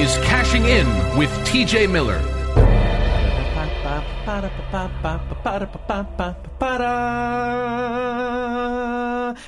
Is 0.00 0.16
Cashing 0.24 0.64
In 0.64 0.86
with 1.18 1.28
TJ 1.46 1.90
Miller. 1.90 2.18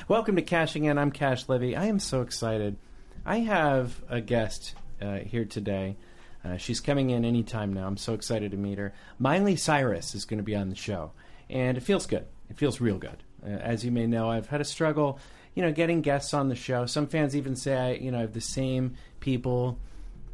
Welcome 0.07 0.35
to 0.35 0.43
Cashing 0.43 0.83
In. 0.83 0.99
I'm 0.99 1.09
Cash 1.09 1.49
Levy. 1.49 1.75
I 1.75 1.85
am 1.85 1.97
so 1.97 2.21
excited. 2.21 2.77
I 3.25 3.37
have 3.39 4.03
a 4.07 4.21
guest 4.21 4.75
uh, 5.01 5.15
here 5.17 5.43
today. 5.43 5.97
Uh, 6.45 6.57
she's 6.57 6.79
coming 6.79 7.09
in 7.09 7.25
anytime 7.25 7.73
now. 7.73 7.87
I'm 7.87 7.97
so 7.97 8.13
excited 8.13 8.51
to 8.51 8.57
meet 8.57 8.77
her. 8.77 8.93
Miley 9.17 9.55
Cyrus 9.55 10.13
is 10.13 10.25
going 10.25 10.37
to 10.37 10.43
be 10.43 10.55
on 10.55 10.69
the 10.69 10.75
show, 10.75 11.13
and 11.49 11.77
it 11.77 11.81
feels 11.81 12.05
good. 12.05 12.27
It 12.51 12.59
feels 12.59 12.79
real 12.79 12.99
good. 12.99 13.23
Uh, 13.43 13.49
as 13.49 13.83
you 13.83 13.89
may 13.89 14.05
know, 14.05 14.29
I've 14.29 14.49
had 14.49 14.61
a 14.61 14.65
struggle, 14.65 15.17
you 15.55 15.63
know, 15.63 15.71
getting 15.71 16.01
guests 16.01 16.31
on 16.31 16.49
the 16.49 16.55
show. 16.55 16.85
Some 16.85 17.07
fans 17.07 17.35
even 17.35 17.55
say 17.55 17.75
I, 17.75 17.93
you 17.93 18.11
know, 18.11 18.19
I 18.19 18.21
have 18.21 18.33
the 18.33 18.41
same 18.41 18.97
people, 19.19 19.79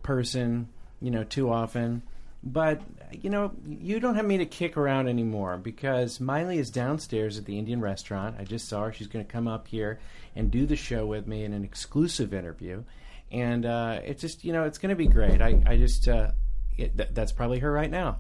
person, 0.10 0.68
you 1.00 1.12
know, 1.12 1.24
too 1.24 1.52
often. 1.52 2.02
But 2.42 2.82
you 3.12 3.30
know, 3.30 3.52
you 3.68 4.00
don't 4.00 4.16
have 4.16 4.26
me 4.26 4.40
to 4.40 4.46
kick 4.48 4.76
around 4.76 5.08
anymore 5.08 5.60
because 5.60 6.20
Miley 6.20 6.58
is 6.58 6.72
downstairs 6.72 7.38
at 7.38 7.46
the 7.46 7.60
Indian 7.60 7.80
restaurant. 7.80 8.38
I 8.40 8.44
just 8.44 8.68
saw 8.68 8.86
her. 8.86 8.92
She's 8.92 9.06
going 9.06 9.24
to 9.24 9.32
come 9.32 9.48
up 9.48 9.68
here 9.68 10.00
and 10.36 10.50
do 10.50 10.66
the 10.66 10.76
show 10.76 11.06
with 11.06 11.28
me 11.28 11.44
in 11.44 11.54
an 11.54 11.64
exclusive 11.64 12.34
interview, 12.34 12.84
and 13.32 13.68
uh, 13.68 14.00
it's 14.04 14.20
just 14.20 14.44
you 14.44 14.52
know, 14.52 14.64
it's 14.64 14.80
going 14.80 14.90
to 14.90 14.96
be 14.96 15.06
great. 15.06 15.44
I 15.44 15.62
I 15.68 15.78
just 15.78 16.08
uh, 16.08 16.32
it, 16.76 16.98
th- 16.98 17.10
that's 17.14 17.32
probably 17.32 17.60
her 17.60 17.72
right 17.72 17.92
now. 17.92 18.20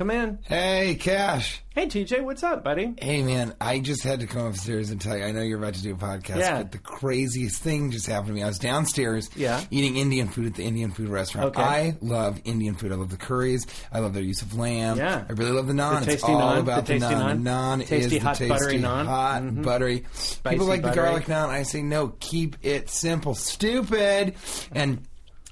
Come 0.00 0.10
in. 0.12 0.38
Hey, 0.44 0.96
Cash. 0.98 1.60
Hey 1.74 1.86
TJ, 1.86 2.22
what's 2.24 2.42
up, 2.42 2.64
buddy? 2.64 2.94
Hey, 3.00 3.22
man. 3.22 3.54
I 3.60 3.80
just 3.80 4.02
had 4.02 4.20
to 4.20 4.26
come 4.26 4.46
upstairs 4.46 4.88
and 4.88 4.98
tell 4.98 5.14
you. 5.16 5.22
I 5.24 5.30
know 5.30 5.42
you're 5.42 5.58
about 5.58 5.74
to 5.74 5.82
do 5.82 5.92
a 5.92 5.94
podcast, 5.96 6.38
Yeah. 6.38 6.56
but 6.56 6.72
the 6.72 6.78
craziest 6.78 7.62
thing 7.62 7.90
just 7.90 8.06
happened 8.06 8.28
to 8.28 8.32
me. 8.32 8.42
I 8.42 8.46
was 8.46 8.58
downstairs 8.58 9.28
Yeah. 9.36 9.60
eating 9.70 9.98
Indian 9.98 10.28
food 10.28 10.46
at 10.46 10.54
the 10.54 10.64
Indian 10.64 10.90
food 10.90 11.10
restaurant. 11.10 11.48
Okay. 11.48 11.62
I 11.62 11.96
love 12.00 12.40
Indian 12.46 12.76
food. 12.76 12.92
I 12.92 12.94
love 12.94 13.10
the 13.10 13.18
curries. 13.18 13.66
I 13.92 13.98
love 14.00 14.14
their 14.14 14.22
use 14.22 14.40
of 14.40 14.56
lamb. 14.56 14.96
Yeah. 14.96 15.22
I 15.28 15.32
really 15.34 15.52
love 15.52 15.66
the 15.66 15.74
naan. 15.74 16.02
The 16.06 16.12
it's 16.12 16.24
all 16.24 16.40
naan, 16.40 16.60
about 16.60 16.86
the 16.86 16.94
the, 16.94 17.04
naan. 17.04 17.42
naan. 17.42 17.44
The 17.44 17.50
naan 17.50 17.78
Tasty, 17.86 17.96
is 17.96 18.10
the 18.10 18.18
hot, 18.20 18.36
tasty, 18.36 18.48
buttery 18.48 18.78
naan. 18.78 19.04
hot, 19.04 19.42
Mhm. 19.42 19.62
buttery. 19.62 20.04
People 20.48 20.64
like 20.66 20.80
buttery. 20.80 20.96
the 20.96 21.02
garlic 21.02 21.26
naan. 21.26 21.50
I 21.50 21.62
say 21.62 21.82
no. 21.82 22.14
Keep 22.20 22.56
it 22.62 22.88
simple. 22.88 23.34
Stupid. 23.34 24.34
And 24.72 25.02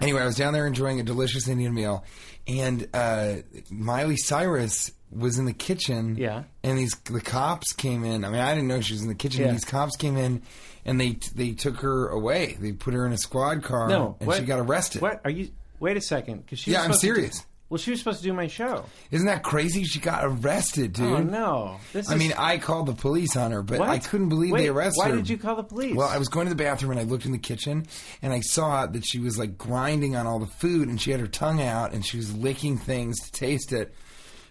anyway, 0.01 0.23
I 0.23 0.27
was 0.27 0.37
down 0.37 0.53
there 0.53 0.67
enjoying 0.67 1.01
a 1.01 1.03
delicious 1.03 1.49
Indian 1.49 1.75
meal, 1.75 2.05
and 2.47 2.89
uh, 2.95 3.37
Miley 3.71 4.17
Cyrus 4.17 4.93
was 5.11 5.39
in 5.39 5.45
the 5.47 5.53
kitchen. 5.53 6.17
Yeah. 6.17 6.45
And 6.63 6.79
these 6.79 6.93
the 7.05 7.21
cops 7.21 7.73
came 7.73 8.05
in. 8.05 8.25
I 8.25 8.31
mean, 8.31 8.41
I 8.41 8.55
didn't 8.55 8.69
know 8.69 8.81
she 8.81 8.95
was 8.95 9.03
in 9.03 9.09
the 9.09 9.15
kitchen. 9.15 9.45
Yeah. 9.47 9.53
These 9.53 9.65
cops 9.65 9.97
came 9.97 10.17
in, 10.17 10.43
and 10.85 11.01
they 11.01 11.19
they 11.35 11.53
took 11.53 11.77
her 11.81 12.09
away. 12.09 12.57
They 12.61 12.73
put 12.73 12.95
her 12.95 13.07
in 13.07 13.13
a 13.13 13.19
squad 13.19 13.63
car. 13.63 13.89
No, 13.89 14.17
and 14.21 14.27
what- 14.27 14.39
she 14.39 14.45
got 14.45 14.61
arrested. 14.61 15.03
What 15.03 15.21
are 15.25 15.31
you? 15.31 15.51
Wait 15.81 15.97
a 15.97 16.01
second, 16.01 16.43
because 16.45 16.59
she. 16.59 16.73
Yeah, 16.73 16.79
I'm 16.79 16.85
supposed 16.93 17.01
to 17.03 17.07
serious. 17.07 17.47
Well, 17.71 17.79
she 17.79 17.91
was 17.91 18.01
supposed 18.01 18.19
to 18.19 18.25
do 18.25 18.33
my 18.33 18.47
show. 18.47 18.85
Isn't 19.11 19.27
that 19.27 19.43
crazy? 19.43 19.85
She 19.85 20.01
got 20.01 20.25
arrested, 20.25 20.95
dude. 20.95 21.06
Oh 21.06 21.19
no! 21.23 21.77
This 21.93 22.09
I 22.09 22.15
is, 22.15 22.19
mean, 22.19 22.33
I 22.39 22.59
called 22.59 22.87
the 22.87 22.95
police 22.95 23.37
on 23.37 23.51
her, 23.53 23.62
but 23.62 23.79
What? 23.81 23.89
I 23.91 23.99
couldn't 23.99 24.29
believe 24.31 24.53
Wait, 24.53 24.62
they 24.62 24.69
arrested 24.69 25.03
her. 25.05 25.11
why 25.11 25.17
did 25.17 25.29
you 25.29 25.37
call 25.39 25.56
the 25.56 25.62
police? 25.65 25.95
Well, 25.95 26.09
I 26.09 26.19
was 26.19 26.28
going 26.28 26.47
to 26.47 26.51
the 26.55 26.62
bathroom 26.62 26.93
and 26.93 27.01
I 27.01 27.05
looked 27.05 27.27
in 27.27 27.33
the 27.33 27.39
kitchen 27.39 27.87
and 28.23 28.33
I 28.33 28.41
saw 28.41 28.87
that 28.87 29.05
she 29.07 29.19
was 29.19 29.39
like 29.39 29.59
grinding 29.59 30.17
on 30.17 30.27
all 30.27 30.39
the 30.39 30.47
food 30.47 30.89
and 30.89 31.01
she 31.01 31.11
had 31.11 31.21
her 31.21 31.27
tongue 31.27 31.61
out 31.62 31.93
and 31.93 32.05
she 32.07 32.17
was 32.17 32.34
licking 32.34 32.78
things 32.78 33.19
to 33.21 33.33
taste 33.33 33.73
it. 33.73 33.95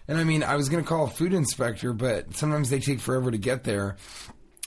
And 0.06 0.16
I 0.16 0.24
mean, 0.24 0.42
I 0.42 0.56
was 0.56 0.68
going 0.68 0.82
to 0.82 0.88
call 0.88 1.04
a 1.04 1.10
food 1.10 1.34
inspector, 1.34 1.92
but 1.92 2.34
sometimes 2.34 2.70
they 2.70 2.78
take 2.80 3.00
forever 3.00 3.30
to 3.30 3.36
get 3.38 3.64
there. 3.64 3.96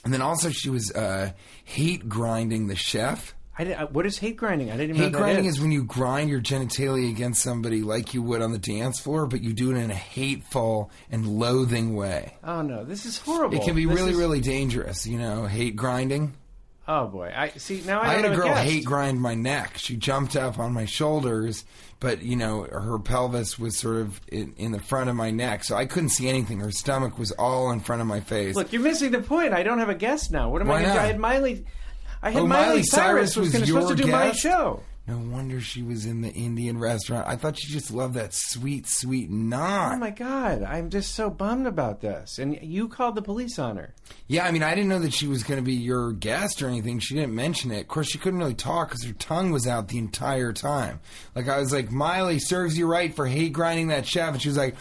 And 0.04 0.12
then 0.12 0.20
also 0.22 0.50
she 0.50 0.68
was 0.70 0.92
uh, 0.92 1.32
hate 1.64 2.08
grinding 2.08 2.66
the 2.66 2.76
chef. 2.76 3.34
I 3.58 3.64
did, 3.64 3.76
what 3.92 4.06
is 4.06 4.16
hate 4.18 4.36
grinding? 4.38 4.70
I 4.70 4.76
didn't 4.78 4.90
even 4.96 5.02
Hate 5.02 5.12
know 5.12 5.18
grinding 5.18 5.44
is. 5.44 5.56
is 5.56 5.60
when 5.60 5.72
you 5.72 5.84
grind 5.84 6.30
your 6.30 6.40
genitalia 6.40 7.10
against 7.10 7.42
somebody 7.42 7.82
like 7.82 8.14
you 8.14 8.22
would 8.22 8.40
on 8.40 8.52
the 8.52 8.58
dance 8.58 8.98
floor, 8.98 9.26
but 9.26 9.42
you 9.42 9.52
do 9.52 9.70
it 9.70 9.76
in 9.76 9.90
a 9.90 9.94
hateful 9.94 10.90
and 11.10 11.26
loathing 11.26 11.94
way. 11.94 12.34
Oh 12.42 12.62
no, 12.62 12.84
this 12.84 13.04
is 13.04 13.18
horrible. 13.18 13.56
It 13.58 13.64
can 13.64 13.74
be 13.74 13.84
This 13.84 13.94
really, 13.98 14.12
is- 14.12 14.16
really 14.18 14.40
dangerous, 14.40 15.06
you 15.06 15.18
know, 15.18 15.44
hate 15.46 15.76
grinding. 15.76 16.32
Oh 16.88 17.06
boy, 17.06 17.32
I 17.34 17.50
see 17.50 17.80
now. 17.86 18.00
I, 18.00 18.08
I, 18.08 18.14
had 18.14 18.24
a 18.24 18.34
girl 18.34 18.54
hate 18.54 18.84
grind 18.84 19.20
my 19.20 19.34
neck. 19.34 19.74
She 19.78 19.96
jumped 19.96 20.34
up 20.34 20.58
on 20.58 20.72
my 20.72 20.84
shoulders, 20.84 21.64
but 22.00 22.22
you 22.22 22.34
know 22.34 22.62
her 22.64 22.98
pelvis 22.98 23.56
was 23.58 23.78
sort 23.78 23.98
of 23.98 24.20
in, 24.28 24.52
in 24.56 24.72
the 24.72 24.80
front 24.80 25.08
of 25.08 25.14
my 25.14 25.30
neck, 25.30 25.62
so 25.62 25.76
I 25.76 25.86
couldn't 25.86 26.08
see 26.08 26.28
anything. 26.28 26.58
Her 26.58 26.72
stomach 26.72 27.18
was 27.20 27.30
all 27.32 27.70
in 27.70 27.78
front 27.80 28.00
of 28.02 28.08
my 28.08 28.18
face. 28.18 28.56
Look, 28.56 28.72
you're 28.72 28.82
missing 28.82 29.12
the 29.12 29.20
point. 29.22 29.52
I 29.52 29.62
don't 29.62 29.78
have 29.78 29.90
a 29.90 29.94
guest 29.94 30.32
now. 30.32 30.50
What 30.50 30.60
am 30.60 30.68
Why 30.68 30.78
I 30.78 30.82
going 30.82 30.88
to 30.88 30.92
do? 30.92 30.96
not? 30.98 31.04
I 31.04 31.06
had 31.06 31.18
Miley. 31.20 31.64
I 32.22 32.30
had 32.30 32.42
Oh, 32.42 32.46
Miley, 32.46 32.66
Miley 32.66 32.82
Cyrus, 32.84 33.34
Cyrus 33.34 33.36
was, 33.36 33.52
was 33.60 33.68
supposed 33.68 33.96
to 33.96 34.02
do 34.04 34.10
my 34.10 34.32
show. 34.32 34.80
no 35.08 35.18
wonder 35.18 35.60
she 35.60 35.82
was 35.82 36.06
in 36.06 36.20
the 36.20 36.30
Indian 36.30 36.78
restaurant. 36.78 37.26
I 37.26 37.34
thought 37.34 37.58
she 37.58 37.72
just 37.72 37.90
loved 37.90 38.14
that 38.14 38.32
sweet, 38.32 38.86
sweet 38.86 39.28
Oh 39.30 39.96
my 39.96 40.10
god, 40.10 40.62
I'm 40.62 40.88
just 40.90 41.14
so 41.16 41.28
bummed 41.30 41.66
about 41.66 42.00
this. 42.00 42.38
And 42.38 42.56
you 42.62 42.86
called 42.88 43.16
the 43.16 43.22
police 43.22 43.58
on 43.58 43.76
her. 43.76 43.92
yeah, 44.28 44.46
I 44.46 44.52
mean, 44.52 44.62
I 44.62 44.74
didn't 44.76 44.88
know 44.90 45.00
that 45.00 45.12
she 45.12 45.26
was 45.26 45.42
going 45.42 45.58
to 45.58 45.64
be 45.64 45.74
your 45.74 46.12
guest 46.12 46.62
or 46.62 46.68
anything. 46.68 47.00
She 47.00 47.14
didn't 47.16 47.34
mention 47.34 47.72
it. 47.72 47.80
Of 47.80 47.88
course, 47.88 48.08
she 48.08 48.18
couldn't 48.18 48.38
really 48.38 48.54
talk 48.54 48.90
because 48.90 49.04
her 49.04 49.12
tongue 49.14 49.50
was 49.50 49.66
out 49.66 49.88
the 49.88 49.98
entire 49.98 50.52
time. 50.52 51.00
Like 51.34 51.48
I 51.48 51.58
was 51.58 51.72
like, 51.72 51.90
Miley 51.90 52.38
serves 52.38 52.78
you 52.78 52.86
right 52.86 53.12
for 53.12 53.26
hate 53.26 53.52
grinding 53.52 53.88
that 53.88 54.06
chef, 54.06 54.34
and 54.34 54.40
she 54.40 54.48
was 54.48 54.56
like, 54.56 54.76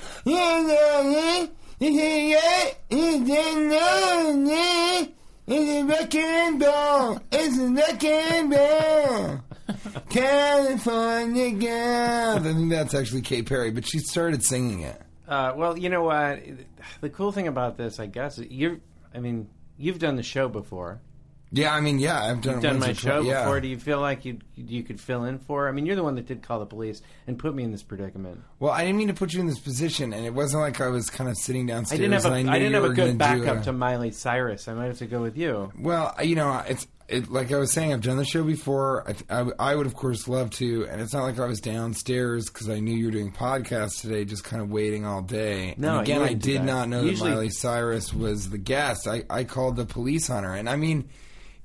It's 5.53 5.69
a 5.69 5.83
wrecking 5.83 6.59
ball. 6.59 7.21
It's 7.29 7.57
a 7.57 7.67
wrecking 7.67 8.49
ball. 8.49 9.43
California 10.09 11.51
girl. 11.51 12.37
I 12.37 12.39
think 12.39 12.69
that's 12.69 12.93
actually 12.93 13.21
Katy 13.21 13.43
Perry, 13.43 13.71
but 13.71 13.85
she 13.85 13.99
started 13.99 14.43
singing 14.45 14.81
it. 14.81 15.01
Uh, 15.27 15.51
well, 15.57 15.77
you 15.77 15.89
know 15.89 16.03
what? 16.03 16.39
The 17.01 17.09
cool 17.09 17.33
thing 17.33 17.47
about 17.47 17.75
this, 17.75 17.99
I 17.99 18.05
guess, 18.05 18.37
is 18.37 18.49
you're. 18.49 18.79
I 19.13 19.19
mean, 19.19 19.49
you've 19.77 19.99
done 19.99 20.15
the 20.15 20.23
show 20.23 20.47
before. 20.47 21.01
Yeah, 21.53 21.73
I 21.73 21.81
mean, 21.81 21.99
yeah, 21.99 22.23
I've 22.23 22.39
done, 22.41 22.53
You've 22.55 22.63
done 22.63 22.79
my 22.79 22.93
show 22.93 23.17
twice. 23.21 23.25
Yeah. 23.29 23.43
before. 23.43 23.59
Do 23.59 23.67
you 23.67 23.77
feel 23.77 23.99
like 23.99 24.23
you 24.23 24.39
you 24.55 24.83
could 24.83 25.01
fill 25.01 25.25
in 25.25 25.37
for? 25.39 25.67
I 25.67 25.71
mean, 25.73 25.85
you're 25.85 25.97
the 25.97 26.03
one 26.03 26.15
that 26.15 26.25
did 26.25 26.41
call 26.41 26.59
the 26.59 26.65
police 26.65 27.01
and 27.27 27.37
put 27.37 27.53
me 27.53 27.63
in 27.63 27.71
this 27.71 27.83
predicament. 27.83 28.39
Well, 28.59 28.71
I 28.71 28.85
didn't 28.85 28.97
mean 28.97 29.09
to 29.09 29.13
put 29.13 29.33
you 29.33 29.41
in 29.41 29.47
this 29.47 29.59
position, 29.59 30.13
and 30.13 30.25
it 30.25 30.33
wasn't 30.33 30.61
like 30.63 30.79
I 30.79 30.87
was 30.87 31.09
kind 31.09 31.29
of 31.29 31.35
sitting 31.37 31.69
I 31.69 31.73
downstairs. 31.73 31.99
didn't 31.99 32.13
have 32.13 32.25
a 32.25 32.29
I, 32.29 32.55
I, 32.55 32.59
didn't 32.59 32.73
have 32.75 32.85
a 32.85 32.93
good 32.93 33.17
backup 33.17 33.57
a- 33.57 33.63
to 33.65 33.73
Miley 33.73 34.11
Cyrus. 34.11 34.67
I 34.69 34.73
might 34.75 34.85
have 34.85 34.99
to 34.99 35.05
go 35.07 35.21
with 35.21 35.37
you. 35.37 35.71
Well, 35.77 36.15
you 36.23 36.35
know, 36.35 36.63
it's 36.67 36.87
it, 37.09 37.29
like 37.29 37.51
I 37.51 37.57
was 37.57 37.73
saying. 37.73 37.91
I've 37.91 37.99
done 37.99 38.15
the 38.15 38.23
show 38.23 38.45
before. 38.45 39.13
I, 39.29 39.41
I, 39.41 39.71
I 39.71 39.75
would, 39.75 39.87
of 39.87 39.95
course, 39.95 40.29
love 40.29 40.51
to, 40.51 40.87
and 40.89 41.01
it's 41.01 41.11
not 41.13 41.23
like 41.23 41.37
I 41.37 41.45
was 41.47 41.59
downstairs 41.59 42.45
because 42.49 42.69
I 42.69 42.79
knew 42.79 42.95
you 42.95 43.05
were 43.07 43.11
doing 43.11 43.33
podcasts 43.33 43.99
today, 43.99 44.23
just 44.23 44.45
kind 44.45 44.61
of 44.61 44.71
waiting 44.71 45.05
all 45.05 45.21
day. 45.21 45.75
No, 45.77 45.95
and 45.99 46.01
again, 46.07 46.21
I 46.21 46.33
did 46.33 46.63
not 46.63 46.87
know 46.87 47.01
Usually- 47.03 47.31
that 47.31 47.35
Miley 47.35 47.49
Cyrus 47.49 48.13
was 48.13 48.49
the 48.49 48.57
guest. 48.57 49.05
I, 49.05 49.23
I 49.29 49.43
called 49.43 49.75
the 49.75 49.85
police 49.85 50.29
on 50.29 50.45
her, 50.45 50.55
and 50.55 50.69
I 50.69 50.77
mean. 50.77 51.09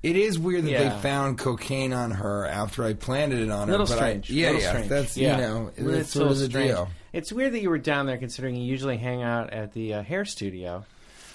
It 0.07 0.17
is 0.17 0.39
weird 0.39 0.65
that 0.65 0.71
Yeah. 0.71 0.89
they 0.95 1.01
found 1.03 1.39
cocaine 1.39 1.93
on 1.93 2.13
her 2.13 2.47
after 2.47 2.85
I 2.85 2.93
planted 2.95 3.41
it 3.41 3.51
on 3.51 3.69
her. 3.69 3.73
Little 3.73 3.87
but 3.87 3.97
strange. 3.97 4.31
I, 4.31 4.35
yeah, 4.35 4.47
Little 4.47 4.63
yeah, 4.63 4.69
strange. 4.69 4.89
that's 4.89 5.17
Yeah. 5.17 5.37
you 5.37 5.43
know, 5.43 5.71
that's 5.77 6.11
sort 6.11 6.31
of 6.31 6.39
the 6.39 6.45
strange. 6.47 6.71
deal. 6.71 6.89
It's 7.13 7.33
weird 7.33 7.53
that 7.55 7.61
you 7.63 7.71
were 7.71 7.79
down 7.79 8.07
there, 8.07 8.19
considering 8.19 8.55
you 8.57 8.65
usually 8.65 8.99
hang 8.99 9.23
out 9.23 9.53
at 9.53 9.73
the 9.73 9.95
uh, 9.95 10.03
hair 10.03 10.25
studio. 10.25 10.85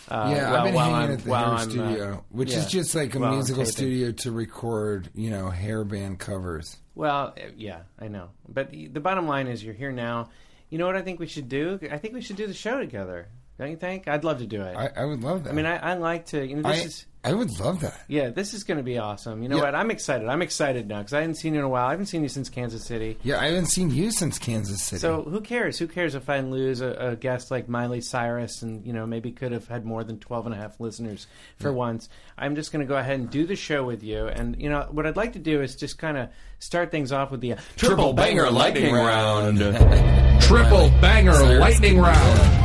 Uh, 0.09 0.31
Yeah, 0.35 0.51
well, 0.51 0.55
I've 0.55 0.63
been 0.65 0.73
hanging 0.75 0.95
I'm- 0.95 1.11
at 1.11 1.19
the 1.23 1.35
hair 1.35 1.45
I'm, 1.45 1.53
uh, 1.55 1.57
studio, 1.59 2.25
which 2.29 2.51
yeah, 2.51 2.57
is 2.59 2.67
just 2.67 2.95
like 2.95 3.15
a 3.15 3.19
musical 3.19 3.65
studio 3.65 4.11
to 4.11 4.31
record, 4.31 5.09
you 5.15 5.29
know, 5.29 5.49
hair 5.49 5.83
band 5.83 6.19
covers. 6.19 6.77
Well, 6.95 7.33
uh, 7.37 7.41
yeah, 7.57 7.81
I 7.99 8.07
know. 8.09 8.29
But 8.47 8.71
the 8.71 8.99
bottom 8.99 9.27
line 9.27 9.47
is, 9.47 9.63
you're 9.63 9.73
here 9.73 9.91
now. 9.91 10.29
You 10.69 10.77
know 10.77 10.85
what 10.85 10.95
I 10.95 11.01
think 11.01 11.19
we 11.19 11.27
should 11.27 11.49
do? 11.49 11.77
I 11.91 11.97
think 11.97 12.13
we 12.13 12.21
should 12.21 12.35
do 12.37 12.47
the 12.47 12.53
show 12.53 12.79
together. 12.79 13.27
Don't 13.61 13.69
you 13.69 13.77
think? 13.77 14.07
I'd 14.07 14.23
love 14.23 14.39
to 14.39 14.47
do 14.47 14.63
it. 14.63 14.75
I, 14.75 14.87
I, 14.87 14.91
I 15.03 15.05
would 15.05 15.21
love 15.23 15.43
that. 15.43 15.51
I 15.51 15.53
mean, 15.53 15.67
I, 15.67 15.77
I 15.77 15.93
like 15.93 16.25
to. 16.27 16.43
You 16.43 16.55
know, 16.55 16.67
this 16.71 16.81
I, 16.81 16.83
is 16.83 17.05
I 17.23 17.33
would 17.35 17.59
love 17.59 17.81
that. 17.81 18.01
yeah, 18.07 18.29
this 18.29 18.55
is 18.55 18.63
going 18.63 18.77
to 18.79 18.83
be 18.83 18.97
awesome. 18.97 19.43
You 19.43 19.49
know 19.49 19.57
Yeah. 19.57 19.65
what? 19.65 19.75
I'm 19.75 19.91
excited. 19.91 20.27
I'm 20.27 20.41
excited 20.41 20.87
now 20.87 20.97
because 20.97 21.13
I 21.13 21.19
haven't 21.21 21.35
seen 21.35 21.53
you 21.53 21.59
in 21.59 21.65
a 21.65 21.69
while. 21.69 21.85
I 21.85 21.91
haven't 21.91 22.07
seen 22.07 22.23
you 22.23 22.27
since 22.29 22.49
Kansas 22.49 22.83
City. 22.83 23.19
Yeah, 23.21 23.39
I 23.39 23.49
haven't 23.49 23.67
seen 23.67 23.91
you 23.91 24.09
since 24.09 24.39
Kansas 24.39 24.81
City. 24.81 24.99
So 24.99 25.21
who 25.21 25.41
cares? 25.41 25.77
Who 25.77 25.87
cares 25.87 26.15
if 26.15 26.27
I 26.27 26.39
lose 26.39 26.81
a, 26.81 26.89
a 27.11 27.15
guest 27.15 27.51
like 27.51 27.69
Miley 27.69 28.01
Cyrus 28.01 28.63
and 28.63 28.83
you 28.83 28.93
know 28.93 29.05
maybe 29.05 29.31
could 29.31 29.51
have 29.51 29.67
had 29.67 29.85
more 29.85 30.03
than 30.03 30.17
12 30.17 30.47
and 30.47 30.55
a 30.55 30.57
half 30.57 30.79
listeners 30.79 31.27
for 31.59 31.71
once. 31.71 32.09
I'm 32.39 32.55
just 32.55 32.71
going 32.71 32.83
to 32.83 32.89
go 32.89 32.97
ahead 32.97 33.19
and 33.19 33.29
do 33.29 33.45
the 33.45 33.55
show 33.55 33.83
with 33.83 34.01
you. 34.01 34.25
And 34.25 34.59
you 34.59 34.71
know 34.71 34.87
what 34.89 35.05
I'd 35.05 35.17
like 35.17 35.33
to 35.33 35.39
do 35.39 35.61
is 35.61 35.75
just 35.75 35.99
kind 35.99 36.17
of 36.17 36.29
start 36.57 36.89
things 36.89 37.11
off 37.11 37.29
with 37.29 37.41
the 37.41 37.53
uh, 37.53 37.57
Triple 37.77 38.13
banger 38.13 38.49
lightning 38.49 38.91
round. 38.95 39.59
Triple 40.41 40.89
banger 40.99 41.33
Cyrus 41.33 41.59
lightning 41.59 41.93
can- 41.93 42.01
round. 42.03 42.61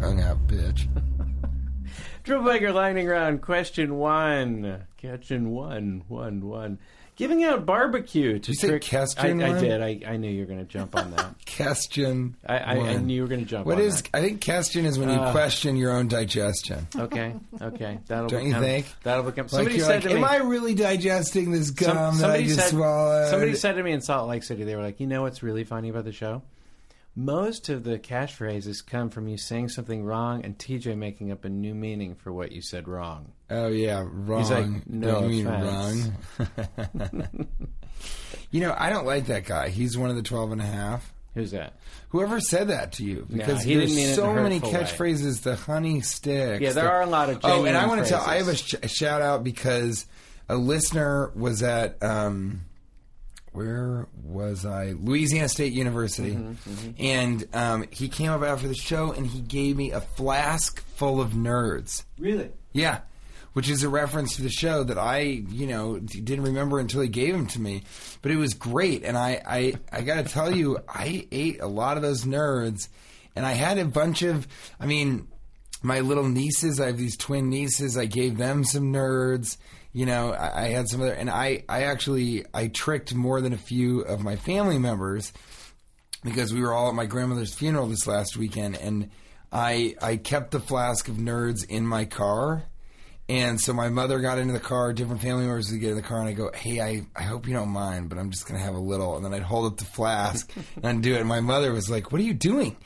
Tongue 0.00 0.20
out, 0.22 0.46
bitch. 0.46 0.88
Triple 2.24 2.46
Banger 2.46 2.72
Lightning 2.72 3.06
Round. 3.06 3.42
Question 3.42 3.96
one. 3.96 4.84
Question 5.00 5.50
one. 5.50 6.04
One. 6.08 6.46
One. 6.48 6.78
Giving 7.16 7.44
out 7.44 7.66
barbecue 7.66 8.38
to 8.38 8.52
you 8.52 8.56
trick. 8.58 8.88
question 8.88 9.42
I, 9.42 9.54
I 9.56 9.60
did. 9.60 9.82
I, 9.82 10.00
I 10.06 10.16
knew 10.16 10.30
you 10.30 10.40
were 10.40 10.46
going 10.46 10.60
to 10.60 10.64
jump 10.64 10.96
on 10.96 11.10
that. 11.10 11.34
Question. 11.56 12.34
I, 12.46 12.56
I, 12.56 12.72
I 12.76 12.96
knew 12.96 13.14
you 13.14 13.20
were 13.22 13.28
going 13.28 13.40
to 13.40 13.46
jump 13.46 13.66
What 13.66 13.74
on 13.76 13.82
is? 13.82 14.00
that. 14.00 14.10
I 14.14 14.22
think 14.22 14.42
question 14.42 14.86
is 14.86 14.98
when 14.98 15.10
you 15.10 15.16
Uh, 15.16 15.30
question 15.30 15.76
your 15.76 15.92
own 15.92 16.08
digestion. 16.08 16.86
Okay. 16.96 17.34
Okay. 17.60 17.98
That'll 18.06 18.28
Don't 18.28 18.44
you 18.44 18.48
become, 18.50 18.62
think? 18.62 18.86
That'll 19.02 19.24
become. 19.24 19.44
Like 19.44 19.50
Somebody 19.50 19.80
said 19.80 19.88
like, 19.96 20.02
to 20.04 20.08
me. 20.08 20.14
"Am 20.16 20.24
I 20.24 20.36
really 20.36 20.74
digesting 20.74 21.50
this 21.50 21.66
some- 21.68 21.94
gum 21.94 22.18
that 22.20 22.30
I 22.30 22.42
just 22.42 22.54
said, 22.58 22.70
swallowed?" 22.70 23.28
Somebody 23.28 23.54
said 23.54 23.72
to 23.72 23.82
me 23.82 23.92
in 23.92 24.00
Salt 24.00 24.26
Lake 24.30 24.42
City, 24.42 24.64
they 24.64 24.74
were 24.74 24.82
like, 24.82 24.98
you 24.98 25.06
know 25.06 25.20
what's 25.20 25.42
really 25.42 25.64
funny 25.64 25.90
about 25.90 26.04
the 26.04 26.12
show? 26.12 26.40
Most 27.16 27.68
of 27.68 27.82
the 27.82 27.98
catchphrases 27.98 28.86
come 28.86 29.10
from 29.10 29.26
you 29.28 29.36
saying 29.36 29.68
something 29.70 30.04
wrong 30.04 30.44
and 30.44 30.56
TJ 30.56 30.96
making 30.96 31.32
up 31.32 31.44
a 31.44 31.48
new 31.48 31.74
meaning 31.74 32.14
for 32.14 32.32
what 32.32 32.52
you 32.52 32.62
said 32.62 32.86
wrong. 32.86 33.32
"Oh 33.50 33.66
yeah, 33.68 34.04
wrong." 34.08 34.40
He's 34.40 34.50
like, 34.50 34.86
"No 34.88 35.22
you 35.26 35.44
mean 35.44 35.46
offense." 35.46 36.10
wrong. 36.38 37.48
you 38.50 38.60
know, 38.60 38.74
I 38.76 38.90
don't 38.90 39.06
like 39.06 39.26
that 39.26 39.44
guy. 39.44 39.68
He's 39.70 39.98
one 39.98 40.10
of 40.10 40.16
the 40.16 40.22
twelve 40.22 40.52
and 40.52 40.60
a 40.60 40.66
half. 40.66 41.12
Who's 41.34 41.50
that? 41.52 41.74
Whoever 42.10 42.40
said 42.40 42.68
that 42.68 42.92
to 42.94 43.04
you? 43.04 43.26
Because 43.30 43.62
he 43.62 43.74
didn't 43.74 43.94
there's 43.94 44.16
so 44.16 44.32
many 44.32 44.56
hurtful 44.58 44.72
way. 44.72 44.80
catchphrases. 44.80 45.42
The 45.42 45.56
honey 45.56 46.00
sticks. 46.00 46.60
Yeah, 46.60 46.72
there 46.72 46.84
the- 46.84 46.90
are 46.90 47.02
a 47.02 47.06
lot 47.06 47.30
of 47.30 47.40
Oh, 47.44 47.64
and 47.64 47.76
I 47.76 47.86
want 47.86 48.02
to 48.04 48.08
tell. 48.08 48.20
I 48.20 48.36
have 48.36 48.48
a, 48.48 48.56
sh- 48.56 48.74
a 48.82 48.88
shout 48.88 49.20
out 49.22 49.44
because 49.44 50.06
a 50.48 50.56
listener 50.56 51.30
was 51.34 51.62
at. 51.62 52.02
Um, 52.02 52.62
where 53.52 54.06
was 54.22 54.64
I? 54.64 54.92
Louisiana 54.98 55.48
State 55.48 55.72
University, 55.72 56.32
Mm-hmm, 56.32 56.90
and 56.98 57.48
um, 57.52 57.84
he 57.90 58.08
came 58.08 58.30
up 58.30 58.42
after 58.42 58.68
the 58.68 58.74
show 58.74 59.12
and 59.12 59.26
he 59.26 59.40
gave 59.40 59.76
me 59.76 59.90
a 59.90 60.00
flask 60.00 60.84
full 60.94 61.20
of 61.20 61.30
nerds. 61.32 62.04
Really? 62.18 62.50
Yeah, 62.72 63.00
which 63.52 63.68
is 63.68 63.82
a 63.82 63.88
reference 63.88 64.36
to 64.36 64.42
the 64.42 64.50
show 64.50 64.84
that 64.84 64.98
I, 64.98 65.20
you 65.20 65.66
know, 65.66 65.98
didn't 65.98 66.44
remember 66.44 66.78
until 66.78 67.00
he 67.00 67.08
gave 67.08 67.34
them 67.34 67.46
to 67.48 67.60
me. 67.60 67.82
But 68.22 68.30
it 68.30 68.36
was 68.36 68.54
great, 68.54 69.02
and 69.04 69.16
I, 69.18 69.42
I, 69.46 69.74
I 69.92 70.02
got 70.02 70.24
to 70.24 70.32
tell 70.32 70.54
you, 70.54 70.78
I 70.88 71.26
ate 71.32 71.60
a 71.60 71.66
lot 71.66 71.96
of 71.96 72.02
those 72.02 72.24
nerds, 72.24 72.88
and 73.34 73.44
I 73.44 73.52
had 73.52 73.78
a 73.78 73.84
bunch 73.84 74.22
of, 74.22 74.46
I 74.78 74.86
mean, 74.86 75.26
my 75.82 76.00
little 76.00 76.28
nieces. 76.28 76.78
I 76.78 76.86
have 76.86 76.98
these 76.98 77.16
twin 77.16 77.48
nieces. 77.48 77.96
I 77.96 78.04
gave 78.04 78.36
them 78.36 78.64
some 78.64 78.92
nerds. 78.92 79.56
You 79.92 80.06
know, 80.06 80.32
I, 80.32 80.64
I 80.64 80.68
had 80.68 80.88
some 80.88 81.02
other, 81.02 81.12
and 81.12 81.28
I, 81.28 81.64
I 81.68 81.84
actually, 81.84 82.44
I 82.54 82.68
tricked 82.68 83.14
more 83.14 83.40
than 83.40 83.52
a 83.52 83.58
few 83.58 84.00
of 84.02 84.22
my 84.22 84.36
family 84.36 84.78
members 84.78 85.32
because 86.24 86.52
we 86.52 86.60
were 86.60 86.72
all 86.72 86.88
at 86.88 86.94
my 86.94 87.06
grandmother's 87.06 87.54
funeral 87.54 87.86
this 87.86 88.06
last 88.06 88.36
weekend, 88.36 88.76
and 88.76 89.10
I 89.52 89.94
I 90.00 90.16
kept 90.16 90.52
the 90.52 90.60
flask 90.60 91.08
of 91.08 91.16
nerds 91.16 91.68
in 91.68 91.86
my 91.86 92.04
car. 92.04 92.64
And 93.28 93.60
so 93.60 93.72
my 93.72 93.88
mother 93.90 94.18
got 94.18 94.38
into 94.38 94.52
the 94.52 94.58
car, 94.58 94.92
different 94.92 95.22
family 95.22 95.44
members 95.44 95.70
would 95.70 95.80
get 95.80 95.90
in 95.90 95.96
the 95.96 96.02
car, 96.02 96.18
and 96.18 96.28
I 96.28 96.32
go, 96.32 96.50
Hey, 96.52 96.80
I, 96.80 97.06
I 97.14 97.22
hope 97.22 97.46
you 97.46 97.54
don't 97.54 97.68
mind, 97.68 98.08
but 98.08 98.18
I'm 98.18 98.30
just 98.30 98.48
going 98.48 98.58
to 98.58 98.64
have 98.66 98.74
a 98.74 98.80
little. 98.80 99.14
And 99.14 99.24
then 99.24 99.32
I'd 99.32 99.42
hold 99.42 99.72
up 99.72 99.78
the 99.78 99.84
flask 99.84 100.52
and 100.76 100.84
I'd 100.84 101.00
do 101.00 101.14
it. 101.14 101.20
And 101.20 101.28
my 101.28 101.38
mother 101.38 101.72
was 101.72 101.88
like, 101.88 102.10
What 102.10 102.20
are 102.20 102.24
you 102.24 102.34
doing? 102.34 102.76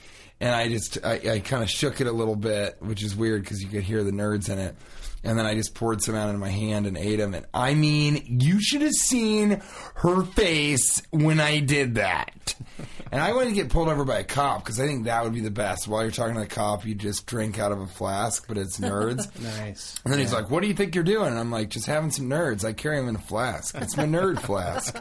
And 0.40 0.54
I 0.54 0.68
just, 0.68 0.98
I, 1.02 1.14
I 1.14 1.38
kind 1.38 1.62
of 1.62 1.70
shook 1.70 2.02
it 2.02 2.06
a 2.06 2.12
little 2.12 2.36
bit, 2.36 2.76
which 2.80 3.02
is 3.02 3.16
weird 3.16 3.42
because 3.42 3.62
you 3.62 3.70
could 3.70 3.84
hear 3.84 4.04
the 4.04 4.10
nerds 4.10 4.50
in 4.50 4.58
it. 4.58 4.76
And 5.24 5.38
then 5.38 5.46
I 5.46 5.54
just 5.54 5.74
poured 5.74 6.02
some 6.02 6.14
out 6.14 6.30
in 6.30 6.38
my 6.38 6.50
hand 6.50 6.86
and 6.86 6.96
ate 6.96 7.16
them. 7.16 7.34
And 7.34 7.46
I 7.54 7.74
mean, 7.74 8.38
you 8.40 8.60
should 8.60 8.82
have 8.82 8.92
seen 8.92 9.62
her 9.96 10.22
face 10.22 11.02
when 11.10 11.40
I 11.40 11.60
did 11.60 11.96
that. 11.96 12.54
And 13.12 13.22
I 13.22 13.32
wanted 13.32 13.50
to 13.50 13.54
get 13.54 13.68
pulled 13.68 13.88
over 13.88 14.04
by 14.04 14.18
a 14.18 14.24
cop 14.24 14.64
because 14.64 14.80
I 14.80 14.86
think 14.88 15.04
that 15.04 15.22
would 15.22 15.34
be 15.34 15.40
the 15.40 15.48
best. 15.48 15.86
While 15.86 16.02
you're 16.02 16.10
talking 16.10 16.34
to 16.34 16.40
the 16.40 16.48
cop, 16.48 16.84
you 16.84 16.96
just 16.96 17.26
drink 17.26 17.60
out 17.60 17.70
of 17.70 17.78
a 17.80 17.86
flask, 17.86 18.48
but 18.48 18.58
it's 18.58 18.80
nerds. 18.80 19.30
Nice. 19.40 20.00
And 20.04 20.12
then 20.12 20.18
he's 20.18 20.32
like, 20.32 20.50
"What 20.50 20.62
do 20.62 20.66
you 20.66 20.74
think 20.74 20.96
you're 20.96 21.04
doing?" 21.04 21.28
And 21.28 21.38
I'm 21.38 21.52
like, 21.52 21.68
"Just 21.68 21.86
having 21.86 22.10
some 22.10 22.28
nerds. 22.28 22.64
I 22.64 22.72
carry 22.72 22.96
them 22.96 23.08
in 23.08 23.14
a 23.14 23.20
flask. 23.20 23.76
It's 23.76 23.96
my 23.96 24.04
nerd 24.04 24.40
flask. 24.44 25.00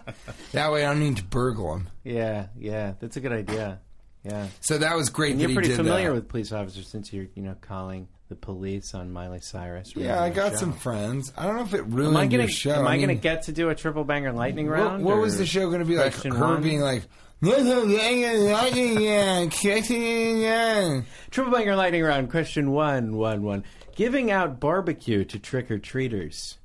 That 0.51 0.71
way, 0.71 0.85
I 0.85 0.89
don't 0.89 0.99
need 0.99 1.17
to 1.17 1.23
burgle 1.23 1.71
them." 1.73 1.89
Yeah, 2.03 2.47
yeah. 2.55 2.93
That's 2.99 3.17
a 3.17 3.19
good 3.19 3.31
idea. 3.31 3.79
Yeah. 4.23 4.47
So 4.61 4.77
that 4.77 4.95
was 4.95 5.09
great. 5.09 5.31
And 5.31 5.41
you're 5.41 5.53
pretty 5.53 5.73
familiar 5.73 6.09
that. 6.09 6.13
with 6.13 6.29
police 6.29 6.51
officers 6.51 6.87
since 6.87 7.11
you're, 7.11 7.27
you 7.33 7.41
know, 7.41 7.55
calling 7.61 8.07
the 8.33 8.45
police 8.45 8.95
on 8.95 9.11
Miley 9.11 9.39
Cyrus. 9.41 9.95
Yeah, 9.95 10.21
I 10.21 10.29
got 10.29 10.53
show. 10.53 10.57
some 10.57 10.73
friends. 10.73 11.31
I 11.37 11.45
don't 11.45 11.57
know 11.57 11.61
if 11.63 11.73
it 11.75 11.83
ruined 11.85 12.15
Am 12.15 12.17
I 12.17 12.25
gonna 12.25 12.43
your 12.43 12.49
show. 12.51 12.71
am 12.73 12.87
I, 12.87 12.97
gonna 12.99 13.13
get 13.15 13.43
to 13.43 13.51
do 13.51 13.69
a 13.69 13.75
triple 13.75 14.03
banger 14.03 14.31
lightning 14.33 14.67
What, 14.67 14.73
round? 14.79 15.05
what 15.05 15.17
was 15.17 15.37
the 15.37 15.45
show 15.45 15.67
going 15.67 15.79
to 15.81 15.85
be 15.85 15.97
like? 15.97 16.13
Her 16.15 16.29
one? 16.31 16.63
being 16.63 16.81
like, 16.81 17.03
"Little 17.41 17.87
gang, 17.87 18.51
lightning, 18.51 19.01
yeah, 19.01 19.45
kicking, 19.51 20.39
yeah." 20.41 21.01
Triple 21.29 21.51
banger 21.53 21.75
lightning 21.75 22.01
round. 22.03 22.31
Question 22.31 22.71
one, 22.71 23.15
one, 23.15 23.43
one. 23.43 23.63
Giving 23.95 24.31
out 24.31 24.59
barbecue 24.59 25.23
to 25.25 25.37
trick 25.37 25.69
or 25.69 25.77
treaters. 25.77 26.57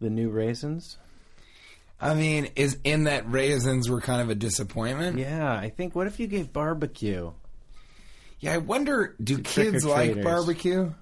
The 0.00 0.10
new 0.10 0.30
raisins. 0.30 0.98
I 2.00 2.14
mean, 2.14 2.48
is 2.56 2.76
in 2.82 3.04
that 3.04 3.30
raisins 3.30 3.88
were 3.88 4.00
kind 4.00 4.20
of 4.20 4.28
a 4.30 4.34
disappointment. 4.34 5.20
Yeah, 5.20 5.52
I 5.54 5.68
think. 5.70 5.94
What 5.94 6.08
if 6.08 6.18
you 6.18 6.26
gave 6.26 6.52
barbecue? 6.52 7.30
Yeah, 8.42 8.54
I 8.54 8.58
wonder, 8.58 9.14
do 9.22 9.38
kids 9.38 9.84
like 9.84 10.20
barbecue? 10.24 10.92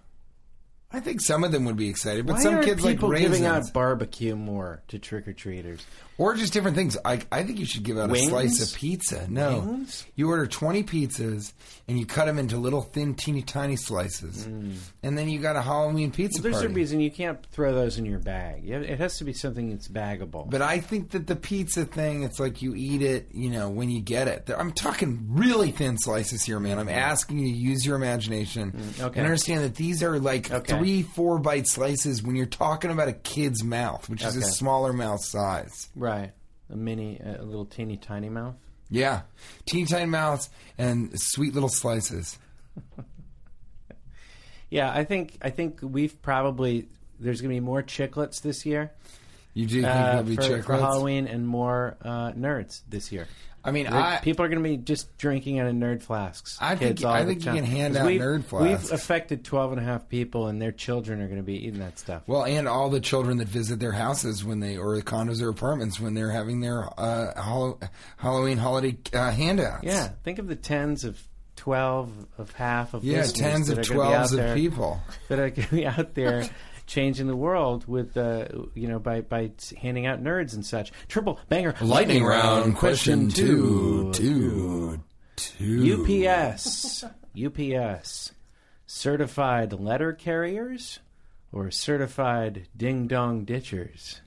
I 0.93 0.99
think 1.01 1.21
some 1.21 1.45
of 1.45 1.53
them 1.53 1.65
would 1.67 1.77
be 1.77 1.89
excited, 1.89 2.27
but 2.27 2.35
Why 2.35 2.43
some 2.43 2.55
aren't 2.55 2.67
kids 2.67 2.83
like 2.83 2.97
people 2.97 3.11
raisins, 3.11 3.37
giving 3.39 3.47
out 3.47 3.73
barbecue 3.73 4.35
more 4.35 4.83
to 4.89 4.99
trick 4.99 5.29
or 5.29 5.33
treaters? 5.33 5.87
or 6.19 6.35
just 6.35 6.53
different 6.53 6.77
things. 6.77 6.99
I, 7.03 7.23
I 7.33 7.45
think 7.45 7.59
you 7.59 7.65
should 7.65 7.83
give 7.83 7.97
out 7.97 8.11
Wings? 8.11 8.27
a 8.27 8.31
slice 8.31 8.73
of 8.73 8.77
pizza. 8.79 9.27
No, 9.31 9.61
Wings? 9.61 10.05
you 10.17 10.29
order 10.29 10.47
twenty 10.47 10.83
pizzas 10.83 11.53
and 11.89 11.99
you 11.99 12.05
cut 12.07 12.27
them 12.27 12.39
into 12.39 12.57
little 12.59 12.83
thin, 12.83 13.15
teeny 13.15 13.41
tiny 13.41 13.77
slices, 13.77 14.45
and 14.45 15.17
then 15.17 15.29
you 15.31 15.39
got 15.39 15.57
a 15.57 15.63
Halloween 15.63 16.11
pizza 16.11 16.43
There's 16.43 16.57
party. 16.57 16.67
a 16.73 16.75
reason 16.75 17.01
you 17.01 17.11
can't 17.11 17.45
throw 17.47 17.73
those 17.75 17.97
in 17.97 18.05
your 18.05 18.19
bag. 18.19 18.65
You 18.65 18.75
have- 18.75 18.83
It 18.83 18.99
has 18.99 19.17
to 19.19 19.25
be 19.25 19.33
something 19.33 19.71
that's 19.71 19.89
baggable. 19.89 20.51
But 20.51 20.61
I 20.61 20.81
think 20.81 21.11
that 21.13 21.27
the 21.27 21.37
pizza 21.37 21.85
thing, 21.87 22.23
it's 22.25 22.39
like 22.41 22.61
you 22.63 22.75
eat 22.75 23.01
it, 23.03 23.29
you 23.33 23.49
know, 23.51 23.71
when 23.71 23.91
you 23.91 24.03
get 24.03 24.29
it. 24.29 24.51
I'm 24.55 24.73
talking 24.73 25.27
really 25.31 25.71
thin 25.71 25.97
slices 25.99 26.43
here, 26.43 26.61
man. 26.61 26.79
I'm 26.79 26.89
asking 26.91 27.39
you 27.39 27.47
to 27.53 27.57
use 27.59 27.87
your 27.87 27.97
imagination 27.97 28.73
Mm, 28.73 29.05
okay. 29.05 29.19
and 29.21 29.27
understand 29.27 29.65
that 29.65 29.75
these 29.77 30.03
are 30.03 30.19
like 30.19 30.51
Okay. 30.51 30.80
Three, 30.81 31.03
four 31.03 31.39
bite 31.39 31.67
slices 31.67 32.23
when 32.23 32.37
you're 32.37 32.47
talking 32.47 32.91
about 32.91 33.09
a 33.09 33.13
kid's 33.13 33.63
mouth, 33.65 34.09
which 34.09 34.23
is 34.25 34.37
a 34.37 34.41
Okay. 34.41 34.49
smaller 34.49 34.93
mouth 34.93 35.23
size. 35.25 35.89
right, 35.95 36.33
a 36.69 36.77
mini, 36.77 37.19
a 37.21 37.43
little 37.43 37.65
teeny 37.67 37.97
tiny 37.97 38.29
mouth. 38.29 38.55
Yeah. 38.91 39.23
Teeny 39.67 39.87
tiny 39.87 40.07
mouths 40.07 40.51
and 40.79 41.11
sweet 41.15 41.55
little 41.55 41.69
slices. 41.69 42.39
Yeah, 44.71 44.93
I 44.93 45.05
think 45.05 45.37
I 45.43 45.51
think 45.51 45.81
we've 45.83 46.21
probably 46.23 46.87
there's 47.19 47.41
going 47.41 47.51
to 47.51 47.57
be 47.57 47.65
more 47.65 47.83
chiclets 47.83 48.41
this 48.41 48.65
year 48.65 48.93
You 49.53 49.67
do 49.67 49.83
think 49.83 49.87
uh, 49.93 50.05
there'll 50.05 50.23
be 50.23 50.37
for, 50.37 50.43
chiclets? 50.43 50.65
for 50.65 50.77
Halloween 50.77 51.27
and 51.27 51.47
more 51.47 51.97
uh, 52.03 52.31
nerds 52.33 52.83
this 52.89 53.11
year. 53.11 53.27
I 53.65 53.71
mean, 53.73 53.87
I, 53.89 54.19
people 54.19 54.45
are 54.45 54.49
going 54.49 54.63
to 54.63 54.69
be 54.69 54.77
just 54.79 55.17
drinking 55.19 55.59
out 55.59 55.67
of 55.67 55.75
nerd 55.75 56.03
flasks. 56.03 56.57
I 56.61 56.77
think- 56.77 57.05
I 57.05 57.25
think 57.25 57.45
you 57.45 57.53
can 57.53 57.65
hand 57.65 57.97
out 57.97 58.07
we've- 58.07 58.19
nerd 58.23 58.45
flasks. 58.45 58.85
We've 58.91 58.93
affected 58.93 59.45
12 59.45 59.73
and 59.73 59.81
a 59.81 59.85
half 59.85 60.09
people, 60.09 60.47
and 60.47 60.61
their 60.63 60.73
children 60.73 61.21
are 61.21 61.27
going 61.27 61.37
to 61.39 61.43
be 61.43 61.67
eating 61.67 61.81
that 61.81 61.99
stuff. 61.99 62.23
Well, 62.27 62.45
and 62.45 62.67
all 62.67 62.89
the 62.91 63.01
children 63.01 63.37
that 63.39 63.49
visit 63.49 63.79
their 63.81 63.93
houses 63.93 64.45
when 64.45 64.61
they, 64.61 64.77
or 64.77 64.97
the 64.97 65.03
condos 65.03 65.43
or 65.43 65.49
apartments 65.51 66.01
when 66.01 66.15
they're 66.15 66.31
having 66.31 66.61
their 66.61 66.89
uh, 66.99 67.41
Hall- 67.41 67.79
Halloween 68.17 68.59
holiday 68.59 68.97
uh, 69.13 69.31
handouts. 69.31 69.85
yeah, 69.85 70.09
think 70.25 70.39
of 70.39 70.47
the 70.49 70.57
tens 70.57 71.05
of 71.05 71.21
12 71.57 72.27
of 72.39 72.53
half 72.53 72.95
of 72.95 73.05
Yeah, 73.05 73.23
tens 73.25 73.69
of 73.69 73.79
are 73.79 73.83
gonna 73.83 73.95
be 73.95 74.01
out 74.01 74.29
twelves 74.29 74.33
of 74.33 74.55
people. 74.57 75.01
that 75.29 75.39
are 75.39 75.51
going 75.51 75.69
to 75.69 75.75
be 75.75 75.87
out 75.87 76.15
there 76.15 76.49
changing 76.91 77.29
the 77.29 77.37
world 77.37 77.87
with 77.87 78.17
uh, 78.17 78.47
you 78.75 78.89
know 78.89 78.99
by 78.99 79.21
by 79.21 79.53
handing 79.81 80.07
out 80.07 80.23
nerds 80.23 80.55
and 80.55 80.67
such. 80.67 80.93
Triple 81.09 81.39
banger 81.49 81.75
Lightning 81.81 82.25
round 82.25 82.77
question 82.77 83.29
two. 83.29 84.13
two. 84.13 85.01
Two. 85.01 85.01
Two. 85.37 86.27
UPS. 86.27 87.05
UPS. 87.47 88.33
Certified 88.87 89.73
letter 89.73 90.13
carriers 90.13 90.99
or 91.53 91.71
certified 91.71 92.69
ding 92.77 93.07
dong 93.07 93.45
ditchers? 93.45 94.21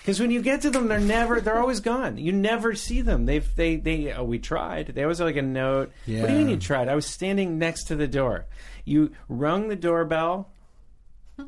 Because 0.00 0.20
when 0.20 0.30
you 0.30 0.40
get 0.40 0.62
to 0.62 0.70
them, 0.70 0.88
they're 0.88 0.98
never, 0.98 1.40
they're 1.40 1.60
always 1.60 1.80
gone. 1.80 2.16
You 2.16 2.32
never 2.32 2.74
see 2.74 3.02
them. 3.02 3.26
They've, 3.26 3.46
they, 3.56 3.76
they, 3.76 4.12
oh, 4.12 4.24
we 4.24 4.38
tried. 4.38 4.86
They 4.88 5.02
always 5.02 5.18
have 5.18 5.26
like 5.26 5.36
a 5.36 5.42
note. 5.42 5.92
What 6.06 6.26
do 6.26 6.32
you 6.32 6.38
mean 6.38 6.48
you 6.48 6.56
tried? 6.56 6.88
I 6.88 6.94
was 6.94 7.06
standing 7.06 7.58
next 7.58 7.84
to 7.84 7.96
the 7.96 8.08
door. 8.08 8.46
You 8.84 9.12
rung 9.28 9.68
the 9.68 9.76
doorbell 9.76 10.50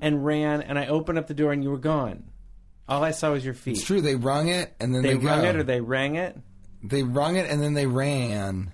and 0.01 0.25
ran, 0.25 0.63
and 0.63 0.79
I 0.79 0.87
opened 0.87 1.19
up 1.19 1.27
the 1.27 1.35
door, 1.35 1.53
and 1.53 1.63
you 1.63 1.71
were 1.71 1.79
gone. 1.79 2.25
All 2.89 3.05
I 3.05 3.13
saw 3.13 3.33
was 3.33 3.45
your 3.45 3.55
feet. 3.55 3.77
It's 3.77 3.85
true. 3.85 4.01
They 4.01 4.17
rung 4.17 4.49
it 4.49 4.75
and 4.81 4.93
then 4.95 5.03
They 5.03 5.11
they, 5.15 5.25
rung 5.25 5.43
go. 5.43 5.49
it 5.49 5.57
or 5.57 5.63
they 5.63 5.81
rang 5.81 6.17
it. 6.17 6.37
They 6.83 7.05
rung 7.05 7.37
it 7.37 7.49
and 7.49 7.63
then 7.63 7.75
they 7.75 7.87
ran. 7.87 8.73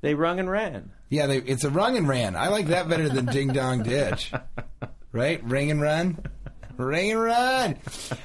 They 0.00 0.14
rung 0.14 0.40
and 0.40 0.50
ran. 0.50 0.92
Yeah, 1.10 1.26
they, 1.26 1.38
it's 1.38 1.64
a 1.64 1.68
rung 1.70 1.98
and 1.98 2.08
ran. 2.08 2.36
I 2.36 2.48
like 2.48 2.68
that 2.68 2.88
better 2.88 3.10
than 3.10 3.26
ding 3.26 3.48
dong 3.48 3.82
ditch. 3.82 4.32
Right? 5.12 5.44
Ring 5.44 5.70
and 5.70 5.82
run. 5.82 6.24
Ring 6.78 7.10
and 7.10 7.20
run. 7.20 7.76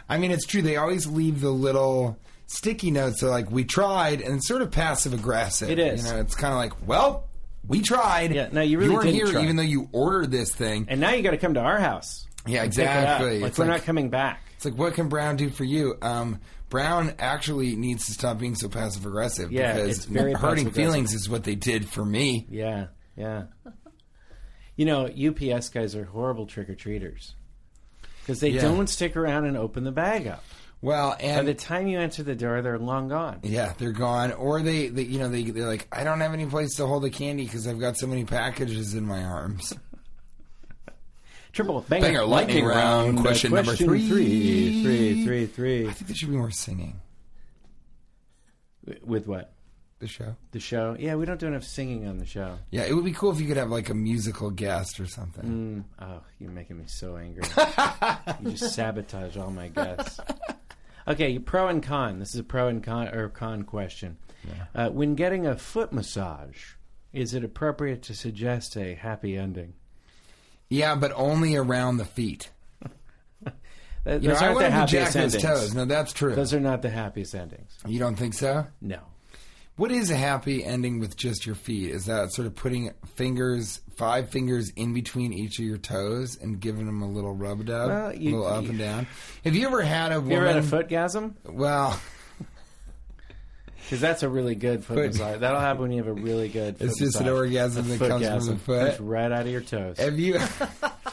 I 0.08 0.20
mean, 0.20 0.32
it's 0.32 0.46
true. 0.46 0.62
They 0.62 0.78
always 0.78 1.06
leave 1.06 1.42
the 1.42 1.50
little 1.50 2.18
sticky 2.48 2.92
notes. 2.92 3.20
So, 3.20 3.28
like, 3.30 3.52
we 3.52 3.66
tried, 3.66 4.22
and 4.22 4.36
it's 4.36 4.48
sort 4.48 4.62
of 4.62 4.72
passive 4.72 5.14
aggressive. 5.14 5.70
It 5.70 5.80
is. 5.80 6.06
You 6.06 6.14
know, 6.14 6.20
it's 6.22 6.36
kind 6.36 6.54
of 6.54 6.60
like, 6.60 6.88
well, 6.88 7.28
we 7.68 7.82
tried. 7.82 8.34
Yeah, 8.34 8.50
no, 8.52 8.62
you 8.62 8.78
really 8.80 8.92
weren't 8.94 9.06
didn't 9.06 9.16
here, 9.16 9.28
try. 9.28 9.44
even 9.44 9.56
though 9.56 9.64
you 9.64 9.90
ordered 9.92 10.32
this 10.32 10.54
thing. 10.54 10.86
And 10.90 11.00
now 11.02 11.12
you 11.12 11.22
got 11.24 11.32
to 11.32 11.38
come 11.38 11.54
to 11.56 11.60
our 11.62 11.80
house. 11.80 12.26
Yeah, 12.48 12.64
and 12.64 12.72
pick 12.72 12.80
it 12.86 12.88
up. 12.88 12.96
exactly. 13.22 13.40
Like 13.40 13.50
It's 13.50 13.58
we're 13.60 13.66
like- 13.66 13.78
not 13.82 13.86
coming 13.86 14.10
back. 14.10 14.42
It's 14.56 14.66
like, 14.66 14.76
what 14.78 14.94
can 14.94 15.10
Brown 15.10 15.36
do 15.36 15.50
for 15.50 15.64
you? 15.64 15.96
Um, 16.02 16.40
Brown 16.70 17.14
actually 17.20 17.76
needs 17.76 18.06
to 18.08 18.14
stop 18.14 18.40
being 18.40 18.56
so 18.56 18.70
passive 18.70 19.06
aggressive 19.06 19.52
Yeah, 19.52 19.74
because 19.74 19.98
it's 19.98 20.06
very 20.06 20.32
hurting 20.34 20.66
passive-aggressive. 20.66 20.76
feelings 20.76 21.14
is 21.14 21.30
what 21.30 21.44
they 21.44 21.56
did 21.56 21.88
for 21.90 22.04
me. 22.06 22.46
Yeah, 22.50 22.88
yeah. 23.16 23.44
You 24.76 24.86
know, 24.86 25.08
UPS 25.08 25.70
guys 25.70 25.96
are 25.96 26.06
horrible 26.06 26.46
trick 26.48 26.70
or 26.70 26.76
treaters 26.76 27.36
because 28.22 28.40
they 28.40 28.50
Yeah. 28.50 28.62
don't 28.62 28.88
stick 28.88 29.16
around 29.16 29.46
and 29.46 29.56
open 29.58 29.84
the 29.84 29.92
bag 29.92 30.28
up. 30.28 30.44
Well, 30.86 31.16
and 31.20 31.38
By 31.38 31.52
the 31.52 31.56
time 31.56 31.88
you 31.88 32.00
enter 32.00 32.22
the 32.22 32.36
door, 32.36 32.62
they're 32.62 32.78
long 32.78 33.08
gone. 33.08 33.40
Yeah, 33.42 33.74
they're 33.80 33.92
gone, 33.92 34.34
or 34.34 34.62
they, 34.62 34.90
they 34.90 35.02
you 35.02 35.18
know, 35.18 35.30
they 35.30 35.42
they're 35.42 35.66
like, 35.66 35.88
I 35.92 36.04
don't 36.04 36.20
have 36.20 36.32
any 36.32 36.46
place 36.46 36.76
to 36.76 36.86
hold 36.86 37.02
the 37.02 37.10
candy 37.10 37.46
because 37.46 37.68
I've 37.68 37.80
got 37.80 37.98
so 37.98 38.06
many 38.06 38.24
packages 38.24 38.94
in 38.94 39.04
my 39.04 39.24
arms. 39.24 39.74
Triple 41.54 41.82
banger, 41.90 42.06
Banger 42.06 42.26
lightning 42.26 42.66
round, 42.66 43.20
question 43.20 43.52
number 43.52 43.76
three. 43.76 44.08
three, 44.08 44.84
three, 44.84 45.26
three, 45.26 45.46
three. 45.48 45.88
I 45.88 45.92
think 45.92 46.06
there 46.06 46.16
should 46.16 46.30
be 46.30 46.38
more 46.38 46.52
singing. 46.52 47.02
With 49.04 49.26
what? 49.26 49.54
The 49.98 50.08
show. 50.08 50.36
The 50.52 50.60
show? 50.60 50.96
Yeah, 51.00 51.16
we 51.16 51.26
don't 51.26 51.40
do 51.40 51.48
enough 51.48 51.64
singing 51.64 52.06
on 52.06 52.20
the 52.20 52.28
show. 52.28 52.60
Yeah, 52.70 52.84
it 52.84 52.94
would 52.94 53.06
be 53.06 53.14
cool 53.14 53.32
if 53.32 53.42
you 53.42 53.48
could 53.48 53.58
have 53.58 53.72
like 53.72 53.90
a 53.90 53.96
musical 53.96 54.52
guest 54.52 55.00
or 55.00 55.08
something. 55.08 55.86
Mm, 56.00 56.06
oh, 56.06 56.22
you're 56.38 56.52
making 56.52 56.78
me 56.78 56.84
so 56.86 57.18
angry. 57.18 57.44
you 58.44 58.52
just 58.52 58.76
sabotage 58.76 59.36
all 59.36 59.50
my 59.50 59.70
guests. 59.70 60.20
Okay, 61.08 61.38
pro 61.40 61.68
and 61.68 61.84
con. 61.84 62.20
This 62.20 62.34
is 62.34 62.40
a 62.40 62.44
pro 62.44 62.68
and 62.68 62.84
con 62.84 63.08
or 63.10 63.30
con 63.30 63.64
question. 63.64 64.18
Uh, 64.74 64.90
when 64.90 65.16
getting 65.16 65.46
a 65.48 65.56
foot 65.58 65.92
massage, 65.92 66.74
is 67.14 67.34
it 67.34 67.44
appropriate 67.44 68.02
to 68.04 68.14
suggest 68.14 68.76
a 68.78 68.94
happy 68.96 69.36
ending? 69.38 69.74
Yeah, 70.70 70.96
but 70.96 71.12
only 71.16 71.56
around 71.56 71.98
the 71.98 72.06
feet. 72.06 72.50
Th- 73.44 74.22
You 74.22 74.30
know, 74.30 74.34
Those 74.34 74.42
I 74.42 74.48
aren't 74.48 74.60
the 74.60 74.70
want 74.70 74.90
to 74.90 74.96
jack 74.98 75.14
happiest 75.14 75.16
endings. 75.36 75.44
toes. 75.44 75.74
No, 75.76 75.86
that's 75.86 76.14
true. 76.14 76.36
Those 76.36 76.54
are 76.54 76.60
not 76.60 76.82
the 76.84 76.90
happiest 76.90 77.34
endings. 77.36 77.76
you 77.88 77.98
don't 78.00 78.16
think 78.16 78.34
so? 78.36 78.68
No. 78.82 79.00
What 79.78 79.92
is 79.92 80.10
a 80.10 80.16
happy 80.16 80.64
ending 80.64 81.00
with 81.00 81.18
just 81.18 81.46
your 81.46 81.56
feet? 81.56 81.92
Is 81.92 82.06
that 82.06 82.32
sort 82.32 82.46
of 82.48 82.56
putting 82.56 82.92
fingers, 83.16 83.82
five 83.98 84.30
fingers 84.30 84.72
in 84.78 84.94
between 84.94 85.34
each 85.34 85.60
of 85.60 85.66
your 85.66 85.78
toes 85.78 86.38
and 86.42 86.62
giving 86.62 86.86
them 86.86 87.02
a 87.02 87.10
little 87.10 87.34
rub 87.34 87.66
dub, 87.66 87.90
Well, 87.90 88.12
a 88.12 88.16
little 88.16 88.48
up 88.48 88.64
and 88.66 88.80
down? 88.80 89.06
Have 89.44 89.54
you 89.54 89.68
ever 89.68 89.82
had 89.82 90.14
a 90.14 90.22
woman? 90.22 90.32
You 90.32 90.38
ever 90.38 90.48
had 90.48 90.58
a 90.58 90.62
footgasm? 90.64 91.36
Well, 91.44 92.00
Because 93.86 94.02
that's 94.02 94.24
a 94.24 94.30
really 94.30 94.56
good 94.56 94.84
foot, 94.84 94.96
Foot- 94.96 95.06
massage. 95.14 95.40
That'll 95.40 95.60
happen 95.60 95.84
when 95.84 95.92
you 95.92 96.04
have 96.04 96.08
a 96.08 96.20
really 96.20 96.50
good. 96.50 96.78
It's 96.80 96.98
foot 96.98 97.06
just 97.06 97.22
an 97.22 97.30
orgasm 97.30 97.88
that 97.88 98.00
comes 98.00 98.28
from 98.28 98.46
the 98.48 98.58
foot. 98.58 98.88
Comes 98.96 99.00
right 99.00 99.32
out 99.32 99.42
of 99.42 99.48
your 99.48 99.62
toes. 99.62 100.00
have 100.00 100.18
you? 100.18 100.40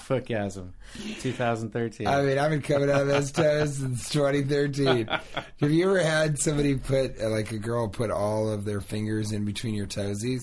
Footgasm, 0.03 0.73
2013. 1.21 2.07
I 2.07 2.23
mean, 2.23 2.39
I've 2.39 2.51
been 2.51 2.61
coming 2.63 2.91
out 2.91 3.03
of 3.03 3.07
those 3.09 3.31
toes 3.31 3.77
since 3.77 4.09
2013. 4.11 5.07
Have 5.07 5.71
you 5.71 5.85
ever 5.85 6.01
had 6.01 6.39
somebody 6.39 6.75
put, 6.77 7.19
like 7.21 7.53
a 7.53 7.59
girl, 7.59 7.89
put 7.89 8.11
all 8.11 8.51
of 8.51 8.65
their 8.65 8.81
fingers 8.81 9.33
in 9.33 9.45
between 9.45 9.75
your 9.75 9.87
toesies? 9.87 10.43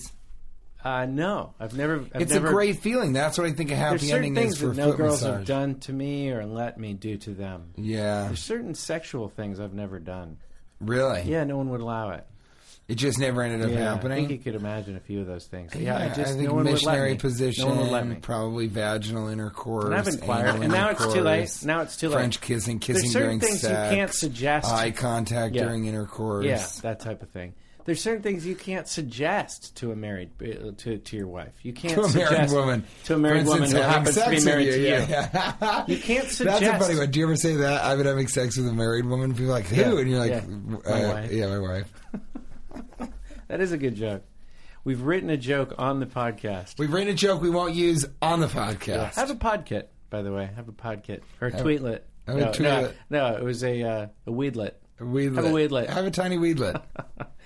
uh, 0.82 1.04
no, 1.04 1.52
I've 1.60 1.76
never. 1.76 2.06
I've 2.14 2.22
it's 2.22 2.32
never, 2.32 2.48
a 2.48 2.52
great 2.52 2.78
feeling. 2.80 3.12
That's 3.12 3.36
what 3.36 3.46
I 3.46 3.52
think 3.52 3.70
a 3.70 3.76
happy 3.76 4.10
ending 4.12 4.34
things 4.34 4.54
is 4.54 4.60
for 4.60 4.68
that 4.68 4.76
no 4.76 4.92
girls 4.94 5.22
massage. 5.22 5.38
have 5.38 5.46
done 5.46 5.78
to 5.80 5.92
me 5.92 6.30
or 6.30 6.46
let 6.46 6.78
me 6.78 6.94
do 6.94 7.18
to 7.18 7.34
them. 7.34 7.72
Yeah, 7.76 8.28
There's 8.28 8.40
certain 8.40 8.74
sexual 8.74 9.28
things 9.28 9.60
I've 9.60 9.74
never 9.74 9.98
done. 9.98 10.38
Really. 10.80 11.22
Yeah, 11.22 11.44
no 11.44 11.56
one 11.56 11.68
would 11.70 11.80
allow 11.80 12.10
it. 12.10 12.26
It 12.88 12.96
just 12.96 13.20
never 13.20 13.42
ended 13.42 13.62
up 13.62 13.70
yeah, 13.70 13.94
I 13.94 13.98
think 14.16 14.30
you 14.30 14.38
could 14.38 14.56
imagine 14.56 14.96
a 14.96 15.00
few 15.00 15.20
of 15.20 15.26
those 15.28 15.46
things. 15.46 15.72
Yeah, 15.76 15.96
I 15.96 16.08
just 16.08 16.34
think 16.34 16.48
no 16.48 16.54
one 16.54 16.64
missionary 16.64 17.12
would 17.12 17.22
let 17.22 17.24
me. 17.24 17.30
position, 17.30 17.64
No 17.66 17.70
one 17.70 17.78
would 17.82 17.90
let 17.92 18.06
me. 18.08 18.16
probably 18.16 18.66
vaginal 18.66 19.28
intercourse. 19.28 19.84
And 19.84 19.94
I've 19.94 20.08
inquired, 20.08 20.56
and 20.56 20.72
now 20.72 20.88
it's 20.88 21.12
too 21.12 21.20
late. 21.20 21.56
Now 21.64 21.82
it's 21.82 21.96
too 21.96 22.08
late. 22.08 22.14
French 22.16 22.40
kissing, 22.40 22.80
kissing 22.80 23.02
There's 23.02 23.12
certain 23.12 23.26
during 23.28 23.40
things 23.40 23.60
sex, 23.60 23.90
you 23.92 23.96
can't 23.96 24.12
suggest. 24.12 24.68
eye 24.72 24.90
contact 24.90 25.54
Yeah. 25.54 25.66
during 25.66 25.84
intercourse. 25.84 26.44
Yeah, 26.46 26.66
that 26.82 26.98
type 26.98 27.22
of 27.22 27.28
thing. 27.30 27.54
There's 27.84 28.00
certain 28.00 28.22
things 28.22 28.46
you 28.46 28.54
can't 28.54 28.86
suggest 28.86 29.76
to 29.76 29.92
a 29.92 29.96
married 29.96 30.30
uh, 30.42 30.72
to 30.78 30.98
to 30.98 31.16
your 31.16 31.26
wife. 31.26 31.52
You 31.62 31.72
can't 31.72 31.94
To 31.94 32.00
a 32.02 32.08
married 32.12 32.26
suggest 32.28 32.54
woman. 32.54 32.84
to 33.04 33.14
a 33.14 33.18
married 33.18 33.44
For 33.46 33.52
woman 33.52 33.70
who 33.70 33.76
happens 33.78 34.14
to 34.16 34.30
be 34.30 34.44
married 34.44 34.66
to 34.66 34.78
you. 34.80 34.86
Yeah, 34.88 35.54
yeah. 35.62 35.84
You 35.86 35.96
can't 35.98 36.28
suggest. 36.28 36.60
That's 36.60 36.76
a 36.76 36.86
funny 36.86 36.98
one. 36.98 37.10
Do 37.10 37.18
you 37.18 37.26
ever 37.26 37.36
say 37.36 37.56
that? 37.56 37.82
I've 37.84 37.98
been 37.98 38.06
having 38.06 38.28
sex 38.28 38.56
with 38.56 38.68
a 38.68 38.72
married 38.72 39.06
woman. 39.06 39.32
People 39.32 39.46
are 39.46 39.54
like, 39.54 39.66
who? 39.66 39.80
Yeah. 39.94 39.98
And 40.00 40.10
you're 40.10 40.18
like, 40.18 40.30
Yeah. 40.30 40.38
uh, 40.86 40.98
My 41.00 41.12
wife. 41.14 41.32
Yeah, 41.32 41.46
my 41.46 41.58
wife. 41.58 41.92
That 43.48 43.60
is 43.60 43.72
a 43.72 43.78
good 43.78 43.96
joke. 43.96 44.22
We've 44.84 45.02
written 45.02 45.28
a 45.28 45.36
joke 45.36 45.74
on 45.76 45.98
the 45.98 46.06
podcast. 46.06 46.78
We've 46.78 46.92
written 46.92 47.08
a 47.08 47.14
joke 47.16 47.42
we 47.42 47.50
won't 47.50 47.74
use 47.74 48.04
on 48.22 48.38
the 48.40 48.46
podcast. 48.46 49.14
Have 49.16 49.30
a 49.30 49.34
podkit, 49.34 49.86
by 50.08 50.22
the 50.22 50.32
way. 50.32 50.48
Have 50.54 50.68
a 50.68 50.72
podkit 50.72 51.22
or 51.40 51.48
a 51.48 51.52
Have- 51.52 51.66
tweetlet. 51.66 52.00
have 52.28 52.36
no, 52.36 52.44
no, 52.44 52.52
tweetlet. 52.52 52.92
no, 53.10 53.36
it 53.36 53.42
was 53.42 53.64
a 53.64 53.82
uh, 53.82 54.06
a 54.26 54.30
weedlet. 54.30 54.74
Weedlet. 55.00 55.34
Have 55.34 55.44
a 55.46 55.48
weedlet. 55.48 55.88
Have 55.88 56.04
a 56.06 56.10
tiny 56.12 56.38
weedlet. 56.38 56.80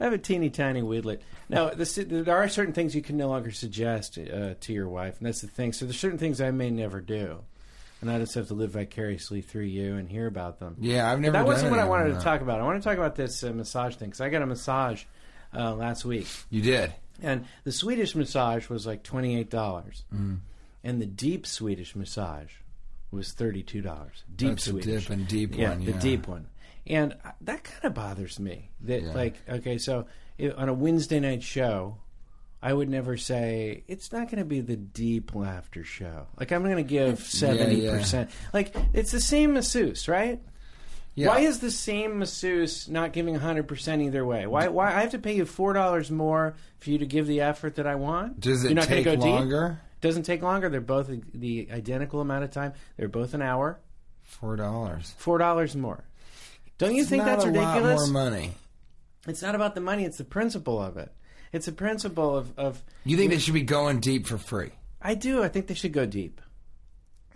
I 0.00 0.04
have 0.04 0.12
a 0.12 0.18
teeny 0.18 0.50
tiny 0.50 0.82
weedlet. 0.82 1.20
Now, 1.48 1.70
this, 1.70 1.94
there 1.96 2.36
are 2.36 2.48
certain 2.48 2.72
things 2.74 2.94
you 2.94 3.02
can 3.02 3.16
no 3.16 3.28
longer 3.28 3.50
suggest 3.50 4.18
uh, 4.18 4.54
to 4.60 4.72
your 4.72 4.88
wife, 4.88 5.18
and 5.18 5.26
that's 5.26 5.40
the 5.42 5.46
thing. 5.48 5.72
So 5.72 5.84
there's 5.84 5.98
certain 5.98 6.18
things 6.18 6.40
I 6.40 6.50
may 6.50 6.70
never 6.70 7.00
do, 7.00 7.40
and 8.00 8.10
I 8.10 8.18
just 8.18 8.34
have 8.34 8.48
to 8.48 8.54
live 8.54 8.70
vicariously 8.70 9.42
through 9.42 9.64
you 9.64 9.94
and 9.96 10.08
hear 10.08 10.26
about 10.26 10.58
them. 10.58 10.76
Yeah, 10.80 11.10
I've 11.10 11.20
never. 11.20 11.32
that 11.32 11.38
done 11.40 11.46
wasn't 11.46 11.70
what 11.70 11.80
I 11.80 11.84
wanted 11.84 12.14
to 12.14 12.20
talk 12.20 12.40
about. 12.40 12.60
I 12.60 12.64
want 12.64 12.82
to 12.82 12.88
talk 12.88 12.96
about 12.98 13.14
this 13.16 13.44
uh, 13.44 13.52
massage 13.52 13.96
thing 13.96 14.08
because 14.08 14.20
I 14.20 14.28
got 14.28 14.42
a 14.42 14.46
massage 14.46 15.04
uh, 15.54 15.74
last 15.74 16.04
week, 16.04 16.26
You 16.50 16.62
did. 16.62 16.92
and 17.22 17.44
the 17.64 17.72
Swedish 17.72 18.14
massage 18.14 18.68
was 18.68 18.86
like 18.86 19.02
twenty 19.02 19.38
eight 19.38 19.50
dollars, 19.50 20.04
Mm. 20.14 20.38
and 20.82 21.00
the 21.02 21.06
deep 21.06 21.46
Swedish 21.46 21.94
massage 21.94 22.50
was 23.10 23.32
thirty 23.32 23.62
two 23.62 23.82
dollars. 23.82 24.24
Deep 24.34 24.48
That's 24.48 24.66
a 24.66 24.70
Swedish, 24.70 25.02
dip 25.04 25.10
and 25.12 25.28
deep 25.28 25.54
yeah, 25.56 25.70
one, 25.70 25.84
the 25.84 25.92
deep 25.92 26.26
one, 26.26 26.46
and 26.86 27.14
that 27.42 27.64
kind 27.64 27.84
of 27.84 27.94
bothers 27.94 28.38
me. 28.40 28.70
That 28.82 29.02
Yeah. 29.02 29.12
like 29.12 29.36
okay, 29.48 29.78
so 29.78 30.06
i 30.40 30.50
on 30.50 30.68
a 30.68 30.74
Wednesday 30.74 31.20
night 31.20 31.42
show. 31.42 31.98
I 32.64 32.72
would 32.72 32.88
never 32.88 33.16
say 33.16 33.82
it's 33.88 34.12
not 34.12 34.28
going 34.30 34.38
to 34.38 34.44
be 34.44 34.60
the 34.60 34.76
deep 34.76 35.34
laughter 35.34 35.82
show. 35.82 36.28
Like 36.38 36.52
I'm 36.52 36.62
going 36.62 36.76
to 36.76 36.82
give 36.84 37.18
seventy 37.20 37.88
percent. 37.88 38.30
Like 38.52 38.74
it's 38.92 39.10
the 39.10 39.20
same 39.20 39.54
masseuse, 39.54 40.06
right? 40.06 40.40
Yeah. 41.14 41.26
Why 41.28 41.40
is 41.40 41.58
the 41.58 41.70
same 41.72 42.20
masseuse 42.20 42.88
not 42.88 43.12
giving 43.12 43.38
100% 43.38 44.02
either 44.02 44.24
way? 44.24 44.46
Why 44.46 44.68
why 44.68 44.94
I 44.94 45.00
have 45.02 45.10
to 45.10 45.18
pay 45.18 45.34
you 45.34 45.44
$4 45.44 46.10
more 46.10 46.54
for 46.78 46.88
you 46.90 46.98
to 46.98 47.04
give 47.06 47.26
the 47.26 47.42
effort 47.42 47.74
that 47.74 47.86
I 47.86 47.96
want? 47.96 48.40
Does 48.40 48.64
it 48.64 48.68
You're 48.68 48.76
not 48.76 48.84
take 48.86 49.04
go 49.04 49.16
deep? 49.16 49.24
longer? 49.24 49.78
Doesn't 50.00 50.22
take 50.22 50.40
longer. 50.40 50.70
They're 50.70 50.80
both 50.80 51.10
the 51.34 51.68
identical 51.70 52.20
amount 52.22 52.44
of 52.44 52.50
time. 52.50 52.72
They're 52.96 53.08
both 53.08 53.34
an 53.34 53.42
hour. 53.42 53.78
Four 54.22 54.56
dollars. 54.56 55.14
$4 55.20 55.76
more. 55.76 56.02
Don't 56.78 56.94
you 56.94 57.04
think 57.04 57.24
not 57.24 57.36
that's 57.36 57.46
ridiculous? 57.46 58.10
More 58.10 58.24
money. 58.24 58.52
It's 59.28 59.42
not 59.42 59.54
about 59.54 59.74
the 59.74 59.80
money, 59.80 60.04
it's 60.04 60.18
the 60.18 60.24
principle 60.24 60.82
of 60.82 60.96
it. 60.96 61.12
It's 61.52 61.68
a 61.68 61.72
principle 61.72 62.36
of, 62.36 62.58
of 62.58 62.82
You 63.04 63.16
think 63.16 63.30
they 63.30 63.38
should 63.38 63.54
be 63.54 63.62
going 63.62 64.00
deep 64.00 64.26
for 64.26 64.38
free? 64.38 64.70
I 65.00 65.14
do. 65.14 65.42
I 65.42 65.48
think 65.48 65.66
they 65.66 65.74
should 65.74 65.92
go 65.92 66.06
deep. 66.06 66.40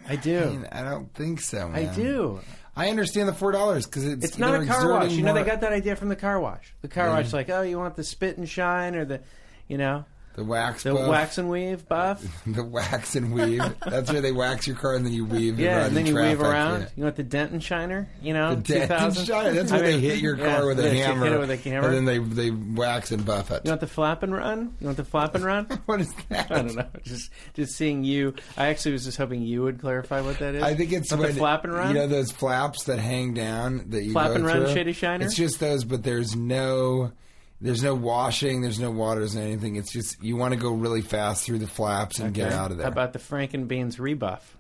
I 0.08 0.12
I, 0.12 0.16
do. 0.16 0.40
mean, 0.46 0.68
I 0.72 0.82
don't 0.82 1.12
think 1.14 1.40
so. 1.40 1.70
I 1.72 1.84
do. 1.84 2.40
I 2.76 2.90
understand 2.90 3.28
the 3.28 3.32
four 3.32 3.52
dollars 3.52 3.86
because 3.86 4.04
it's 4.04 4.24
It's 4.24 4.38
not 4.38 4.60
a 4.62 4.66
car 4.66 4.90
wash. 4.90 5.12
You 5.12 5.22
know, 5.22 5.34
they 5.34 5.42
got 5.44 5.60
that 5.62 5.72
idea 5.72 5.96
from 5.96 6.08
the 6.08 6.16
car 6.16 6.38
wash. 6.40 6.74
The 6.82 6.88
car 6.88 7.06
Yeah. 7.06 7.14
wash, 7.14 7.32
like, 7.32 7.50
oh, 7.50 7.62
you 7.62 7.78
want 7.78 7.96
the 7.96 8.04
spit 8.04 8.36
and 8.38 8.48
shine 8.48 8.94
or 8.94 9.04
the, 9.04 9.20
you 9.68 9.78
know, 9.78 10.04
The 10.36 10.44
wax 10.44 10.82
The 10.82 10.92
buff. 10.92 11.08
wax 11.08 11.38
and 11.38 11.48
weave 11.50 11.88
buff. 11.88 12.22
The 12.46 12.62
wax 12.62 13.16
and 13.16 13.32
weave. 13.32 13.62
That's 13.84 14.12
where 14.12 14.20
they 14.20 14.32
wax 14.32 14.66
your 14.66 14.76
car 14.76 14.94
and 14.94 15.04
then 15.04 15.12
you 15.14 15.24
weave. 15.24 15.58
Yeah, 15.58 15.86
and 15.86 15.96
then 15.96 16.04
you 16.06 16.12
traffic, 16.12 16.38
weave 16.38 16.46
around. 16.46 16.80
yeah. 16.82 16.88
You 16.94 17.02
want 17.04 17.16
the 17.16 17.22
dent 17.22 17.52
and 17.52 17.62
shiner? 17.64 18.08
You 18.22 18.34
know, 18.34 18.54
The 18.54 18.60
dent 18.74 18.90
and 18.90 19.14
2000? 19.14 19.24
shine. 19.26 19.54
That's 19.54 19.72
I 19.72 19.76
where 19.76 19.86
they 19.86 19.98
hit 19.98 20.18
your 20.18 20.36
car 20.36 20.46
yeah, 20.46 20.64
with 20.64 20.78
a 20.80 20.90
hammer. 20.94 21.24
Hit 21.24 21.32
it 21.32 21.38
with 21.38 21.50
a 21.50 21.56
hammer. 21.56 21.88
And 21.88 21.96
then 21.96 22.04
they 22.04 22.18
they 22.18 22.50
wax 22.50 23.10
and 23.12 23.24
buff 23.24 23.50
it. 23.50 23.62
you 23.64 23.70
want 23.70 23.80
the 23.80 23.86
flap 23.86 24.22
and 24.22 24.34
run? 24.34 24.74
You 24.78 24.86
want 24.86 24.98
the 24.98 25.04
flap 25.04 25.34
and 25.34 25.44
run? 25.44 25.64
what 25.86 26.00
is 26.02 26.12
that? 26.28 26.52
I 26.52 26.62
don't 26.62 26.74
know. 26.76 26.86
Just 27.04 27.30
just 27.54 27.74
seeing 27.74 28.04
you. 28.04 28.34
I 28.58 28.66
actually 28.68 28.92
was 28.92 29.04
just 29.04 29.16
hoping 29.16 29.40
you 29.42 29.62
would 29.62 29.80
clarify 29.80 30.20
what 30.20 30.38
that 30.40 30.54
is. 30.54 30.62
I 30.62 30.74
think 30.74 30.92
it's 30.92 31.10
when 31.12 31.22
the 31.22 31.32
flap 31.34 31.64
and 31.64 31.72
run. 31.72 31.88
You 31.88 31.94
know 32.02 32.06
those 32.06 32.30
flaps 32.30 32.84
that 32.84 32.98
hang 32.98 33.32
down 33.32 33.86
that 33.90 34.02
you 34.04 34.12
Flap 34.12 34.28
go 34.28 34.34
and 34.34 34.44
run, 34.46 34.64
through? 34.64 34.74
Shady 34.74 34.92
Shiner? 34.92 35.24
It's 35.24 35.34
just 35.34 35.60
those, 35.60 35.84
but 35.84 36.02
there's 36.02 36.36
no. 36.36 37.12
There's 37.60 37.82
no 37.82 37.94
washing. 37.94 38.60
There's 38.60 38.78
no 38.80 38.90
waters 38.90 39.34
and 39.34 39.44
anything. 39.44 39.76
It's 39.76 39.92
just 39.92 40.22
you 40.22 40.36
want 40.36 40.52
to 40.54 40.60
go 40.60 40.72
really 40.72 41.00
fast 41.00 41.44
through 41.44 41.58
the 41.60 41.66
flaps 41.66 42.18
and 42.18 42.34
get 42.34 42.48
Okay. 42.48 42.54
out 42.56 42.70
of 42.70 42.76
there. 42.76 42.84
How 42.84 42.92
about 42.92 43.12
the 43.12 43.18
Frankenbeans 43.18 43.98
rebuff? 43.98 44.56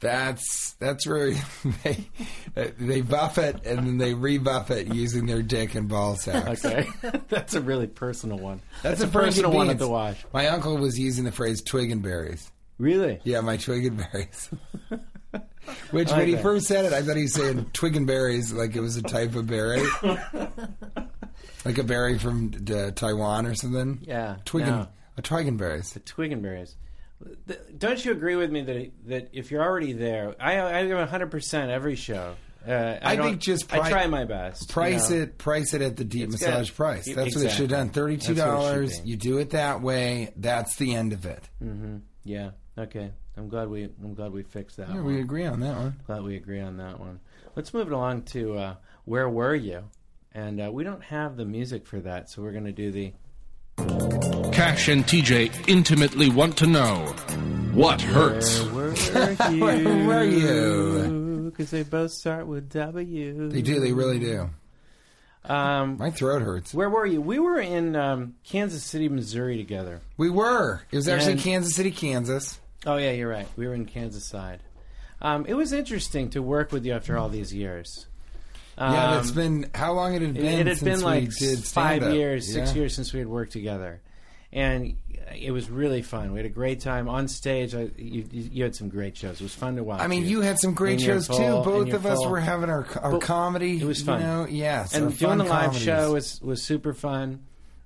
That's 0.00 0.74
that's 0.78 1.06
where 1.08 1.32
they 1.84 2.06
they 2.78 3.00
buff 3.00 3.36
it 3.36 3.66
and 3.66 3.78
then 3.80 3.98
they 3.98 4.14
rebuff 4.14 4.70
it 4.70 4.86
using 4.94 5.26
their 5.26 5.42
dick 5.42 5.74
and 5.74 5.88
ball 5.88 6.14
sacks. 6.16 6.64
Okay, 6.64 6.88
that's 7.28 7.54
a 7.54 7.60
really 7.60 7.88
personal 7.88 8.38
one. 8.38 8.62
That's, 8.82 9.00
a 9.02 9.08
personal 9.08 9.50
one 9.50 9.70
at 9.70 9.78
the 9.78 9.88
wash. 9.88 10.24
My 10.32 10.46
uncle 10.48 10.76
was 10.78 10.96
using 10.98 11.24
the 11.24 11.32
phrase 11.32 11.62
twig 11.62 11.90
and 11.90 12.00
berries. 12.00 12.50
Really? 12.78 13.18
Yeah, 13.24 13.40
my 13.40 13.56
twig 13.56 13.86
and 13.86 13.96
berries. 13.98 14.50
Which, 15.90 16.10
when 16.12 16.28
he 16.28 16.34
that. 16.34 16.42
first 16.42 16.66
said 16.66 16.84
it, 16.86 16.92
I 16.92 17.02
thought 17.02 17.16
he 17.16 17.22
was 17.24 17.34
saying 17.34 17.66
twig 17.72 17.96
and 17.96 18.06
berries 18.06 18.52
like 18.52 18.76
it 18.76 18.80
was 18.80 18.96
a 18.96 19.02
type 19.02 19.34
of 19.34 19.48
berry. 19.48 19.82
Like 21.64 21.78
a 21.78 21.84
berry 21.84 22.18
from 22.18 22.52
uh, 22.72 22.90
Taiwan 22.92 23.46
or 23.46 23.54
something. 23.54 24.00
Yeah. 24.02 24.36
Twig 24.44 24.66
no. 24.66 24.88
a 25.16 25.22
twig 25.22 25.46
and 25.48 25.58
berries. 25.58 25.92
the 25.92 26.00
twig 26.00 26.32
and 26.32 26.42
berries. 26.42 26.76
Th- 27.48 27.58
Don't 27.76 28.04
you 28.04 28.12
agree 28.12 28.36
with 28.36 28.50
me 28.50 28.62
that 28.62 28.92
that 29.06 29.28
if 29.32 29.50
you're 29.50 29.62
already 29.62 29.92
there, 29.92 30.34
I 30.40 30.60
I 30.60 30.86
give 30.86 30.96
100 30.98 31.30
percent 31.30 31.70
every 31.70 31.96
show. 31.96 32.36
Uh, 32.66 32.98
I, 33.00 33.12
I 33.12 33.16
think 33.16 33.38
just 33.40 33.72
I 33.72 33.88
try 33.88 34.06
my 34.08 34.24
best. 34.24 34.62
you 34.68 34.72
Price 34.74 35.10
know. 35.10 35.16
it, 35.22 35.38
price 35.38 35.72
it 35.74 35.80
at 35.80 35.96
the 35.96 36.04
deep 36.04 36.24
It's 36.24 36.32
massage 36.40 36.70
good. 36.70 36.76
price. 36.76 37.06
That's 37.06 37.34
what 37.34 37.44
it 37.46 37.50
should 37.50 37.70
have 37.70 37.80
done. 37.80 37.90
Thirty-two 37.90 38.34
That's 38.34 38.46
what 38.46 38.58
it 38.58 38.62
dollars. 38.72 39.00
You 39.04 39.16
do 39.16 39.38
it 39.38 39.50
that 39.50 39.80
way. 39.80 40.32
That's 40.36 40.76
the 40.76 40.94
end 40.94 41.12
of 41.12 41.24
it. 41.24 41.48
Yeah. 42.24 42.50
Okay. 42.76 43.10
I'm 43.36 43.48
glad 43.48 43.68
we 43.68 43.84
I'm 43.84 44.14
glad 44.14 44.32
we 44.32 44.42
fixed 44.42 44.76
that. 44.78 44.88
Yeah, 44.88 44.96
one. 44.96 45.04
we 45.04 45.20
agree 45.20 45.46
on 45.46 45.60
that 45.60 45.76
one. 45.76 45.96
Glad 46.06 46.22
we 46.24 46.36
agree 46.36 46.60
on 46.60 46.76
that 46.78 46.98
one. 47.00 47.20
Let's 47.56 47.72
move 47.72 47.86
it 47.86 47.92
along 47.92 48.22
to 48.32 48.56
uh, 48.58 48.74
where 49.04 49.28
were 49.28 49.54
you? 49.54 49.84
And 50.32 50.60
uh, 50.60 50.70
we 50.72 50.84
don't 50.84 51.02
have 51.04 51.36
the 51.36 51.44
music 51.44 51.86
for 51.86 52.00
that, 52.00 52.30
so 52.30 52.42
we're 52.42 52.52
going 52.52 52.64
to 52.64 52.72
do 52.72 52.90
the 52.92 53.12
Cash 54.52 54.88
and 54.88 55.04
TJ 55.04 55.68
intimately 55.68 56.30
want 56.30 56.56
to 56.58 56.66
know 56.66 56.96
what 57.72 58.00
hurts. 58.00 58.60
Where 58.70 58.88
were 58.90 58.94
you? 59.52 59.60
Where 59.60 60.06
were 60.06 60.24
you? 60.24 61.50
Because 61.50 61.70
they 61.70 61.82
both 61.84 62.10
start 62.10 62.46
with 62.46 62.68
W. 62.70 63.48
They 63.48 63.62
do. 63.62 63.78
They 63.80 63.92
really 63.92 64.18
do. 64.18 64.50
Um, 65.44 65.96
My 65.96 66.10
throat 66.10 66.42
hurts. 66.42 66.74
where 66.74 66.90
were 66.90 67.06
you? 67.06 67.22
We 67.22 67.38
were 67.38 67.58
in 67.60 67.96
um, 67.96 68.34
Kansas 68.44 68.82
City, 68.84 69.08
Missouri 69.08 69.56
together. 69.56 70.02
We 70.18 70.28
were. 70.28 70.82
It 70.90 70.96
was 70.96 71.08
actually 71.08 71.32
And- 71.32 71.40
Kansas 71.40 71.74
City, 71.74 71.90
Kansas. 71.90 72.58
Oh 72.84 72.96
yeah, 72.96 73.12
you're 73.12 73.30
right. 73.30 73.48
We 73.56 73.66
were 73.66 73.74
in 73.74 73.86
Kansas 73.86 74.28
side. 74.28 74.60
Um, 75.22 75.46
it 75.46 75.54
was 75.54 75.72
interesting 75.72 76.30
to 76.30 76.42
work 76.42 76.70
with 76.70 76.84
you 76.84 76.92
after 76.92 77.16
all 77.16 77.28
these 77.28 77.54
years. 77.54 78.06
Um, 78.80 78.92
yeah, 78.94 79.18
it's 79.18 79.30
been 79.32 79.68
how 79.74 79.92
long 79.92 80.14
it 80.14 80.22
had 80.22 80.34
been? 80.34 80.44
it 80.44 80.66
had 80.68 80.78
since 80.78 80.82
been 80.82 81.00
like 81.00 81.24
we 81.24 81.46
did 81.46 81.64
five 81.64 82.14
years, 82.14 82.52
six 82.52 82.70
Yeah. 82.70 82.76
years 82.82 82.94
since 82.94 83.12
we 83.12 83.18
had 83.18 83.28
worked 83.28 83.52
together, 83.52 84.00
and 84.52 84.96
it 85.36 85.50
was 85.50 85.68
really 85.68 86.00
fun. 86.00 86.32
We 86.32 86.38
had 86.38 86.46
a 86.46 86.50
great 86.50 86.80
time 86.80 87.08
on 87.08 87.26
stage. 87.28 87.74
I, 87.74 87.90
you, 87.98 88.24
you 88.30 88.62
had 88.62 88.74
some 88.76 88.88
great 88.88 89.16
shows. 89.16 89.40
It 89.40 89.42
was 89.42 89.54
fun 89.54 89.76
to 89.76 89.84
watch. 89.84 90.00
I 90.00 90.06
mean, 90.06 90.24
you 90.24 90.40
had 90.42 90.58
some 90.58 90.74
great 90.74 91.00
shows 91.00 91.26
full, 91.26 91.36
too. 91.38 91.70
Both 91.70 91.92
of 91.92 92.06
us 92.06 92.24
were 92.24 92.40
having 92.40 92.70
our 92.70 92.86
our 93.02 93.12
But 93.12 93.20
comedy. 93.22 93.80
it 93.80 93.84
was 93.84 94.00
fun. 94.02 94.20
You 94.20 94.26
know? 94.26 94.46
Yes, 94.48 94.94
and 94.94 95.16
doing 95.18 95.38
the 95.38 95.44
live 95.44 95.66
comedies. 95.72 95.82
show 95.82 96.12
was 96.12 96.40
was 96.40 96.62
super 96.62 96.94
fun. 96.94 97.40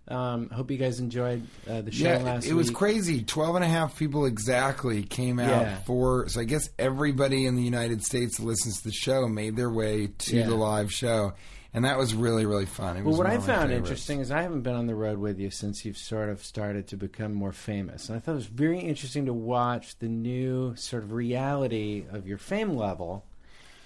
Um, 0.08 0.50
hope 0.50 0.70
you 0.70 0.78
guys 0.78 0.98
enjoyed 0.98 1.46
uh, 1.70 1.80
the 1.82 1.92
show 1.92 2.04
Yeah, 2.08 2.18
last 2.18 2.46
it 2.46 2.54
was 2.54 2.68
week. 2.68 2.76
crazy. 2.76 3.22
Twelve 3.22 3.54
and 3.54 3.64
a 3.64 3.68
half 3.68 3.96
people 3.96 4.26
exactly 4.26 5.04
came 5.04 5.38
out 5.38 5.48
Yeah. 5.48 5.78
for. 5.86 6.28
So 6.28 6.40
I 6.40 6.44
guess 6.44 6.68
everybody 6.78 7.46
in 7.46 7.54
the 7.54 7.62
United 7.62 8.02
States 8.02 8.36
that 8.38 8.44
listens 8.44 8.78
to 8.78 8.88
the 8.88 8.92
show 8.92 9.28
made 9.28 9.56
their 9.56 9.70
way 9.70 10.08
to 10.08 10.36
Yeah. 10.36 10.46
the 10.46 10.56
live 10.56 10.92
show, 10.92 11.34
and 11.72 11.84
that 11.84 11.98
was 11.98 12.14
really 12.14 12.44
really 12.46 12.66
fun. 12.66 12.96
It 12.96 13.02
Well, 13.02 13.10
was 13.10 13.18
what 13.18 13.26
I 13.28 13.34
found 13.38 13.68
favorites. 13.70 13.76
interesting 13.76 14.18
is 14.18 14.32
I 14.32 14.42
haven't 14.42 14.62
been 14.62 14.74
on 14.74 14.86
the 14.88 14.94
road 14.96 15.18
with 15.18 15.38
you 15.38 15.50
since 15.50 15.84
you've 15.84 15.96
sort 15.96 16.30
of 16.30 16.42
started 16.44 16.88
to 16.88 16.96
become 16.96 17.32
more 17.32 17.52
famous. 17.52 18.08
And 18.08 18.16
I 18.16 18.20
thought 18.20 18.32
it 18.32 18.36
was 18.36 18.46
very 18.46 18.80
interesting 18.80 19.26
to 19.26 19.32
watch 19.32 19.96
the 20.00 20.08
new 20.08 20.74
sort 20.74 21.04
of 21.04 21.12
reality 21.12 22.06
of 22.10 22.26
your 22.26 22.38
fame 22.38 22.76
level 22.76 23.24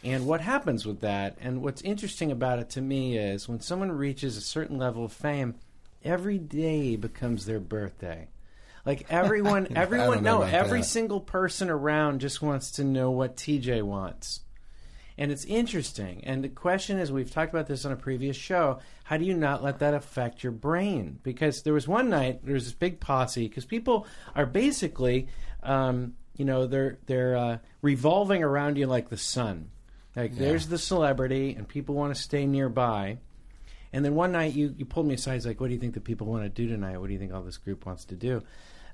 and 0.02 0.26
what 0.26 0.40
happens 0.40 0.86
with 0.86 1.00
that. 1.00 1.36
And 1.42 1.62
what's 1.62 1.82
interesting 1.82 2.32
about 2.32 2.58
it 2.58 2.70
to 2.70 2.80
me 2.80 3.18
is 3.18 3.48
when 3.50 3.60
someone 3.60 3.92
reaches 3.92 4.36
a 4.38 4.40
certain 4.40 4.78
level 4.78 5.04
of 5.04 5.12
fame, 5.12 5.56
every 6.06 6.38
day 6.38 6.96
becomes 6.96 7.44
their 7.44 7.60
birthday. 7.60 8.28
Like 8.84 9.06
everyone, 9.10 9.68
everyone, 9.76 10.22
no, 10.22 10.42
every 10.42 10.80
that. 10.80 10.86
single 10.86 11.20
person 11.20 11.68
around 11.70 12.20
just 12.20 12.40
wants 12.40 12.72
to 12.72 12.84
know 12.84 13.10
what 13.10 13.36
TJ 13.36 13.82
wants. 13.82 14.40
And 15.18 15.32
it's 15.32 15.46
interesting. 15.46 16.22
And 16.24 16.44
the 16.44 16.48
question 16.48 16.98
is 16.98 17.10
we've 17.10 17.30
talked 17.30 17.52
about 17.52 17.66
this 17.66 17.84
on 17.86 17.92
a 17.92 17.96
previous 17.96 18.36
show. 18.36 18.80
How 19.04 19.16
do 19.16 19.24
you 19.24 19.34
not 19.34 19.62
let 19.62 19.78
that 19.78 19.94
affect 19.94 20.42
your 20.42 20.52
brain? 20.52 21.18
Because 21.22 21.62
there 21.62 21.72
was 21.72 21.88
one 21.88 22.10
night, 22.10 22.44
there 22.44 22.54
was 22.54 22.64
this 22.64 22.74
big 22.74 23.00
posse, 23.00 23.48
because 23.48 23.64
people 23.64 24.06
are 24.34 24.44
basically, 24.44 25.28
um, 25.62 26.14
you 26.36 26.44
know, 26.44 26.66
they're, 26.66 26.98
they're 27.06 27.36
uh, 27.36 27.58
revolving 27.80 28.42
around 28.42 28.76
you 28.76 28.86
like 28.86 29.08
the 29.08 29.16
sun. 29.16 29.70
Like 30.14 30.34
there's 30.34 30.68
the 30.68 30.78
celebrity, 30.78 31.54
and 31.54 31.68
people 31.68 31.94
want 31.94 32.14
to 32.14 32.20
stay 32.20 32.46
nearby. 32.46 33.18
And 33.96 34.04
then 34.04 34.14
one 34.14 34.30
night 34.32 34.52
you, 34.52 34.74
you 34.76 34.84
pulled 34.84 35.06
me 35.06 35.14
aside. 35.14 35.34
He's 35.34 35.46
like, 35.46 35.58
"What 35.58 35.68
do 35.68 35.72
you 35.74 35.80
think 35.80 35.94
the 35.94 36.00
people 36.00 36.26
want 36.26 36.42
to 36.44 36.48
do 36.50 36.68
tonight? 36.68 36.98
What 36.98 37.06
do 37.06 37.14
you 37.14 37.18
think 37.18 37.32
all 37.32 37.42
this 37.42 37.56
group 37.56 37.86
wants 37.86 38.04
to 38.06 38.14
do?" 38.14 38.42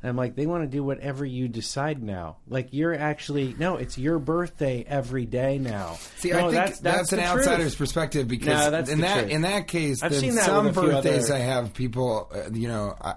And 0.00 0.08
I'm 0.08 0.16
like, 0.16 0.36
"They 0.36 0.46
want 0.46 0.62
to 0.62 0.68
do 0.68 0.82
whatever 0.84 1.24
you 1.24 1.48
decide 1.48 2.02
now. 2.02 2.36
Like 2.48 2.68
you're 2.70 2.94
actually 2.94 3.54
no, 3.58 3.76
it's 3.76 3.98
your 3.98 4.18
birthday 4.20 4.84
every 4.86 5.26
day 5.26 5.58
now. 5.58 5.96
See, 6.18 6.30
No, 6.30 6.38
I 6.38 6.50
think 6.52 6.78
that's, 6.80 7.12
an 7.12 7.18
the 7.18 7.24
outsider's 7.24 7.74
perspective 7.74 8.28
because 8.28 8.64
No, 8.66 8.70
that's 8.70 8.90
in 8.90 9.00
that 9.00 9.18
truth. 9.20 9.30
in 9.32 9.42
that 9.42 9.66
case, 9.68 10.02
I've 10.02 10.12
then 10.12 10.20
seen 10.20 10.34
that 10.36 10.44
some 10.46 10.66
with 10.66 10.76
a 10.76 10.80
few 10.80 10.90
birthdays 10.90 11.30
other- 11.30 11.34
I 11.34 11.38
have 11.44 11.74
people, 11.74 12.30
uh, 12.32 12.50
you 12.52 12.68
know, 12.68 12.96
I, 13.00 13.14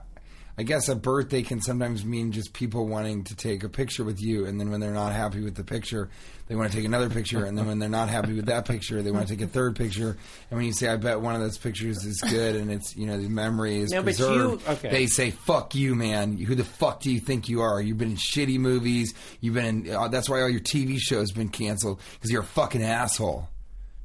I 0.58 0.64
guess 0.64 0.88
a 0.88 0.96
birthday 0.96 1.42
can 1.42 1.60
sometimes 1.60 2.06
mean 2.06 2.32
just 2.32 2.54
people 2.54 2.88
wanting 2.88 3.26
to 3.26 3.36
take 3.36 3.64
a 3.66 3.70
picture 3.70 4.06
with 4.06 4.22
you, 4.22 4.46
and 4.46 4.58
then 4.58 4.72
when 4.72 4.80
they're 4.80 4.94
not 4.94 5.12
happy 5.12 5.42
with 5.42 5.56
the 5.56 5.66
picture, 5.66 6.10
they 6.48 6.56
want 6.56 6.72
to 6.72 6.78
take 6.78 6.86
another 6.86 7.10
picture, 7.10 7.44
and 7.44 7.58
then 7.58 7.68
when 7.68 7.80
they're 7.80 7.90
not 7.90 8.08
happy 8.08 8.32
with 8.34 8.46
that 8.46 8.66
picture, 8.66 9.02
they 9.02 9.12
want 9.12 9.28
to 9.28 9.36
take 9.36 9.46
a 9.46 9.50
third 9.50 9.76
picture. 9.76 10.16
And 10.50 10.58
when 10.58 10.66
you 10.66 10.72
say, 10.72 10.88
"I 10.88 10.96
bet 10.96 11.20
one 11.20 11.36
of 11.36 11.42
those 11.42 11.58
pictures 11.58 12.06
is 12.06 12.22
good," 12.22 12.56
and 12.56 12.72
it's 12.72 12.96
you 12.96 13.06
know 13.06 13.18
the 13.22 13.28
memory 13.28 13.80
is 13.80 13.92
No, 13.92 14.02
but 14.02 14.18
you- 14.18 14.26
preserved, 14.26 14.70
okay. 14.70 14.90
they 14.92 15.08
say, 15.08 15.32
"Fuck 15.32 15.76
you, 15.76 15.94
man! 15.94 16.38
Who 16.38 16.56
the 16.56 16.64
fuck 16.64 17.02
do 17.02 17.12
you 17.12 17.20
think 17.20 17.50
you 17.50 17.62
are? 17.62 17.82
You've 17.82 17.98
been 17.98 18.12
in 18.12 18.18
shitty 18.18 18.58
movies. 18.58 19.14
You've 19.42 19.56
been 19.56 19.88
in. 19.88 19.94
Uh, 19.94 20.08
that's 20.08 20.30
why 20.30 20.42
all 20.42 20.50
your 20.50 20.62
TV 20.62 20.98
shows 21.00 21.32
been 21.32 21.50
canceled 21.50 22.00
because 22.14 22.32
you're 22.32 22.44
a 22.44 22.46
fucking 22.46 22.84
asshole." 22.84 23.50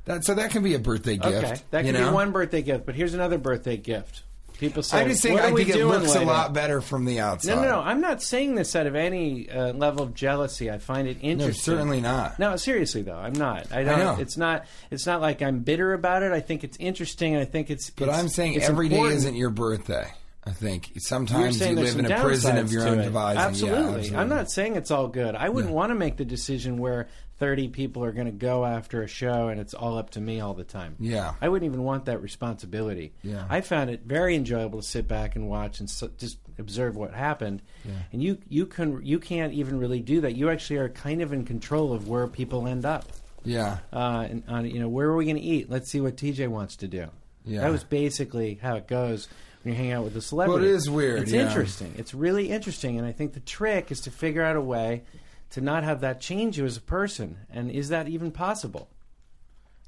That 0.07 0.25
so 0.25 0.35
that 0.35 0.51
can 0.51 0.65
be 0.65 0.75
a 0.75 0.79
birthday 0.81 1.17
gift. 1.17 1.45
Okay, 1.45 1.61
that 1.71 1.85
could 1.85 1.95
know? 1.95 2.09
be 2.09 2.15
one 2.15 2.33
birthday 2.33 2.63
gift. 2.63 2.87
But 2.87 2.97
here's 2.97 3.15
another 3.15 3.39
birthday 3.39 3.77
gift. 3.77 4.25
People 4.61 4.83
say, 4.83 5.01
I 5.01 5.09
just 5.09 5.23
think 5.23 5.35
what 5.37 5.45
I 5.45 5.49
are 5.49 5.53
we 5.55 5.65
think 5.65 5.75
it 5.75 5.79
doing 5.79 5.89
looks 6.01 6.11
a 6.15 6.19
later? 6.19 6.27
lot 6.27 6.53
better 6.53 6.81
from 6.83 7.07
the 7.07 7.19
outside. 7.19 7.57
No, 7.57 7.63
no, 7.63 7.69
no. 7.71 7.81
I'm 7.81 8.01
not 8.03 8.23
saying 8.23 8.55
this 8.55 8.77
out 8.77 8.87
of 8.87 8.95
any 8.95 9.49
uh, 9.51 9.73
level 9.73 10.03
of 10.05 10.15
jealousy. 10.15 10.71
I 10.71 10.77
find 10.79 11.09
it 11.09 11.23
No, 11.23 11.31
interesting. 11.31 11.63
certainly 11.75 12.01
not. 12.03 12.39
No, 12.39 12.55
seriously 12.57 13.01
though, 13.03 13.17
I'm 13.17 13.33
not. 13.33 13.73
I 13.73 13.83
don't. 13.85 13.99
know. 13.99 14.17
It's 14.21 14.37
not. 14.37 14.67
It's 14.91 15.07
not 15.07 15.21
like 15.23 15.41
I'm 15.43 15.61
bitter 15.61 15.95
about 15.95 16.23
it. 16.23 16.31
I 16.33 16.41
think 16.41 16.63
it's 16.63 16.77
interesting. 16.79 17.35
and 17.35 17.43
I 17.43 17.47
think 17.47 17.71
it's. 17.71 17.89
But 17.91 18.05
it's- 18.05 18.19
I'm 18.21 18.29
saying 18.29 18.55
it's 18.55 18.69
every 18.69 18.89
day 18.89 18.97
important. 18.97 19.17
isn't 19.19 19.35
your 19.35 19.51
birthday. 19.51 20.07
I 20.45 20.53
think 20.53 20.95
You're 20.95 21.01
sometimes 21.01 21.59
saying 21.59 21.71
you 21.73 21.77
there's 21.85 21.97
live 21.97 22.05
in 22.07 22.11
some 22.11 22.19
a 22.21 22.23
prison 22.23 22.57
downsides 22.57 22.61
of 22.61 22.73
your 22.73 22.85
to 22.85 22.91
own 22.91 23.01
it. 23.01 23.05
devising. 23.05 23.39
Yeah, 23.41 23.47
Absolutely. 23.75 24.17
I'm 24.17 24.29
not 24.29 24.51
saying 24.51 24.77
it's 24.77 24.91
all 24.91 25.09
good. 25.09 25.35
I 25.35 25.49
wouldn't 25.51 25.73
want 25.75 25.91
to 25.91 25.95
make 25.95 26.17
the 26.17 26.25
decision 26.25 26.79
where 26.79 27.09
30 27.41 27.69
people 27.69 28.05
are 28.05 28.13
going 28.13 28.27
to 28.27 28.33
go 28.33 28.67
after 28.67 29.03
a 29.03 29.09
show 29.09 29.49
and 29.49 29.59
it's 29.59 29.73
all 29.73 29.97
up 29.97 30.11
to 30.11 30.21
me 30.21 30.41
all 30.41 30.53
the 30.53 30.63
time. 30.63 30.95
Yeah. 31.01 31.33
I 31.41 31.49
wouldn't 31.49 31.69
even 31.69 31.83
want 31.83 32.05
that 32.05 32.21
responsibility. 32.21 33.15
Yeah. 33.23 33.47
I 33.49 33.63
found 33.63 33.89
it 33.89 34.03
very 34.05 34.37
enjoyable 34.37 34.83
to 34.83 34.87
sit 34.87 35.09
back 35.09 35.37
and 35.37 35.49
watch 35.49 35.81
and 35.81 35.89
so, 35.89 36.11
just 36.19 36.39
observe 36.59 36.97
what 36.97 37.15
happened. 37.15 37.63
Yeah. 37.87 37.93
And 38.13 38.23
you 38.23 38.39
you 38.49 38.67
can 38.67 39.01
you 39.05 39.19
can't 39.19 39.55
even 39.55 39.79
really 39.79 40.01
do 40.01 40.21
that. 40.21 40.37
You 40.37 40.51
actually 40.51 40.77
are 40.77 40.91
kind 40.91 41.23
of 41.23 41.33
in 41.33 41.47
control 41.47 41.95
of 41.95 42.07
where 42.07 42.27
people 42.27 42.69
end 42.69 42.85
up. 42.85 43.07
Yeah. 43.43 43.79
Uh, 43.91 44.27
and 44.29 44.45
on 44.47 44.71
you 44.71 44.79
know 44.79 44.89
where 44.89 45.09
are 45.09 45.17
we 45.17 45.25
going 45.25 45.37
to 45.37 45.43
eat? 45.43 45.71
Let's 45.71 45.91
see 45.91 46.03
what 46.03 46.17
TJ 46.17 46.49
wants 46.49 46.77
to 46.77 46.89
do. 46.89 47.09
Yeah. 47.47 47.63
That 47.63 47.73
was 47.73 47.85
basically 47.85 48.59
how 48.61 48.77
it 48.77 48.87
goes 48.87 49.29
when 49.63 49.73
you 49.73 49.81
hang 49.81 49.93
out 49.93 50.05
with 50.05 50.15
a 50.15 50.21
celebrity. 50.21 50.67
Well, 50.67 50.71
it 50.71 50.77
is 50.77 50.91
weird, 50.91 51.23
It's 51.23 51.33
yeah. 51.33 51.47
interesting. 51.47 51.95
It's 51.97 52.13
really 52.13 52.51
interesting, 52.51 52.99
and 52.99 53.07
I 53.07 53.13
think 53.13 53.33
the 53.33 53.41
trick 53.41 53.91
is 53.91 54.03
to 54.03 54.11
figure 54.11 54.43
out 54.43 54.57
a 54.57 54.61
way 54.61 55.05
to 55.51 55.61
not 55.61 55.85
have 55.85 56.01
that 56.01 56.21
change 56.21 56.59
you 56.59 56.65
as 56.65 56.77
a 56.77 56.81
person. 56.81 57.39
And 57.51 57.71
is 57.71 57.89
that 57.89 58.09
even 58.09 58.31
possible? 58.31 58.89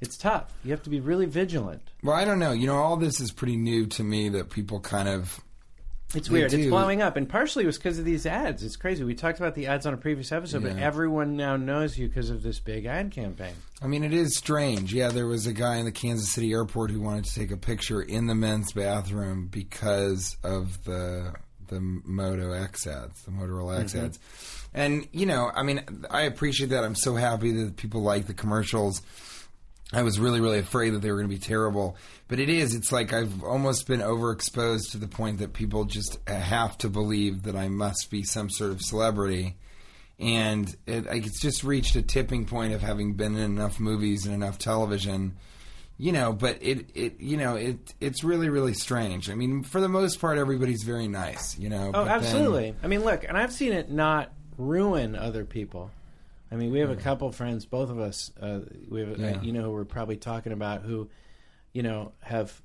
It's 0.01 0.16
tough. 0.16 0.53
You 0.64 0.72
have 0.72 0.83
to 0.83 0.90
be 0.90 0.98
really 0.98 1.27
vigilant. 1.27 1.92
Well, 2.03 2.16
I 2.16 2.25
don't 2.25 2.40
know. 2.40 2.51
You 2.51 2.66
know, 2.66 2.77
all 2.77 2.96
this 2.96 3.20
is 3.20 3.31
pretty 3.31 3.57
new 3.57 3.87
to 3.87 4.03
me 4.03 4.29
that 4.31 4.51
people 4.51 4.81
kind 4.81 5.09
of 5.09 5.40
It's 6.12 6.29
weird. 6.29 6.53
It's 6.53 6.68
blowing 6.68 7.01
up, 7.01 7.16
and 7.16 7.29
partially 7.29 7.62
it 7.62 7.68
was 7.68 7.79
because 7.79 8.01
of 8.01 8.05
these 8.05 8.27
ads. 8.27 8.64
It's 8.64 8.75
crazy. 8.75 9.05
We 9.05 9.14
talked 9.14 9.38
about 9.38 9.55
the 9.55 9.68
ads 9.68 9.87
on 9.87 9.94
a 9.94 9.96
previous 9.96 10.33
episode, 10.33 10.64
but 10.64 10.77
everyone 10.77 11.37
now 11.37 11.57
knows 11.57 11.96
you 11.96 12.09
because 12.09 12.31
of 12.31 12.42
this 12.42 12.59
big 12.59 12.85
ad 12.85 13.12
campaign. 13.12 13.55
I 13.81 13.87
mean, 13.87 14.03
it 14.03 14.12
is 14.12 14.37
strange. 14.37 14.92
Yeah, 14.92 15.09
there 15.09 15.29
was 15.29 15.46
a 15.46 15.53
guy 15.53 15.77
in 15.77 15.85
the 15.85 15.92
Kansas 15.92 16.33
City 16.33 16.53
airport 16.53 16.90
who 16.90 17.01
wanted 17.01 17.25
to 17.27 17.35
take 17.35 17.53
a 17.53 17.57
picture 17.57 18.03
in 18.03 18.27
the 18.27 18.35
men's 18.35 18.72
bathroom 18.72 19.46
because 19.46 20.37
of 20.42 20.83
the 20.85 21.33
the 21.68 21.81
Moto 21.81 22.53
X 22.53 22.87
ads, 22.87 23.22
the 23.22 23.31
Motorola 23.31 23.81
X 23.81 23.94
mm-hmm. 23.94 24.07
ads. 24.07 24.18
And 24.75 25.07
you 25.13 25.27
know, 25.27 25.51
I 25.55 25.63
mean, 25.63 25.83
I 26.11 26.23
appreciate 26.23 26.71
that. 26.71 26.85
I'm 26.85 26.95
so 26.95 27.15
happy 27.15 27.53
that 27.53 27.77
people 27.77 28.03
like 28.03 28.27
the 28.27 28.35
commercials. 28.35 29.03
I 29.93 30.03
was 30.03 30.19
really, 30.19 30.41
really 30.41 30.59
afraid 30.59 30.91
that 30.91 31.03
they 31.03 31.11
were 31.11 31.19
going 31.19 31.29
to 31.29 31.35
be 31.35 31.41
terrible. 31.41 31.97
But 32.27 32.41
it 32.41 32.49
is. 32.49 32.75
It's 32.75 32.91
like 32.91 33.13
I've 33.13 33.45
almost 33.45 33.87
been 33.87 34.01
overexposed 34.01 34.93
to 34.93 34.99
the 34.99 35.09
point 35.09 35.39
that 35.41 35.53
people 35.53 35.85
just 35.85 36.19
uh, 36.27 36.33
have 36.33 36.79
to 36.79 36.89
believe 36.89 37.43
that 37.43 37.57
I 37.57 37.69
must 37.69 38.09
be 38.11 38.23
some 38.23 38.49
sort 38.49 38.71
of 38.71 38.81
celebrity. 38.81 39.57
And 40.19 40.75
it, 40.87 41.05
it's 41.11 41.41
just 41.41 41.63
reached 41.65 41.95
a 41.97 42.03
tipping 42.03 42.47
point 42.47 42.73
of 42.73 42.81
having 42.81 43.15
been 43.15 43.37
in 43.37 43.43
enough 43.43 43.79
movies 43.79 44.25
and 44.25 44.35
enough 44.35 44.57
television, 44.57 45.37
you 45.99 46.13
know. 46.13 46.33
But 46.33 46.59
it, 46.63 46.87
it, 46.95 47.21
you 47.21 47.37
know, 47.37 47.57
it, 47.57 47.93
it's 48.01 48.25
really, 48.25 48.49
really 48.49 48.73
strange. 48.73 49.29
I 49.29 49.35
mean, 49.35 49.63
for 49.63 49.81
the 49.83 49.89
most 49.89 50.21
part, 50.21 50.39
everybody's 50.39 50.85
very 50.85 51.09
nice, 51.09 51.59
you 51.59 51.69
know. 51.69 51.89
Oh, 51.89 51.93
but 51.93 52.05
then- 52.05 52.15
absolutely. 52.15 52.75
I 52.83 52.87
mean, 52.87 53.05
look, 53.05 53.25
and 53.25 53.37
I've 53.37 53.53
seen 53.53 53.75
it 53.75 53.91
not 53.91 54.33
ruin 54.66 55.16
other 55.16 55.44
people. 55.44 55.90
I 56.51 56.57
mean, 56.57 56.70
we 56.70 56.81
have 56.81 56.90
a 56.90 56.96
couple 56.96 57.31
friends, 57.33 57.64
both 57.64 57.88
of 57.90 57.98
us. 57.98 58.31
Uh, 58.40 58.61
we 58.88 59.01
have, 59.01 59.18
Yeah. 59.18 59.37
uh, 59.38 59.42
you 59.42 59.53
know, 59.53 59.62
who 59.62 59.70
we're 59.72 59.85
probably 59.85 60.16
talking 60.18 60.53
about 60.53 60.83
who, 60.83 61.09
you 61.72 61.83
know, 61.83 62.12
have 62.20 62.61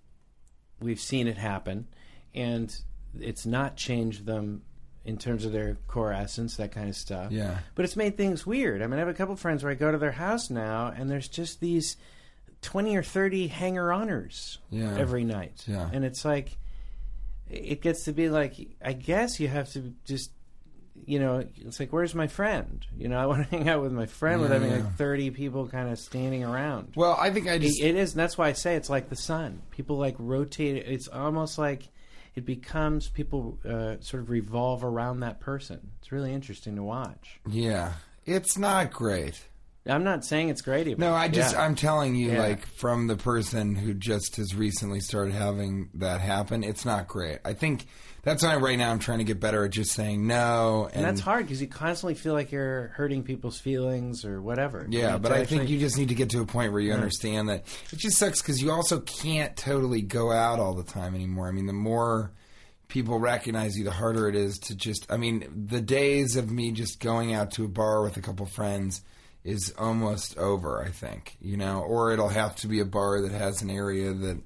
we've 0.81 0.99
seen 0.99 1.27
it 1.27 1.37
happen, 1.37 1.87
and 2.35 2.75
it's 3.19 3.45
not 3.45 3.77
changed 3.77 4.25
them 4.25 4.61
in 5.05 5.17
terms 5.17 5.45
of 5.45 5.53
their 5.53 5.77
core 5.87 6.11
essence, 6.11 6.57
that 6.57 6.71
kind 6.73 6.89
of 6.89 6.95
stuff. 6.95 7.31
Yeah. 7.31 7.59
But 7.75 7.85
it's 7.85 7.95
made 7.95 8.17
things 8.17 8.45
weird. 8.45 8.81
I 8.81 8.87
mean, 8.87 8.95
I 8.95 8.99
have 8.99 9.07
a 9.07 9.13
couple 9.13 9.35
friends 9.37 9.63
where 9.63 9.71
I 9.71 9.75
go 9.75 9.89
to 9.91 9.97
their 9.97 10.11
house 10.11 10.49
now, 10.49 10.87
and 10.95 11.09
there's 11.09 11.29
just 11.29 11.61
these 11.61 11.95
twenty 12.61 12.95
or 12.97 13.03
thirty 13.03 13.47
hanger-oners 13.47 14.59
Yeah. 14.69 14.97
every 14.97 15.23
night, 15.23 15.63
Yeah. 15.65 15.89
and 15.93 16.03
it's 16.03 16.25
like 16.25 16.57
it 17.49 17.81
gets 17.81 18.03
to 18.03 18.11
be 18.11 18.27
like 18.29 18.55
I 18.83 18.91
guess 18.91 19.39
you 19.39 19.47
have 19.47 19.71
to 19.71 19.93
just 20.03 20.31
you 21.05 21.19
know 21.19 21.45
it's 21.57 21.79
like 21.79 21.93
where's 21.93 22.13
my 22.15 22.27
friend 22.27 22.85
you 22.97 23.07
know 23.07 23.17
I 23.17 23.25
want 23.25 23.43
to 23.49 23.49
hang 23.57 23.69
out 23.69 23.81
with 23.81 23.91
my 23.91 24.05
friend 24.05 24.41
with 24.41 24.49
Yeah, 24.51 24.57
having 24.59 24.71
yeah. 24.71 24.83
like 24.83 24.95
thirty 24.95 25.29
people 25.31 25.67
kind 25.67 25.89
of 25.89 25.99
standing 25.99 26.43
around. 26.43 26.93
Well, 26.95 27.15
I 27.19 27.29
think 27.31 27.47
I 27.47 27.53
It- 27.53 27.61
just 27.61 27.81
it 27.81 27.95
is. 27.95 28.13
And 28.13 28.19
that's 28.19 28.37
why 28.37 28.47
I 28.49 28.53
say 28.53 28.75
it's 28.75 28.89
like 28.89 29.09
the 29.09 29.15
sun. 29.15 29.61
People 29.71 29.97
like 29.97 30.15
rotate. 30.19 30.77
It's 30.87 31.07
almost 31.07 31.57
like 31.57 31.87
it 32.35 32.45
becomes 32.45 33.09
people 33.09 33.57
uh, 33.67 33.95
sort 33.99 34.21
of 34.23 34.29
revolve 34.29 34.83
around 34.83 35.21
that 35.21 35.39
person. 35.39 35.91
It's 35.99 36.11
really 36.11 36.33
interesting 36.33 36.75
to 36.75 36.83
watch. 36.83 37.39
yeah, 37.47 37.93
it's 38.25 38.57
not 38.57 38.91
great. 38.91 39.43
I'm 39.89 40.03
not 40.03 40.25
saying 40.25 40.49
it's 40.49 40.61
great. 40.61 40.87
Even. 40.87 40.99
No, 40.99 41.13
I 41.13 41.29
just 41.29 41.53
Yeah. 41.53 41.63
I'm 41.63 41.73
telling 41.75 42.13
you, 42.15 42.33
Yeah. 42.33 42.39
like 42.39 42.65
from 42.77 43.07
the 43.07 43.15
person 43.15 43.73
who 43.73 43.93
just 43.93 44.35
has 44.35 44.53
recently 44.53 44.99
started 44.99 45.33
having 45.33 45.89
that 45.93 46.19
happen, 46.19 46.61
it's 46.63 46.83
not 46.83 47.07
great. 47.07 47.39
I 47.45 47.53
think 47.53 47.85
that's 48.23 48.43
why 48.43 48.55
right 48.57 48.77
now 48.77 48.91
I'm 48.91 48.99
trying 48.99 49.19
to 49.19 49.23
get 49.23 49.39
better 49.39 49.65
at 49.65 49.71
just 49.71 49.91
saying 49.91 50.27
no, 50.27 50.89
and 50.93 51.03
that's 51.03 51.21
hard 51.21 51.45
because 51.45 51.61
you 51.61 51.67
constantly 51.67 52.15
feel 52.15 52.33
like 52.33 52.51
you're 52.51 52.89
hurting 52.89 53.23
people's 53.23 53.59
feelings 53.59 54.25
or 54.25 54.41
whatever. 54.41 54.85
Yeah, 54.89 55.17
but 55.17 55.31
I 55.31 55.45
think 55.45 55.69
you 55.69 55.79
just 55.79 55.97
need 55.97 56.09
to 56.09 56.15
get 56.15 56.29
to 56.31 56.41
a 56.41 56.45
point 56.45 56.71
where 56.71 56.81
you 56.81 56.93
understand 56.93 57.49
that 57.49 57.63
it 57.91 57.99
just 57.99 58.17
sucks 58.17 58.41
because 58.41 58.61
you 58.61 58.71
also 58.71 58.99
can't 58.99 59.55
totally 59.55 60.01
go 60.01 60.31
out 60.31 60.59
all 60.59 60.73
the 60.73 60.83
time 60.83 61.15
anymore. 61.15 61.47
I 61.47 61.51
mean, 61.51 61.67
the 61.67 61.73
more 61.73 62.31
people 62.87 63.19
recognize 63.19 63.77
you, 63.77 63.83
the 63.83 63.91
harder 63.91 64.27
it 64.27 64.35
is 64.35 64.57
to 64.59 64.75
just. 64.75 65.11
I 65.11 65.17
mean, 65.17 65.65
the 65.67 65.81
days 65.81 66.35
of 66.35 66.51
me 66.51 66.71
just 66.71 66.99
going 66.99 67.33
out 67.33 67.51
to 67.51 67.65
a 67.65 67.69
bar 67.69 68.01
with 68.01 68.17
a 68.17 68.21
couple 68.21 68.45
friends 68.45 69.01
is 69.43 69.73
almost 69.77 70.37
over. 70.37 70.83
I 70.83 70.89
think 70.89 71.37
you 71.39 71.55
know, 71.55 71.81
or 71.81 72.11
it'll 72.11 72.27
have 72.29 72.55
to 72.57 72.67
be 72.67 72.79
a 72.79 72.85
bar 72.85 73.21
that 73.21 73.31
has 73.31 73.61
an 73.61 73.69
area 73.69 74.13
that. 74.13 74.41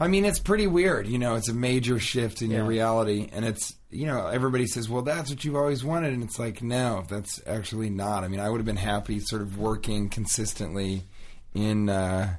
I 0.00 0.08
mean, 0.08 0.24
it's 0.24 0.38
pretty 0.38 0.66
weird. 0.66 1.06
You 1.06 1.18
know, 1.18 1.34
it's 1.34 1.50
a 1.50 1.54
major 1.54 1.98
shift 1.98 2.40
in 2.40 2.50
your 2.50 2.64
reality, 2.64 3.28
and 3.32 3.44
it's 3.44 3.76
you 3.90 4.06
know 4.06 4.28
everybody 4.28 4.66
says, 4.66 4.88
"Well, 4.88 5.02
that's 5.02 5.28
what 5.28 5.44
you've 5.44 5.56
always 5.56 5.84
wanted," 5.84 6.14
and 6.14 6.22
it's 6.22 6.38
like, 6.38 6.62
no, 6.62 7.04
that's 7.06 7.38
actually 7.46 7.90
not. 7.90 8.24
I 8.24 8.28
mean, 8.28 8.40
I 8.40 8.48
would 8.48 8.56
have 8.58 8.66
been 8.66 8.76
happy, 8.76 9.20
sort 9.20 9.42
of 9.42 9.58
working 9.58 10.08
consistently 10.08 11.04
in 11.54 11.90
uh, 11.90 12.36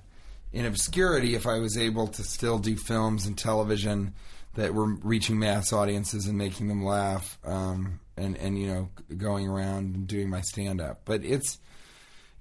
in 0.52 0.66
obscurity 0.66 1.36
if 1.36 1.46
I 1.46 1.60
was 1.60 1.78
able 1.78 2.08
to 2.08 2.24
still 2.24 2.58
do 2.58 2.76
films 2.76 3.28
and 3.28 3.38
television 3.38 4.16
that 4.56 4.74
were 4.74 4.96
reaching 4.96 5.38
mass 5.38 5.72
audiences 5.72 6.26
and 6.26 6.38
making 6.40 6.68
them 6.68 6.84
laugh, 6.84 7.38
um, 7.46 8.00
and 8.18 8.38
and 8.38 8.60
you 8.60 8.68
know 8.68 8.90
going 9.18 9.48
around 9.48 9.96
and 9.96 10.08
doing 10.08 10.32
my 10.32 10.42
stand 10.42 10.82
up. 10.82 11.02
But 11.06 11.24
it's 11.24 11.60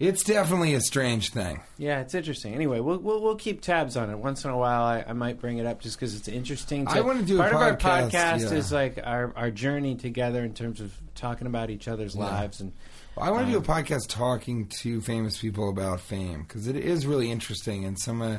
it's 0.01 0.25
definitely 0.25 0.75
a 0.75 0.81
strange 0.81 1.31
thing. 1.31 1.61
Yeah, 1.79 2.01
it's 2.01 2.15
interesting. 2.15 2.55
Anyway, 2.55 2.81
we'll 2.81 2.99
we'll, 2.99 3.21
we'll 3.21 3.37
keep 3.37 3.61
tabs 3.61 3.97
on 3.97 4.11
it. 4.11 4.19
Once 4.19 4.45
in 4.45 4.51
a 4.51 4.57
while, 4.57 4.83
I, 4.83 5.05
I 5.07 5.13
might 5.13 5.39
bring 5.39 5.59
it 5.59 5.67
up 5.67 5.81
just 5.81 5.97
because 5.97 6.17
it's 6.17 6.27
interesting. 6.27 6.87
To, 6.87 6.93
I 6.93 7.01
wanna 7.03 7.23
do 7.23 7.37
a 7.37 7.49
part 7.49 7.53
of 7.55 7.61
our 7.61 7.77
podcast, 7.77 8.41
yeah. 8.51 8.57
is 8.59 8.73
like 8.73 8.99
our 9.05 9.33
our 9.37 9.51
journey 9.53 9.95
together 9.95 10.43
in 10.45 10.55
terms 10.55 10.81
of 10.81 10.93
talking 11.15 11.47
about 11.47 11.71
each 11.71 11.87
other's 11.87 12.17
Yeah. 12.17 12.25
lives 12.25 12.61
and. 12.61 12.73
I 13.21 13.33
want 13.33 13.47
to 13.47 13.53
do 13.53 13.59
a 13.59 13.61
podcast 13.61 14.09
talking 14.09 14.71
to 14.81 15.03
famous 15.03 15.37
people 15.39 15.69
about 15.69 16.01
fame 16.01 16.43
because 16.43 16.67
it 16.67 16.77
is 16.77 17.07
really 17.07 17.31
interesting, 17.31 17.85
and 17.85 17.99
some, 18.01 18.23
uh, 18.23 18.39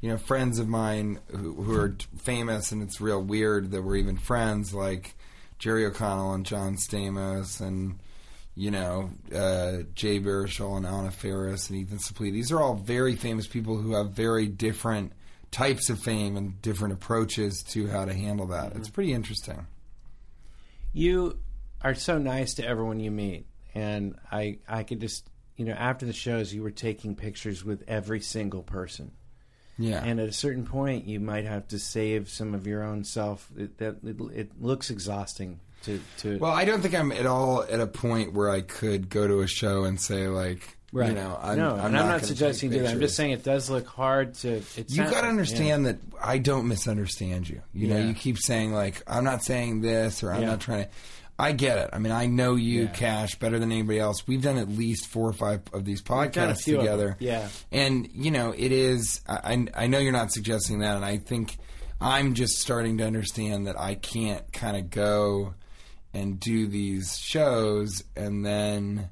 you 0.00 0.08
know, 0.08 0.16
friends 0.16 0.58
of 0.58 0.68
mine 0.68 1.18
who, 1.26 1.52
who 1.54 1.78
are 1.78 1.94
famous, 2.22 2.72
and 2.72 2.82
it's 2.82 2.98
real 2.98 3.20
weird 3.20 3.72
that 3.72 3.82
we're 3.82 3.96
even 3.96 4.16
friends, 4.16 4.72
like 4.72 5.16
Jerry 5.58 5.84
O'Connell 5.84 6.32
and 6.32 6.46
John 6.46 6.76
Stamos, 6.76 7.60
and 7.60 7.98
you 8.54 8.70
know, 8.70 9.10
uh, 9.34 9.78
Jay 9.94 10.20
Baruchel 10.20 10.76
and 10.76 10.86
Anna 10.86 11.10
Faris 11.10 11.70
and 11.70 11.78
Ethan 11.78 11.98
Suplee. 11.98 12.32
These 12.32 12.52
are 12.52 12.60
all 12.60 12.74
very 12.74 13.16
famous 13.16 13.46
people 13.46 13.78
who 13.78 13.94
have 13.94 14.10
very 14.12 14.46
different 14.46 15.12
types 15.50 15.88
of 15.90 15.98
fame 16.00 16.36
and 16.36 16.60
different 16.62 16.94
approaches 16.94 17.62
to 17.70 17.86
how 17.88 18.04
to 18.04 18.12
handle 18.14 18.46
that. 18.48 18.74
It's 18.76 18.88
pretty 18.90 19.12
interesting. 19.12 19.66
you 20.92 21.38
are 21.82 21.94
so 21.94 22.18
nice 22.18 22.54
to 22.54 22.66
everyone 22.66 23.00
you 23.00 23.10
meet 23.10 23.46
and 23.74 24.14
i 24.30 24.58
i 24.68 24.82
could 24.82 25.00
just 25.00 25.28
you 25.56 25.64
know 25.64 25.72
after 25.72 26.06
the 26.06 26.12
shows 26.12 26.52
you 26.52 26.62
were 26.62 26.70
taking 26.70 27.16
pictures 27.16 27.64
with 27.64 27.82
every 27.88 28.20
single 28.20 28.62
person 28.62 29.10
Yeah. 29.78 30.02
and 30.04 30.20
at 30.20 30.28
a 30.28 30.32
certain 30.32 30.64
point 30.66 31.06
you 31.06 31.18
might 31.18 31.44
have 31.44 31.66
to 31.68 31.78
save 31.78 32.28
some 32.28 32.54
of 32.54 32.66
your 32.66 32.82
own 32.84 33.04
self 33.04 33.50
it, 33.56 33.78
that 33.78 33.96
it, 34.04 34.16
it 34.34 34.62
looks 34.62 34.90
exhausting 34.90 35.58
to 35.84 36.00
to 36.18 36.38
Well, 36.38 36.52
I 36.52 36.64
don't 36.64 36.80
think 36.82 36.94
I'm 36.94 37.12
at 37.12 37.26
all 37.26 37.62
at 37.62 37.80
a 37.80 37.86
point 37.86 38.32
where 38.32 38.50
I 38.50 38.60
could 38.60 39.08
go 39.08 39.26
to 39.26 39.40
a 39.40 39.46
show 39.46 39.84
and 39.84 40.00
say 40.00 40.28
like, 40.28 40.76
you 40.92 41.00
know, 41.12 41.38
I'm, 41.42 41.56
no, 41.58 41.70
I'm 41.70 41.78
and 41.78 41.78
not 41.78 41.84
I'm 41.84 41.92
not 41.92 42.06
gonna 42.06 42.24
suggesting 42.24 42.70
you 42.72 42.78
do 42.78 42.84
that. 42.84 42.92
I'm 42.92 43.00
just 43.00 43.16
saying 43.16 43.30
it 43.30 43.42
does 43.42 43.70
look 43.70 43.86
hard 43.86 44.34
to. 44.36 44.56
It's 44.76 44.94
You 44.94 45.02
not- 45.04 45.10
got 45.12 45.20
to 45.22 45.26
yeah. 45.26 45.30
understand 45.30 45.86
that 45.86 45.98
I 46.22 46.38
don't 46.38 46.68
misunderstand 46.68 47.48
you. 47.48 47.62
You 47.72 47.88
know, 47.88 47.98
you 47.98 48.12
keep 48.14 48.38
saying 48.38 48.72
like, 48.74 49.02
I'm 49.06 49.24
not 49.24 49.42
saying 49.42 49.80
this 49.80 50.22
or 50.22 50.32
I'm 50.32 50.42
Yeah. 50.42 50.48
not 50.48 50.60
trying 50.60 50.84
to. 50.84 50.90
I 51.38 51.52
get 51.52 51.78
it. 51.78 51.90
I 51.94 51.98
mean, 51.98 52.12
I 52.12 52.26
know 52.26 52.54
you, 52.56 52.82
Yeah. 52.82 52.88
Cash, 52.88 53.36
better 53.38 53.58
than 53.58 53.72
anybody 53.72 53.98
else. 53.98 54.26
We've 54.28 54.42
done 54.42 54.58
at 54.58 54.68
least 54.68 55.06
four 55.08 55.28
or 55.28 55.32
five 55.32 55.62
of 55.72 55.84
these 55.86 56.02
podcasts 56.02 56.64
few 56.64 56.78
of 56.78 56.84
them, 56.84 56.92
together. 56.98 57.16
yeah. 57.20 57.48
and 57.72 58.06
you 58.12 58.30
know, 58.30 58.52
it 58.56 58.70
is. 58.70 59.22
I, 59.26 59.66
I 59.76 59.84
I 59.84 59.86
know 59.86 59.98
you're 59.98 60.12
not 60.12 60.30
suggesting 60.30 60.80
that, 60.80 60.94
and 60.94 61.04
I 61.04 61.16
think 61.16 61.56
I'm 62.02 62.34
just 62.34 62.58
starting 62.58 62.98
to 62.98 63.04
understand 63.06 63.66
that 63.66 63.80
I 63.80 63.94
can't 63.94 64.52
kind 64.52 64.76
of 64.76 64.90
go 64.90 65.54
and 66.14 66.38
do 66.40 66.66
these 66.66 67.18
shows 67.18 68.02
and 68.16 68.44
then 68.44 69.08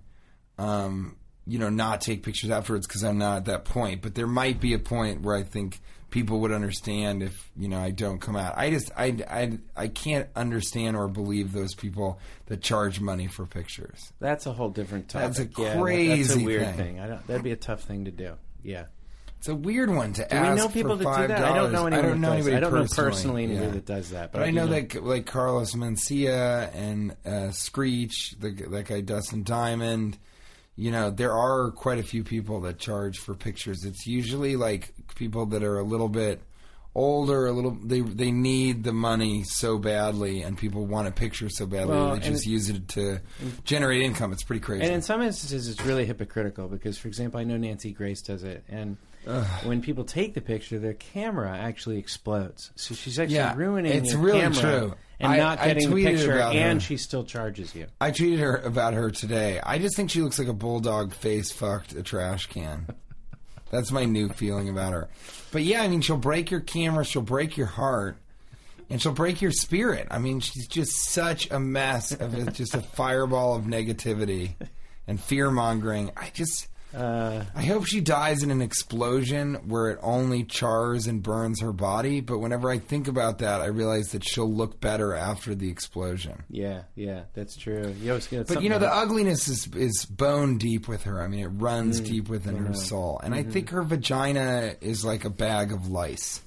um, 0.58 1.16
you 1.46 1.58
know, 1.58 1.70
not 1.70 2.00
take 2.02 2.22
pictures 2.22 2.50
afterwards 2.50 2.86
because 2.86 3.02
I'm 3.02 3.18
not 3.18 3.38
at 3.38 3.44
that 3.46 3.64
point. 3.64 4.02
But 4.02 4.14
there 4.14 4.26
might 4.26 4.60
be 4.60 4.74
a 4.74 4.78
point 4.78 5.22
where 5.22 5.34
I 5.34 5.42
think 5.42 5.80
people 6.10 6.40
would 6.40 6.52
understand 6.52 7.22
if 7.22 7.50
you 7.56 7.68
know 7.68 7.78
I 7.78 7.90
don't 7.90 8.20
come 8.20 8.36
out. 8.36 8.58
I 8.58 8.70
just 8.70 8.90
I 8.96 9.16
I 9.28 9.58
I 9.74 9.88
can't 9.88 10.28
understand 10.36 10.96
or 10.96 11.08
believe 11.08 11.52
those 11.52 11.74
people 11.74 12.20
that 12.46 12.60
charge 12.62 13.00
money 13.00 13.26
for 13.26 13.46
pictures. 13.46 14.12
That's 14.20 14.44
a 14.46 14.52
whole 14.52 14.68
different 14.68 15.08
topic. 15.08 15.28
That's 15.28 15.38
a 15.38 15.42
Yeah, 15.42 15.48
that- 15.48 15.64
that's 15.64 15.80
crazy 15.80 16.42
a 16.42 16.46
weird 16.46 16.66
thing. 16.66 16.76
thing. 16.76 17.00
I 17.00 17.06
don't, 17.06 17.26
that'd 17.26 17.42
be 17.42 17.52
a 17.52 17.56
tough 17.56 17.82
thing 17.82 18.04
to 18.04 18.10
do. 18.10 18.34
Yeah. 18.62 18.84
It's 19.40 19.48
a 19.48 19.54
weird 19.54 19.88
one 19.88 20.12
to 20.12 20.22
Do 20.28 20.36
ask. 20.36 20.50
we 20.50 20.56
know 20.58 20.68
people 20.68 20.96
that 20.96 21.04
do 21.04 21.08
$5. 21.10 21.28
that? 21.28 21.44
I 21.44 21.54
don't 21.54 21.72
know 21.72 21.86
anyone. 21.86 21.92
I 21.94 22.02
don't 22.08 22.20
that 22.20 22.26
know 22.26 22.32
anybody. 22.34 22.56
I 22.56 22.60
don't 22.60 22.74
know 22.74 22.80
personally. 22.82 23.10
personally 23.10 23.44
anybody 23.44 23.66
Yeah. 23.68 23.72
that 23.72 23.86
does 23.86 24.10
that. 24.10 24.32
But, 24.32 24.38
But 24.40 24.42
I 24.42 24.46
do 24.50 24.52
know 24.52 24.66
that 24.66 25.02
like 25.04 25.24
Carlos 25.24 25.74
Mencia 25.74 26.70
and 26.74 27.16
uh, 27.24 27.50
Screech, 27.50 28.34
the, 28.38 28.50
that 28.50 28.84
guy 28.86 29.00
Dustin 29.00 29.42
Diamond. 29.42 30.18
You 30.76 30.90
know, 30.90 31.10
there 31.10 31.32
are 31.32 31.70
quite 31.70 31.98
a 31.98 32.02
few 32.02 32.22
people 32.22 32.60
that 32.60 32.78
charge 32.78 33.18
for 33.18 33.34
pictures. 33.34 33.84
It's 33.86 34.06
usually 34.06 34.56
like 34.56 34.92
people 35.16 35.46
that 35.46 35.62
are 35.62 35.78
a 35.78 35.84
little 35.84 36.10
bit 36.10 36.42
older, 36.94 37.46
a 37.46 37.52
little 37.52 37.78
they 37.82 38.00
they 38.00 38.30
need 38.30 38.84
the 38.84 38.92
money 38.92 39.42
so 39.44 39.78
badly, 39.78 40.42
and 40.42 40.58
people 40.58 40.84
want 40.84 41.08
a 41.08 41.12
picture 41.12 41.48
so 41.48 41.64
badly 41.64 41.94
Well, 41.96 42.14
they 42.14 42.20
just 42.20 42.46
it- 42.46 42.50
use 42.50 42.68
it 42.68 42.88
to 42.88 43.20
generate 43.64 44.02
income. 44.02 44.32
It's 44.34 44.42
pretty 44.44 44.60
crazy. 44.60 44.84
And 44.84 44.92
in 44.92 45.00
some 45.00 45.22
instances, 45.22 45.66
it's 45.66 45.80
really 45.84 46.04
hypocritical 46.04 46.68
because, 46.68 46.98
for 46.98 47.08
example, 47.08 47.40
I 47.40 47.44
know 47.44 47.56
Nancy 47.56 47.92
Grace 47.92 48.20
does 48.20 48.42
it, 48.44 48.64
and 48.68 48.98
when 49.64 49.82
people 49.82 50.04
take 50.04 50.34
the 50.34 50.40
picture, 50.40 50.78
their 50.78 50.94
camera 50.94 51.56
actually 51.56 51.98
explodes. 51.98 52.70
So 52.76 52.94
she's 52.94 53.18
actually 53.18 53.36
Yeah, 53.36 53.54
ruining 53.56 53.92
it's 53.92 54.12
your 54.12 54.20
really 54.20 54.40
camera 54.40 54.60
true. 54.60 54.94
and 55.20 55.32
I- 55.32 55.36
not 55.36 55.58
getting 55.62 55.90
the 55.90 56.04
picture, 56.04 56.38
and 56.40 56.80
her. 56.80 56.86
she 56.86 56.96
still 56.96 57.24
charges 57.24 57.74
you. 57.74 57.86
I 58.00 58.10
tweeted 58.10 58.38
her 58.38 58.56
about 58.56 58.94
her 58.94 59.10
today. 59.10 59.60
I 59.62 59.78
just 59.78 59.96
think 59.96 60.10
she 60.10 60.22
looks 60.22 60.38
like 60.38 60.48
a 60.48 60.52
bulldog 60.54 61.12
face 61.12 61.52
fucked 61.52 61.94
a 61.94 62.02
trash 62.02 62.46
can. 62.46 62.86
That's 63.70 63.92
my 63.92 64.04
new 64.04 64.28
feeling 64.30 64.68
about 64.68 64.92
her. 64.94 65.08
But 65.52 65.62
yeah, 65.62 65.82
I 65.82 65.88
mean, 65.88 66.00
she'll 66.00 66.16
break 66.16 66.50
your 66.50 66.60
camera, 66.60 67.04
she'll 67.04 67.22
break 67.22 67.56
your 67.56 67.68
heart, 67.68 68.16
and 68.88 69.00
she'll 69.00 69.12
break 69.12 69.40
your 69.40 69.52
spirit. 69.52 70.08
I 70.10 70.18
mean, 70.18 70.40
she's 70.40 70.66
just 70.66 70.92
such 71.10 71.48
a 71.52 71.60
mess 71.60 72.10
of 72.10 72.52
just 72.54 72.74
a 72.74 72.80
fireball 72.80 73.54
of 73.54 73.64
negativity 73.66 74.54
and 75.06 75.20
fear 75.20 75.50
mongering. 75.52 76.10
I 76.16 76.30
just. 76.34 76.66
Uh, 76.94 77.44
I 77.54 77.62
hope 77.62 77.86
she 77.86 78.00
dies 78.00 78.42
in 78.42 78.50
an 78.50 78.60
explosion 78.60 79.54
where 79.68 79.90
it 79.90 79.98
only 80.02 80.42
chars 80.42 81.06
and 81.06 81.22
burns 81.22 81.60
her 81.60 81.72
body. 81.72 82.20
But 82.20 82.38
whenever 82.38 82.68
I 82.68 82.78
think 82.78 83.06
about 83.06 83.38
that, 83.38 83.60
I 83.60 83.66
realize 83.66 84.12
that 84.12 84.24
she'll 84.24 84.52
look 84.52 84.80
better 84.80 85.14
after 85.14 85.54
the 85.54 85.68
explosion. 85.70 86.42
yeah, 86.48 86.82
yeah, 86.96 87.24
that's 87.34 87.56
true. 87.56 87.94
You 88.00 88.10
always 88.10 88.26
get 88.26 88.48
But 88.48 88.62
you 88.62 88.68
know, 88.68 88.78
the 88.78 88.92
ugliness 88.92 89.46
is 89.46 89.68
is 89.74 90.04
bone 90.04 90.58
deep 90.58 90.88
with 90.88 91.04
her. 91.04 91.22
I 91.22 91.28
mean, 91.28 91.40
it 91.40 91.48
runs 91.48 92.00
mm, 92.00 92.06
deep 92.06 92.28
within 92.28 92.56
her 92.56 92.74
soul, 92.74 93.20
and 93.22 93.34
I 93.34 93.42
mm-hmm. 93.42 93.50
think 93.50 93.70
her 93.70 93.82
vagina 93.82 94.74
is 94.80 95.04
like 95.04 95.24
a 95.24 95.30
bag 95.30 95.72
of 95.72 95.88
lice, 95.88 96.42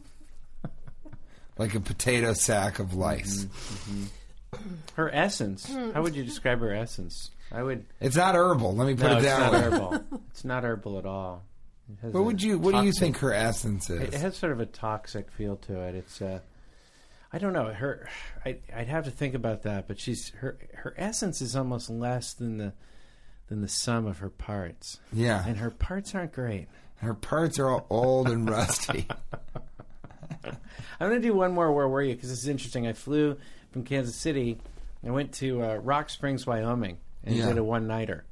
like 1.58 1.74
a 1.74 1.80
potato 1.80 2.34
sack 2.34 2.80
of 2.80 2.94
lice. 2.96 3.46
Mm-hmm, 3.46 4.04
mm-hmm. 4.04 4.76
her 4.96 5.10
essence. 5.14 5.74
How 5.74 6.02
would 6.02 6.16
you 6.16 6.24
describe 6.24 6.60
her 6.60 6.74
essence? 6.74 7.30
I 7.54 7.62
would. 7.64 7.86
It's 8.02 8.16
not 8.16 8.36
herbal. 8.36 8.76
Let 8.76 8.88
me 8.88 8.96
put 8.96 9.04
no, 9.06 9.12
it 9.14 9.18
it's 9.18 9.26
that 9.26 9.40
not 9.40 9.52
way. 9.54 9.60
herbal. 9.62 10.04
It's 10.32 10.44
not 10.44 10.64
herbal 10.64 10.98
at 11.00 11.06
all. 11.06 11.44
It 11.92 11.98
has 12.02 12.14
What 12.14 12.20
a 12.22 12.24
would 12.24 12.42
you? 12.42 12.58
What 12.58 12.72
do 12.72 12.78
you 12.84 12.92
toxic- 12.92 13.00
think 13.00 13.18
her 13.20 13.34
essence 13.34 13.90
is? 13.90 14.02
It 14.02 14.14
has 14.16 14.36
sort 14.38 14.52
of 14.52 14.60
a 14.60 14.66
toxic 14.66 15.30
feel 15.32 15.56
to 15.58 15.80
it. 15.82 15.94
It's 15.96 16.22
uh, 16.22 16.40
I 17.32 17.38
don't 17.38 17.54
know 17.54 17.72
her. 17.72 18.10
I, 18.46 18.58
I'd 18.76 18.88
have 18.88 19.06
to 19.06 19.12
think 19.12 19.36
about 19.36 19.64
that, 19.64 19.88
but 19.88 20.00
she's 20.00 20.30
her 20.40 20.58
her 20.74 20.94
essence 20.98 21.42
is 21.42 21.56
almost 21.56 21.90
less 21.90 22.34
than 22.34 22.58
the 22.58 22.74
than 23.50 23.62
the 23.62 23.68
sum 23.68 24.08
of 24.08 24.20
her 24.20 24.30
parts, 24.30 25.00
yeah, 25.12 25.44
and 25.46 25.58
her 25.58 25.70
parts 25.70 26.16
aren't 26.16 26.32
great. 26.34 26.68
her 26.98 27.14
parts 27.14 27.60
are 27.60 27.70
all 27.70 27.86
old 27.90 28.30
and 28.30 28.50
rusty. 28.50 29.06
I'm 31.00 31.10
going 31.10 31.22
to 31.22 31.28
do 31.28 31.34
one 31.34 31.54
more. 31.54 31.72
Where 31.72 31.88
were 31.88 32.02
you? 32.02 32.16
Because 32.16 32.30
this 32.30 32.40
is 32.40 32.48
interesting. 32.48 32.88
I 32.88 32.94
flew 32.94 33.38
from 33.72 33.84
Kansas 33.84 34.16
City. 34.16 34.58
I 35.06 35.12
went 35.12 35.34
to 35.36 35.62
uh, 35.62 35.76
Rock 35.76 36.10
Springs, 36.10 36.46
Wyoming, 36.48 36.98
and 37.24 37.36
Yeah. 37.36 37.48
did 37.48 37.58
a 37.58 37.64
one 37.64 37.88
nighter. 37.88 38.26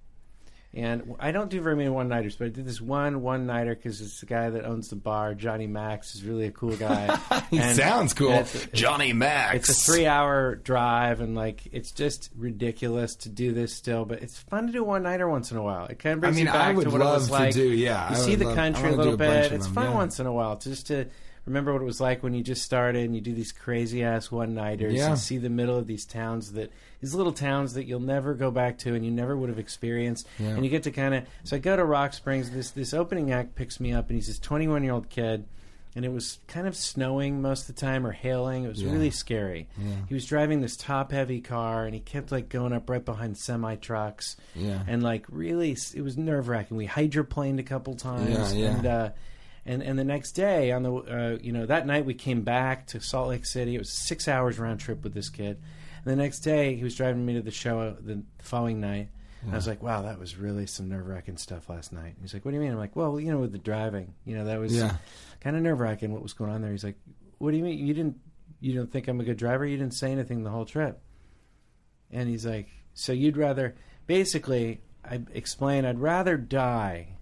And 0.73 1.15
I 1.19 1.33
don't 1.33 1.49
do 1.49 1.59
very 1.59 1.75
many 1.75 1.89
one 1.89 2.07
nighters, 2.07 2.37
but 2.37 2.45
I 2.45 2.49
did 2.49 2.65
this 2.65 2.79
one 2.79 3.21
one 3.21 3.45
nighter 3.45 3.75
because 3.75 3.99
it's 3.99 4.21
the 4.21 4.25
guy 4.25 4.49
that 4.51 4.63
owns 4.63 4.87
the 4.89 4.95
bar, 4.95 5.33
Johnny 5.33 5.67
Max, 5.67 6.15
is 6.15 6.23
really 6.23 6.45
a 6.45 6.51
cool 6.51 6.77
guy. 6.77 7.13
he 7.51 7.59
And- 7.59 7.75
sounds 7.75 8.13
cool, 8.13 8.31
and 8.31 8.47
it's- 8.47 8.67
Johnny 8.71 9.11
Max. 9.11 9.69
It's 9.69 9.85
a 9.85 9.91
three 9.91 10.05
hour 10.05 10.55
drive, 10.55 11.19
and 11.19 11.35
like 11.35 11.67
it's 11.73 11.91
just 11.91 12.29
ridiculous 12.37 13.15
to 13.17 13.29
do 13.29 13.51
this 13.51 13.75
still, 13.75 14.05
but 14.05 14.21
it's 14.23 14.37
fun 14.39 14.67
to 14.67 14.71
do 14.71 14.81
one 14.81 15.03
nighter 15.03 15.29
once 15.29 15.51
in 15.51 15.57
a 15.57 15.61
while. 15.61 15.87
It 15.87 15.99
kind 15.99 16.13
of 16.13 16.19
I 16.19 16.21
brings 16.27 16.35
mean, 16.37 16.45
you 16.45 16.51
back 16.53 16.61
I 16.77 16.83
to 16.83 16.89
what 16.89 17.01
it 17.01 17.03
was 17.03 17.27
to 17.27 17.33
like. 17.33 17.53
do. 17.53 17.67
Yeah, 17.69 18.09
you 18.11 18.15
I 18.15 18.19
see 18.19 18.35
the 18.35 18.45
love- 18.45 18.55
country 18.55 18.93
a 18.93 18.95
little 18.95 19.15
a 19.15 19.17
bit. 19.17 19.51
It's 19.51 19.65
them, 19.65 19.73
fun 19.75 19.89
yeah. 19.89 19.93
once 19.95 20.19
in 20.21 20.25
a 20.25 20.31
while 20.31 20.55
just 20.57 20.87
to 20.87 21.07
remember 21.45 21.73
what 21.73 21.81
it 21.81 21.85
was 21.85 21.99
like 21.99 22.21
when 22.23 22.33
you 22.33 22.43
just 22.43 22.61
started 22.63 23.03
and 23.05 23.15
you 23.15 23.21
do 23.21 23.33
these 23.33 23.51
crazy 23.51 24.03
ass 24.03 24.29
one 24.31 24.53
nighters 24.53 24.93
Yeah. 24.93 25.09
and 25.09 25.17
see 25.19 25.37
the 25.37 25.49
middle 25.49 25.75
of 25.77 25.87
these 25.87 26.05
towns 26.05 26.51
that 26.53 26.71
these 27.01 27.15
little 27.15 27.33
towns 27.33 27.73
that 27.73 27.85
you'll 27.85 27.99
never 27.99 28.33
go 28.35 28.51
back 28.51 28.77
to 28.79 28.93
and 28.93 29.03
you 29.03 29.11
never 29.11 29.35
would 29.35 29.49
have 29.49 29.57
experienced. 29.59 30.27
Yeah. 30.39 30.49
And 30.49 30.63
you 30.63 30.69
get 30.69 30.83
to 30.83 30.91
kind 30.91 31.15
of 31.15 31.23
so 31.43 31.55
I 31.55 31.59
go 31.59 31.75
to 31.75 31.83
Rock 31.83 32.13
Springs. 32.13 32.51
This 32.51 32.71
this 32.71 32.93
opening 32.93 33.31
act 33.31 33.55
picks 33.55 33.79
me 33.79 33.91
up 33.91 34.09
and 34.09 34.15
he's 34.17 34.27
this 34.27 34.39
21 34.39 34.83
year 34.83 34.93
old 34.93 35.09
kid. 35.09 35.45
And 35.93 36.05
it 36.05 36.13
was 36.13 36.39
kind 36.47 36.67
of 36.67 36.75
snowing 36.77 37.41
most 37.41 37.67
of 37.67 37.75
the 37.75 37.81
time 37.81 38.07
or 38.07 38.13
hailing. 38.13 38.63
It 38.63 38.69
was 38.69 38.81
Yeah. 38.81 38.93
really 38.93 39.09
scary. 39.11 39.67
He 40.07 40.13
was 40.13 40.25
driving 40.25 40.61
this 40.61 40.77
top 40.77 41.11
heavy 41.11 41.41
car 41.41 41.83
and 41.85 41.93
he 41.93 41.99
kept 41.99 42.31
like 42.31 42.47
going 42.47 42.71
up 42.71 42.89
right 42.89 43.03
behind 43.03 43.35
semi 43.37 43.75
trucks 43.75 44.37
Yeah. 44.55 44.83
and 44.87 45.03
like 45.03 45.25
really 45.29 45.71
it 45.93 46.01
was 46.01 46.17
nerve 46.17 46.47
wracking. 46.47 46.77
We 46.77 46.87
hydroplaned 46.87 47.59
a 47.59 47.63
couple 47.63 47.95
times, 47.95 48.53
Yeah, 48.53 48.61
yeah. 48.69 48.75
and 48.77 48.85
uh, 48.85 49.09
and 49.65 49.81
and 49.83 49.97
the 49.99 50.03
next 50.03 50.31
day 50.33 50.71
on 50.71 50.83
the 50.83 50.93
uh, 50.93 51.37
you 51.41 51.51
know 51.51 51.65
that 51.65 51.85
night 51.85 52.05
we 52.05 52.13
came 52.13 52.41
back 52.41 52.87
to 52.87 52.99
Salt 52.99 53.29
Lake 53.29 53.45
City. 53.45 53.75
It 53.75 53.79
was 53.79 53.91
six 53.91 54.27
hours 54.27 54.57
round 54.59 54.79
trip 54.79 55.03
with 55.03 55.13
this 55.13 55.29
kid. 55.29 55.61
And 56.03 56.11
the 56.11 56.15
next 56.15 56.39
day 56.39 56.75
he 56.75 56.83
was 56.83 56.95
driving 56.95 57.25
me 57.25 57.33
to 57.35 57.41
the 57.41 57.51
show 57.51 57.95
the 57.99 58.23
following 58.41 58.79
night. 58.81 59.09
And 59.43 59.51
I 59.51 59.55
was 59.55 59.67
like, 59.67 59.81
"Wow, 59.83 60.01
that 60.03 60.19
was 60.19 60.35
really 60.37 60.65
some 60.67 60.89
nerve 60.89 61.07
wracking 61.07 61.37
stuff 61.37 61.69
last 61.69 61.91
night." 61.93 62.15
He's 62.21 62.33
like, 62.33 62.43
"What 62.45 62.51
do 62.51 62.55
you 62.57 62.61
mean?" 62.63 62.71
I'm 62.71 62.77
like, 62.77 62.95
"Well, 62.95 63.19
you 63.19 63.31
know, 63.31 63.39
with 63.39 63.51
the 63.51 63.57
driving, 63.59 64.13
you 64.25 64.35
know, 64.35 64.45
that 64.45 64.59
was 64.59 64.75
Yeah. 64.75 64.95
kind 65.39 65.55
of 65.55 65.61
nerve 65.63 65.79
wracking. 65.79 66.11
What 66.13 66.21
was 66.23 66.33
going 66.33 66.51
on 66.51 66.61
there?" 66.61 66.71
He's 66.71 66.83
like, 66.83 66.97
"What 67.39 67.51
do 67.51 67.57
you 67.57 67.63
mean? 67.63 67.77
You 67.79 67.93
didn't 67.93 68.19
you 68.59 68.73
don't 68.75 68.91
think 68.91 69.07
I'm 69.07 69.19
a 69.19 69.23
good 69.23 69.37
driver? 69.37 69.65
You 69.65 69.77
didn't 69.77 69.93
say 69.95 70.11
anything 70.11 70.43
the 70.43 70.49
whole 70.51 70.65
trip." 70.65 71.01
And 72.11 72.29
he's 72.29 72.45
like, 72.45 72.67
"So 72.93 73.13
you'd 73.13 73.37
rather?" 73.37 73.75
Basically, 74.07 74.81
I 75.03 75.21
explain, 75.33 75.85
I'd 75.85 75.99
rather 75.99 76.35
die 76.37 77.17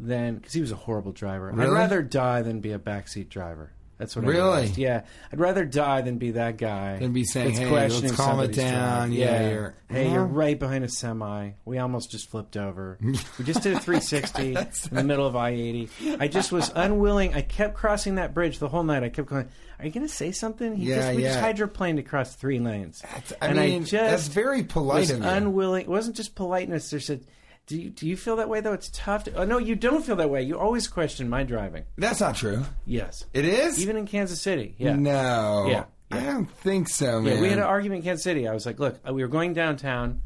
than 0.00 0.36
because 0.36 0.52
he 0.52 0.60
was 0.60 0.72
a 0.72 0.76
horrible 0.76 1.12
driver. 1.12 1.50
I'd 1.52 1.68
rather 1.68 2.02
die 2.02 2.42
than 2.42 2.60
be 2.60 2.72
a 2.72 2.78
backseat 2.78 3.28
driver. 3.28 3.72
That's 3.98 4.14
what 4.14 4.24
I 4.24 4.28
Really? 4.28 4.40
realized. 4.42 4.78
Yeah, 4.78 5.02
I'd 5.32 5.40
rather 5.40 5.64
die 5.64 6.02
than 6.02 6.18
be 6.18 6.30
that 6.32 6.56
guy. 6.56 6.98
Than 7.00 7.12
be 7.12 7.24
saying, 7.24 7.56
that's 7.56 7.58
"Hey, 7.58 7.88
let's 8.00 8.12
calm 8.14 8.38
it 8.38 8.52
down. 8.54 9.08
drive." 9.08 9.18
Yeah, 9.18 9.50
you're- 9.50 9.72
hey, 9.90 10.12
you're 10.12 10.24
right 10.24 10.56
behind 10.56 10.84
a 10.84 10.88
semi. 10.88 11.50
We 11.64 11.78
almost 11.78 12.12
just 12.12 12.30
flipped 12.30 12.56
over. 12.56 12.96
we 13.02 13.44
just 13.44 13.64
did 13.64 13.72
a 13.72 13.80
360 13.80 14.54
in 14.90 14.94
the 14.94 15.02
middle 15.02 15.26
of 15.26 15.34
I-80. 15.34 16.20
I 16.20 16.28
just 16.28 16.52
was 16.52 16.70
unwilling. 16.76 17.34
I 17.34 17.40
kept 17.42 17.74
crossing 17.74 18.14
that 18.16 18.34
bridge 18.34 18.60
the 18.60 18.68
whole 18.68 18.84
night. 18.84 19.02
I 19.02 19.08
kept 19.08 19.28
going. 19.28 19.48
Are 19.80 19.84
you 19.84 19.90
going 19.90 20.06
to 20.06 20.12
say 20.12 20.30
something? 20.30 20.76
He 20.76 20.90
Yeah, 20.90 21.00
just, 21.00 21.16
we 21.16 21.22
just 21.22 21.38
hydroplaned 21.40 21.98
across 21.98 22.36
three 22.36 22.60
lanes. 22.60 23.02
I 23.42 23.46
and 23.48 23.58
mean, 23.58 23.74
I 23.82 23.84
just 23.84 23.90
that's 23.92 24.28
very 24.28 24.62
polite 24.62 25.00
was 25.00 25.10
unwilling. 25.10 25.82
It 25.82 25.88
wasn't 25.88 26.14
just 26.14 26.36
politeness. 26.36 26.90
There's 26.90 27.06
said, 27.06 27.24
"Do 27.68 27.80
you, 27.80 27.90
do 27.90 28.08
you 28.08 28.16
feel 28.16 28.34
that 28.36 28.48
way 28.48 28.60
though? 28.60 28.72
It's 28.72 28.90
tough." 28.92 29.24
To, 29.24 29.34
oh 29.34 29.44
no, 29.44 29.58
you 29.58 29.76
don't 29.76 30.04
feel 30.04 30.16
that 30.16 30.28
way. 30.30 30.42
You 30.42 30.58
always 30.58 30.88
question 30.88 31.28
my 31.28 31.44
driving. 31.44 31.84
That's 31.96 32.18
not 32.20 32.34
true. 32.34 32.64
Yes, 32.86 33.24
It 33.32 33.44
is. 33.44 33.80
even 33.80 33.96
in 33.96 34.06
Kansas 34.06 34.40
City. 34.42 34.74
Yeah, 34.78 34.96
No. 34.96 35.66
Yeah, 35.68 35.84
I 36.10 36.20
don't 36.24 36.50
think 36.50 36.88
so, 36.88 37.20
man. 37.20 37.36
yeah. 37.36 37.40
We 37.42 37.48
had 37.50 37.58
an 37.58 37.64
argument 37.64 37.98
in 38.00 38.04
Kansas 38.04 38.24
City. 38.24 38.48
I 38.48 38.52
was 38.54 38.66
like, 38.66 38.80
"Look, 38.80 38.98
uh, 39.08 39.12
we 39.12 39.22
were 39.22 39.28
going 39.28 39.52
downtown, 39.54 40.22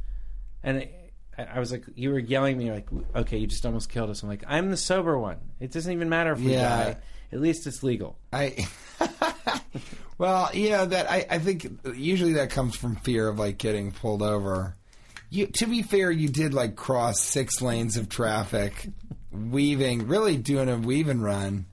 and." 0.62 0.88
I, 1.38 1.44
I 1.55 1.59
was 1.61 1.72
like, 1.72 1.85
you 1.94 2.11
were 2.11 2.18
yelling 2.18 2.57
at 2.57 2.59
me 2.62 2.70
like, 2.70 2.88
okay, 3.16 3.38
you 3.38 3.46
just 3.46 3.64
almost 3.64 3.88
killed 3.88 4.11
us. 4.11 4.22
I'm 4.22 4.28
like, 4.28 4.44
I'm 4.46 4.70
the 4.70 4.76
sober 4.76 5.18
one. 5.18 5.38
It 5.61 5.70
doesn't 5.72 5.90
even 5.90 6.11
matter 6.11 6.33
if 6.33 6.38
we 6.40 6.52
Yeah. 6.52 6.68
die. 6.68 6.96
At 7.33 7.40
least 7.40 7.66
it's 7.66 7.83
legal. 7.83 8.18
I 8.35 8.66
well, 10.18 10.50
you 10.52 10.70
know 10.70 10.85
that 10.87 11.11
I, 11.11 11.26
I 11.31 11.38
think 11.38 11.66
usually 11.94 12.35
that 12.35 12.50
comes 12.50 12.76
from 12.76 12.96
fear 12.96 13.28
of 13.28 13.38
like 13.38 13.57
getting 13.59 13.92
pulled 13.92 14.20
over. 14.22 14.76
You, 15.32 15.46
to 15.46 15.66
be 15.66 15.80
fair, 15.82 16.10
you 16.10 16.28
did 16.28 16.52
like 16.52 16.76
cross 16.76 17.20
six 17.22 17.62
lanes 17.62 17.96
of 17.96 18.08
traffic, 18.10 18.88
weaving, 19.32 20.06
really 20.06 20.36
doing 20.36 20.68
a 20.68 20.76
weave 20.76 21.08
and 21.08 21.24
run, 21.24 21.64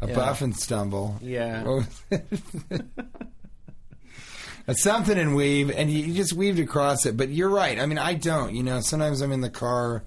a 0.00 0.06
Yeah. 0.06 0.14
buff 0.14 0.42
and 0.42 0.56
stumble. 0.56 1.18
Yeah. 1.20 1.82
Something 4.72 5.18
in 5.18 5.34
weave, 5.34 5.70
and 5.70 5.90
you, 5.90 5.98
you 6.06 6.14
just 6.14 6.32
weaved 6.32 6.58
across 6.58 7.04
it. 7.04 7.16
But 7.18 7.28
you're 7.28 7.50
right. 7.50 7.78
I 7.78 7.84
mean, 7.84 7.98
I 7.98 8.14
don't. 8.14 8.54
You 8.54 8.62
know, 8.62 8.80
sometimes 8.80 9.20
I'm 9.20 9.30
in 9.32 9.42
the 9.42 9.50
car 9.50 10.04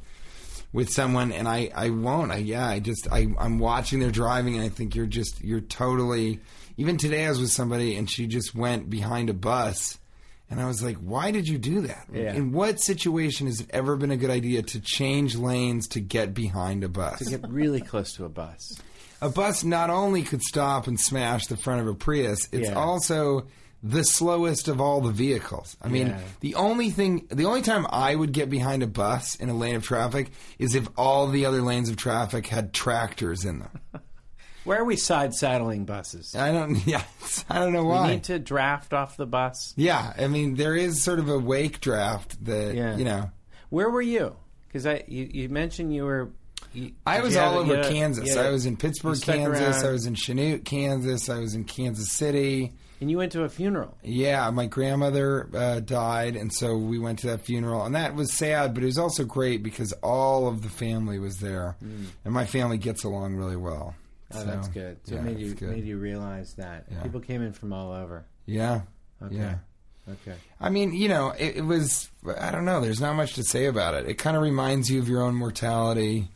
with 0.74 0.90
someone, 0.90 1.32
and 1.32 1.48
I, 1.48 1.70
I 1.76 1.90
won't. 1.92 2.32
I 2.32 2.38
yeah, 2.38 2.68
I 2.68 2.80
just 2.80 3.08
I 3.12 3.28
I'm 3.38 3.60
watching 3.60 4.00
their 4.00 4.10
driving, 4.12 4.56
and 4.56 4.64
I 4.66 4.70
think 4.70 4.96
you're 4.96 5.06
just 5.06 5.44
you're 5.44 5.60
totally. 5.62 6.40
Even 6.78 6.98
today, 6.98 7.26
I 7.26 7.30
was 7.30 7.40
with 7.40 7.52
somebody, 7.52 7.96
and 7.98 8.10
she 8.10 8.26
just 8.28 8.56
went 8.56 8.90
behind 8.90 9.30
a 9.30 9.34
bus, 9.34 10.00
and 10.50 10.60
I 10.62 10.66
was 10.66 10.82
like, 10.84 10.98
"Why 10.98 11.32
did 11.32 11.48
you 11.48 11.58
do 11.58 11.82
that? 11.82 12.08
Yeah. 12.14 12.34
In 12.34 12.52
what 12.52 12.80
situation 12.82 13.48
has 13.48 13.60
it 13.62 13.70
ever 13.72 13.96
been 13.96 14.12
a 14.12 14.18
good 14.18 14.30
idea 14.30 14.62
to 14.62 14.80
change 14.80 15.36
lanes 15.36 15.88
to 15.90 16.00
get 16.00 16.34
behind 16.34 16.84
a 16.84 16.90
bus? 16.90 17.20
To 17.20 17.26
get 17.26 17.48
really 17.50 17.82
close 17.82 18.14
to 18.14 18.26
a 18.26 18.30
bus. 18.30 18.62
a 19.20 19.30
bus 19.30 19.64
not 19.64 19.90
only 19.90 20.22
could 20.22 20.42
stop 20.44 20.86
and 20.88 21.00
smash 21.00 21.48
the 21.48 21.58
front 21.58 21.82
of 21.82 21.88
a 21.88 21.94
Prius, 21.96 22.48
it's 22.52 22.70
Yeah. 22.70 22.76
also 22.76 23.48
the 23.82 24.04
slowest 24.04 24.68
of 24.68 24.80
all 24.80 25.02
the 25.02 25.12
vehicles. 25.12 25.76
I 25.82 25.88
mean, 25.88 26.08
Yeah. 26.08 26.20
the 26.42 26.56
only 26.56 26.90
thing, 26.92 27.26
the 27.32 27.46
only 27.46 27.62
time 27.64 27.86
I 27.90 28.14
would 28.16 28.32
get 28.32 28.50
behind 28.50 28.84
a 28.84 28.88
bus 28.88 29.36
in 29.36 29.50
a 29.50 29.54
lane 29.56 29.76
of 29.76 29.84
traffic 29.84 30.30
is 30.60 30.76
if 30.76 30.88
all 30.98 31.28
the 31.28 31.46
other 31.46 31.62
lanes 31.64 31.90
of 31.90 31.96
traffic 31.96 32.48
had 32.48 32.74
tractors 32.74 33.44
in 33.46 33.60
them. 33.60 33.80
Where 34.68 34.80
are 34.82 34.86
we 34.86 34.96
side 34.98 35.34
saddling 35.34 35.86
buses? 35.86 36.36
I 36.36 36.52
don't, 36.52 36.76
yeah, 36.88 37.04
I 37.50 37.60
don't 37.60 37.74
know 37.74 37.84
We 37.84 37.90
why. 37.90 38.08
need 38.12 38.24
to 38.26 38.38
draft 38.40 38.94
off 38.94 39.18
the 39.18 39.26
bus. 39.26 39.74
yeah, 39.78 40.14
I 40.18 40.28
mean, 40.28 40.56
there 40.56 40.76
is 40.76 41.04
sort 41.04 41.20
of 41.20 41.30
a 41.30 41.40
wake 41.40 41.80
draft 41.82 42.44
that, 42.46 42.76
Yeah. 42.76 42.98
you 42.98 43.06
know. 43.06 43.32
Where 43.70 43.90
were 43.90 44.02
you? 44.02 44.36
Because 44.68 44.86
I 44.86 45.04
you, 45.08 45.30
you 45.32 45.50
mentioned 45.50 45.94
you 45.96 46.04
were. 46.06 46.30
You, 46.74 46.92
I 47.06 47.22
was 47.22 47.36
all 47.38 47.58
over 47.58 47.82
Kansas. 47.84 48.36
I 48.36 48.50
was 48.50 48.66
in 48.66 48.78
Pittsburg, 48.78 49.22
Kansas. 49.22 49.62
around. 49.82 49.86
I 49.86 49.92
was 49.92 50.06
in 50.06 50.16
Chanute, 50.16 50.64
Kansas. 50.66 51.30
I 51.30 51.40
was 51.40 51.56
in 51.56 51.64
Kansas 51.64 52.12
City. 52.12 52.74
And 53.00 53.10
you 53.12 53.18
went 53.18 53.32
to 53.34 53.44
a 53.44 53.50
funeral. 53.50 53.96
Yeah, 54.04 54.50
my 54.52 54.66
grandmother 54.66 55.48
uh, 55.54 55.80
died, 55.82 56.36
and 56.36 56.52
so 56.52 56.76
we 56.76 56.98
went 57.00 57.20
to 57.20 57.28
that 57.28 57.42
funeral, 57.42 57.86
and 57.86 57.94
that 57.96 58.16
was 58.16 58.34
sad, 58.34 58.74
but 58.74 58.82
it 58.84 58.88
was 58.88 58.98
also 58.98 59.24
great 59.24 59.62
because 59.64 59.92
all 60.02 60.48
of 60.48 60.62
the 60.64 60.70
family 60.70 61.20
was 61.20 61.38
there, 61.40 61.78
and 61.80 62.34
my 62.34 62.46
family 62.46 62.78
gets 62.80 63.04
along 63.04 63.36
really 63.36 63.56
well. 63.56 63.94
Oh, 64.34 64.40
So, 64.40 64.46
that's 64.46 64.68
good. 64.68 64.98
So 65.06 65.16
yeah, 65.16 65.22
it 65.22 65.24
made 65.24 65.40
you 65.40 65.54
good. 65.54 65.70
made 65.70 65.86
you 65.86 65.98
realize 65.98 66.54
that 66.56 66.86
Yeah. 66.92 67.02
people 67.02 67.20
came 67.22 67.42
in 67.42 67.54
from 67.54 67.72
all 67.74 67.92
over. 67.94 68.26
Yeah, 68.46 68.82
Okay. 69.24 69.36
yeah. 69.36 69.58
Okay. 70.10 70.38
I 70.62 70.70
mean, 70.70 70.94
you 70.94 71.10
know, 71.10 71.32
it, 71.32 71.58
it 71.58 71.66
was. 71.66 72.10
I 72.40 72.52
don't 72.52 72.64
know. 72.66 72.80
There's 72.82 73.02
not 73.02 73.16
much 73.16 73.34
to 73.36 73.44
say 73.44 73.66
about 73.66 73.94
it. 73.94 74.08
It 74.08 74.16
kind 74.16 74.38
of 74.38 74.44
reminds 74.44 74.90
you 74.90 75.00
of 75.00 75.10
your 75.10 75.22
own 75.22 75.36
mortality 75.36 76.30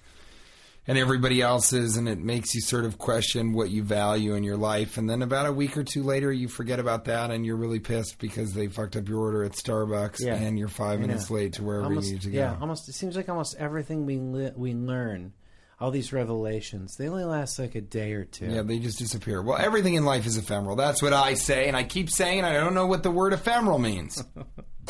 and 0.88 0.98
everybody 0.98 1.42
else's, 1.42 1.96
and 1.96 2.10
it 2.10 2.18
makes 2.20 2.54
you 2.56 2.60
sort 2.62 2.84
of 2.86 2.98
question 2.98 3.54
what 3.54 3.70
you 3.70 3.84
value 3.84 4.34
in 4.34 4.44
your 4.44 4.58
life. 4.58 4.98
And 4.98 5.10
then 5.10 5.22
about 5.22 5.46
a 5.46 5.54
week 5.54 5.78
or 5.78 5.84
two 5.84 6.02
later, 6.04 6.32
you 6.34 6.48
forget 6.50 6.80
about 6.80 7.06
that, 7.06 7.30
and 7.32 7.46
you're 7.46 7.56
really 7.56 7.80
pissed 7.80 8.18
because 8.20 8.54
they 8.54 8.68
fucked 8.68 8.96
up 8.98 9.08
your 9.08 9.20
order 9.20 9.44
at 9.44 9.52
Starbucks, 9.54 10.20
Yeah. 10.20 10.36
and 10.36 10.58
you're 10.58 10.68
five 10.68 11.00
minutes 11.00 11.30
late 11.30 11.54
to 11.54 11.64
wherever 11.64 11.86
almost, 11.86 12.08
you 12.08 12.14
need 12.14 12.22
to 12.24 12.32
go. 12.32 12.38
Yeah, 12.40 12.58
almost. 12.60 12.90
It 12.90 12.94
seems 12.96 13.16
like 13.16 13.30
almost 13.30 13.56
everything 13.58 14.06
we 14.06 14.18
li- 14.18 14.52
we 14.56 14.74
learn, 14.74 15.34
all 15.82 15.90
these 15.90 16.14
revelations, 16.14 16.96
they 16.96 17.10
only 17.10 17.24
last 17.24 17.58
like 17.58 17.74
a 17.74 17.82
day 17.82 18.14
or 18.14 18.24
two. 18.24 18.46
Yeah, 18.46 18.62
they 18.62 18.78
just 18.78 19.00
disappear. 19.00 19.42
Well, 19.42 19.58
everything 19.58 19.96
in 19.96 20.06
life 20.06 20.28
is 20.28 20.38
ephemeral. 20.38 20.76
That's 20.76 21.02
what 21.02 21.12
I 21.12 21.34
say, 21.34 21.68
and 21.68 21.76
I 21.76 21.84
keep 21.84 22.10
saying 22.10 22.44
I 22.44 22.54
don't 22.54 22.76
know 22.76 22.86
what 22.86 23.02
the 23.02 23.10
word 23.10 23.34
ephemeral 23.34 23.80
means. 23.80 24.24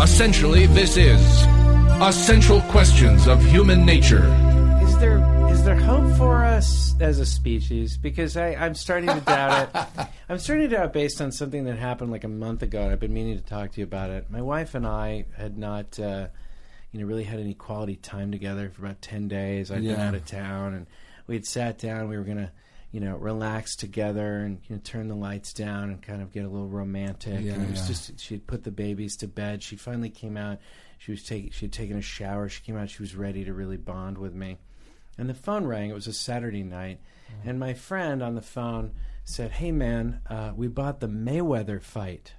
Essentially, 0.00 0.66
this 0.66 0.96
is 0.96 1.20
Essential 2.00 2.62
Questions 2.62 3.28
of 3.28 3.44
Human 3.44 3.84
Nature. 3.84 4.24
Is 4.82 4.98
there 4.98 5.18
is 5.50 5.64
there 5.64 5.76
hope 5.76 6.16
for 6.16 6.44
us 6.44 6.94
as 6.98 7.18
a 7.18 7.26
species? 7.26 7.98
Because 7.98 8.38
I, 8.38 8.54
I'm 8.54 8.74
starting 8.74 9.10
to 9.10 9.20
doubt 9.20 9.68
it. 9.74 10.08
I'm 10.30 10.38
starting 10.38 10.70
to 10.70 10.76
doubt 10.76 10.94
based 10.94 11.20
on 11.20 11.30
something 11.30 11.64
that 11.64 11.78
happened 11.78 12.10
like 12.10 12.24
a 12.24 12.28
month 12.28 12.62
ago, 12.62 12.82
and 12.82 12.92
I've 12.92 13.00
been 13.00 13.12
meaning 13.12 13.36
to 13.36 13.44
talk 13.44 13.72
to 13.72 13.80
you 13.80 13.84
about 13.84 14.08
it. 14.10 14.30
My 14.30 14.40
wife 14.40 14.74
and 14.74 14.86
I 14.86 15.26
had 15.36 15.58
not, 15.58 16.00
uh, 16.00 16.28
you 16.92 17.00
know, 17.00 17.06
really 17.06 17.24
had 17.24 17.40
any 17.40 17.54
quality 17.54 17.96
time 17.96 18.32
together 18.32 18.70
for 18.70 18.84
about 18.84 19.02
ten 19.02 19.28
days. 19.28 19.70
I'd 19.70 19.82
been 19.82 20.00
out 20.00 20.14
of 20.14 20.24
town, 20.24 20.74
and 20.74 20.86
we 21.26 21.34
had 21.34 21.46
sat 21.46 21.78
down. 21.78 22.08
We 22.08 22.16
were 22.16 22.24
gonna, 22.24 22.52
you 22.92 23.00
know, 23.00 23.16
relax 23.16 23.76
together 23.76 24.38
and 24.38 24.60
you 24.68 24.76
know, 24.76 24.82
turn 24.82 25.08
the 25.08 25.14
lights 25.14 25.52
down 25.52 25.90
and 25.90 26.02
kind 26.02 26.22
of 26.22 26.32
get 26.32 26.44
a 26.44 26.48
little 26.48 26.68
romantic. 26.68 27.42
Yeah, 27.42 27.54
and 27.54 27.64
it 27.64 27.70
was 27.70 27.80
yeah. 27.82 27.86
just 27.88 28.20
she 28.20 28.34
had 28.34 28.46
put 28.46 28.64
the 28.64 28.70
babies 28.70 29.16
to 29.18 29.28
bed. 29.28 29.62
She 29.62 29.76
finally 29.76 30.10
came 30.10 30.36
out. 30.36 30.58
She 30.98 31.10
was 31.10 31.22
taking 31.24 31.50
she 31.50 31.66
had 31.66 31.72
taken 31.72 31.98
a 31.98 32.02
shower. 32.02 32.48
She 32.48 32.62
came 32.62 32.76
out. 32.76 32.90
She 32.90 33.02
was 33.02 33.14
ready 33.14 33.44
to 33.44 33.52
really 33.52 33.76
bond 33.76 34.18
with 34.18 34.34
me. 34.34 34.58
And 35.18 35.28
the 35.28 35.34
phone 35.34 35.66
rang. 35.66 35.90
It 35.90 35.94
was 35.94 36.06
a 36.06 36.12
Saturday 36.12 36.62
night, 36.62 37.00
and 37.44 37.58
my 37.58 37.74
friend 37.74 38.22
on 38.22 38.34
the 38.34 38.42
phone 38.42 38.92
said, 39.24 39.50
"Hey 39.50 39.72
man, 39.72 40.20
uh, 40.28 40.52
we 40.54 40.68
bought 40.68 41.00
the 41.00 41.08
Mayweather 41.08 41.82
fight." 41.82 42.34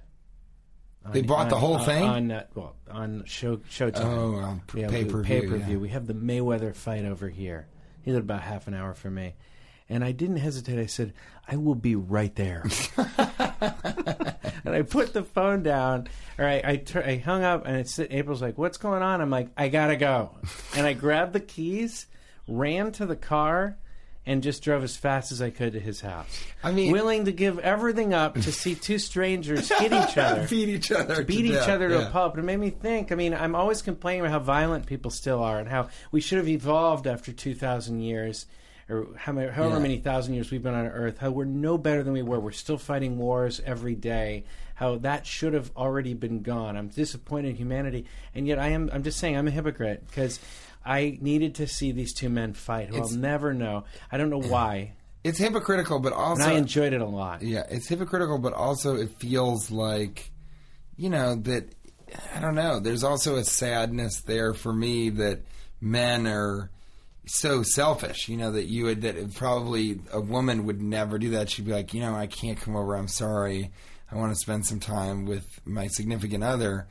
They 1.10 1.22
bought 1.22 1.48
the 1.48 1.56
whole 1.58 1.76
on- 1.76 1.84
thing? 1.86 2.02
on 2.04 2.30
uh, 2.30 2.44
well 2.54 2.74
on 2.90 3.24
show 3.26 3.56
Showtime. 3.58 4.04
Oh, 4.04 4.34
on 4.36 4.60
p- 4.66 4.80
yeah, 4.80 4.88
pay-per-view, 4.88 5.22
Pay 5.40 5.46
per 5.46 5.56
view. 5.58 5.74
yeah. 5.76 5.80
We 5.80 5.88
have 5.90 6.06
the 6.06 6.12
Mayweather 6.14 6.74
fight 6.74 7.04
over 7.04 7.28
here. 7.28 7.66
He 8.02 8.12
lived 8.12 8.24
about 8.24 8.42
half 8.42 8.66
an 8.68 8.74
hour 8.74 8.92
from 8.94 9.14
me, 9.14 9.34
and 9.88 10.04
I 10.04 10.12
didn't 10.12 10.36
hesitate. 10.38 10.78
I 10.78 10.86
said, 10.86 11.14
"I 11.46 11.56
will 11.56 11.74
be 11.74 11.94
right 11.96 12.34
there." 12.34 12.62
and 12.98 14.74
I 14.74 14.82
put 14.82 15.12
the 15.12 15.22
phone 15.24 15.62
down. 15.62 16.08
Or 16.38 16.44
I, 16.46 16.60
I, 16.64 16.76
tur- 16.76 17.04
I 17.04 17.16
hung 17.16 17.42
up, 17.42 17.66
and 17.66 17.76
it's 17.76 17.98
April's 17.98 18.42
like, 18.42 18.58
"What's 18.58 18.78
going 18.78 19.02
on?" 19.02 19.20
I'm 19.20 19.30
like, 19.30 19.48
"I 19.56 19.68
gotta 19.68 19.96
go," 19.96 20.36
and 20.76 20.86
I 20.86 20.92
grabbed 20.92 21.32
the 21.32 21.40
keys, 21.40 22.06
ran 22.46 22.92
to 22.92 23.06
the 23.06 23.16
car, 23.16 23.76
and 24.28 24.42
just 24.42 24.62
drove 24.62 24.84
as 24.84 24.96
fast 24.96 25.32
as 25.32 25.42
I 25.42 25.50
could 25.50 25.72
to 25.72 25.80
his 25.80 26.00
house. 26.00 26.26
I 26.62 26.70
mean- 26.70 26.92
willing 26.92 27.24
to 27.24 27.32
give 27.32 27.58
everything 27.58 28.12
up 28.14 28.34
to 28.34 28.52
see 28.52 28.74
two 28.76 28.98
strangers 28.98 29.68
hit 29.70 29.92
each 29.92 30.16
other 30.18 30.46
Beat 30.46 30.68
each 30.68 30.92
other. 30.92 31.24
beat 31.24 31.38
to 31.42 31.48
each 31.48 31.52
death, 31.54 31.68
other 31.68 31.88
to 31.88 31.94
yeah. 31.96 32.08
a 32.08 32.10
pulp. 32.10 32.38
It 32.38 32.42
made 32.42 32.58
me 32.58 32.70
think. 32.70 33.10
I 33.10 33.14
mean, 33.16 33.34
I'm 33.34 33.54
always 33.54 33.82
complaining 33.82 34.20
about 34.20 34.30
how 34.32 34.38
violent 34.40 34.86
people 34.86 35.10
still 35.10 35.42
are 35.42 35.58
and 35.58 35.68
how 35.68 35.88
we 36.12 36.20
should 36.20 36.38
have 36.38 36.48
evolved 36.48 37.06
after 37.06 37.32
2,000 37.32 38.00
years 38.00 38.46
or 38.90 39.06
how 39.16 39.32
many, 39.32 39.50
however 39.50 39.74
Yeah. 39.76 39.80
many 39.82 39.98
thousand 39.98 40.34
years 40.34 40.50
we've 40.50 40.62
been 40.62 40.74
on 40.74 40.86
Earth. 40.86 41.18
How 41.18 41.30
we're 41.30 41.44
no 41.44 41.76
better 41.76 42.02
than 42.02 42.12
we 42.12 42.22
were. 42.22 42.38
We're 42.40 42.52
still 42.52 42.78
fighting 42.78 43.18
wars 43.18 43.60
every 43.66 43.94
day. 43.94 44.44
How 44.74 44.96
that 44.98 45.26
should 45.26 45.52
have 45.54 45.70
already 45.76 46.14
been 46.14 46.40
gone. 46.42 46.76
I'm 46.76 46.88
disappointed 46.88 47.48
in 47.50 47.56
humanity, 47.56 48.06
and 48.34 48.46
yet 48.46 48.58
I 48.58 48.68
am. 48.68 48.88
I'm 48.92 49.02
just 49.02 49.18
saying 49.18 49.36
I'm 49.36 49.48
a 49.48 49.50
hypocrite 49.50 50.06
because 50.06 50.38
I 50.88 51.18
needed 51.20 51.56
to 51.56 51.66
see 51.66 51.92
these 51.92 52.14
two 52.14 52.30
men 52.30 52.54
fight. 52.54 52.88
Who 52.88 52.96
It's- 52.96 53.12
I'll 53.12 53.18
never 53.18 53.52
know. 53.52 53.84
I 54.10 54.16
don't 54.16 54.30
know 54.30 54.40
why, 54.40 54.92
It's 55.24 55.38
hypocritical, 55.38 55.98
but 55.98 56.12
and 56.12 56.22
also 56.22 56.44
I 56.44 56.52
enjoyed 56.52 56.92
it 56.92 57.00
a 57.00 57.06
lot. 57.06 57.42
Yeah, 57.42 57.64
it's 57.68 57.88
hypocritical, 57.88 58.38
but 58.38 58.54
also 58.54 58.96
it 58.96 59.10
feels 59.20 59.70
like, 59.70 60.30
you 60.96 61.10
know, 61.10 61.34
that 61.34 61.74
I 62.34 62.40
don't 62.40 62.54
know. 62.54 62.80
There's 62.80 63.04
also 63.04 63.36
a 63.36 63.44
sadness 63.44 64.22
there 64.22 64.54
for 64.54 64.72
me 64.72 65.10
that 65.10 65.40
men 65.80 66.26
are 66.26 66.70
so 67.26 67.62
selfish. 67.62 68.28
You 68.28 68.38
know 68.38 68.52
that 68.52 68.66
you 68.66 68.84
would 68.84 69.02
that 69.02 69.34
probably 69.34 70.00
a 70.12 70.20
woman 70.20 70.64
would 70.66 70.80
never 70.80 71.18
do 71.18 71.30
that. 71.30 71.50
She'd 71.50 71.66
be 71.66 71.72
like, 71.72 71.92
you 71.92 72.00
know, 72.00 72.14
I 72.14 72.26
can't 72.26 72.58
come 72.58 72.76
over. 72.76 72.96
I'm 72.96 73.08
sorry. 73.08 73.70
I 74.10 74.16
want 74.16 74.32
to 74.32 74.36
spend 74.38 74.64
some 74.64 74.80
time 74.80 75.26
with 75.26 75.44
my 75.66 75.88
significant 75.88 76.42
other. 76.44 76.88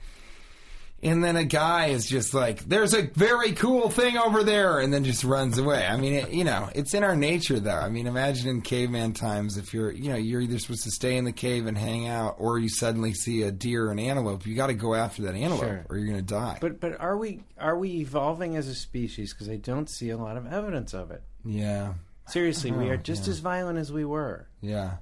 And 1.04 1.24
then 1.24 1.36
a 1.36 1.44
guy 1.44 1.88
is 1.88 2.08
just 2.08 2.34
like, 2.34 2.68
"There's 2.68 2.96
a 2.96 3.04
very 3.04 3.52
cool 3.52 3.92
thing 3.92 4.18
over 4.18 4.44
there," 4.44 4.80
and 4.80 4.92
then 4.92 5.04
just 5.04 5.24
runs 5.24 5.60
away. 5.60 5.86
I 5.86 5.96
mean, 5.96 6.14
it, 6.14 6.32
you 6.32 6.44
know, 6.44 6.70
it's 6.74 6.96
in 6.96 7.04
our 7.04 7.16
nature, 7.16 7.60
though. 7.60 7.70
I 7.78 7.88
mean, 7.90 8.08
imagine 8.08 8.50
in 8.50 8.62
caveman 8.62 9.14
times 9.14 9.58
if 9.58 9.76
you're, 9.76 9.92
you 9.92 10.10
know, 10.10 10.16
you're 10.18 10.42
either 10.42 10.58
supposed 10.58 10.84
to 10.86 10.90
stay 10.92 11.16
in 11.16 11.24
the 11.26 11.32
cave 11.32 11.68
and 11.68 11.78
hang 11.78 12.08
out, 12.08 12.38
or 12.40 12.58
you 12.58 12.68
suddenly 12.68 13.14
see 13.14 13.44
a 13.44 13.52
deer 13.52 13.90
or 13.90 13.92
an 13.92 14.00
antelope. 14.00 14.48
You 14.48 14.56
got 14.56 14.68
to 14.68 14.74
go 14.74 14.96
after 14.96 15.22
that 15.24 15.36
antelope, 15.36 15.60
Sure. 15.66 15.86
or 15.88 15.98
you're 15.98 16.08
going 16.08 16.18
to 16.18 16.34
die. 16.34 16.58
But 16.60 16.80
but 16.80 17.00
are 17.00 17.16
we 17.16 17.44
are 17.60 17.78
we 17.78 17.90
evolving 17.98 18.56
as 18.56 18.68
a 18.68 18.74
species? 18.74 19.34
Because 19.34 19.50
I 19.50 19.58
don't 19.58 19.90
see 19.92 20.10
a 20.10 20.18
lot 20.18 20.36
of 20.36 20.52
evidence 20.52 20.96
of 20.96 21.12
it. 21.12 21.22
yeah, 21.46 21.94
Seriously, 22.28 22.72
we 22.72 22.86
oh, 22.90 22.94
are 22.94 22.98
just 22.98 23.26
yeah. 23.28 23.32
as 23.34 23.40
violent 23.40 23.78
as 23.78 23.92
we 23.92 24.04
were. 24.04 24.48
yeah. 24.62 24.94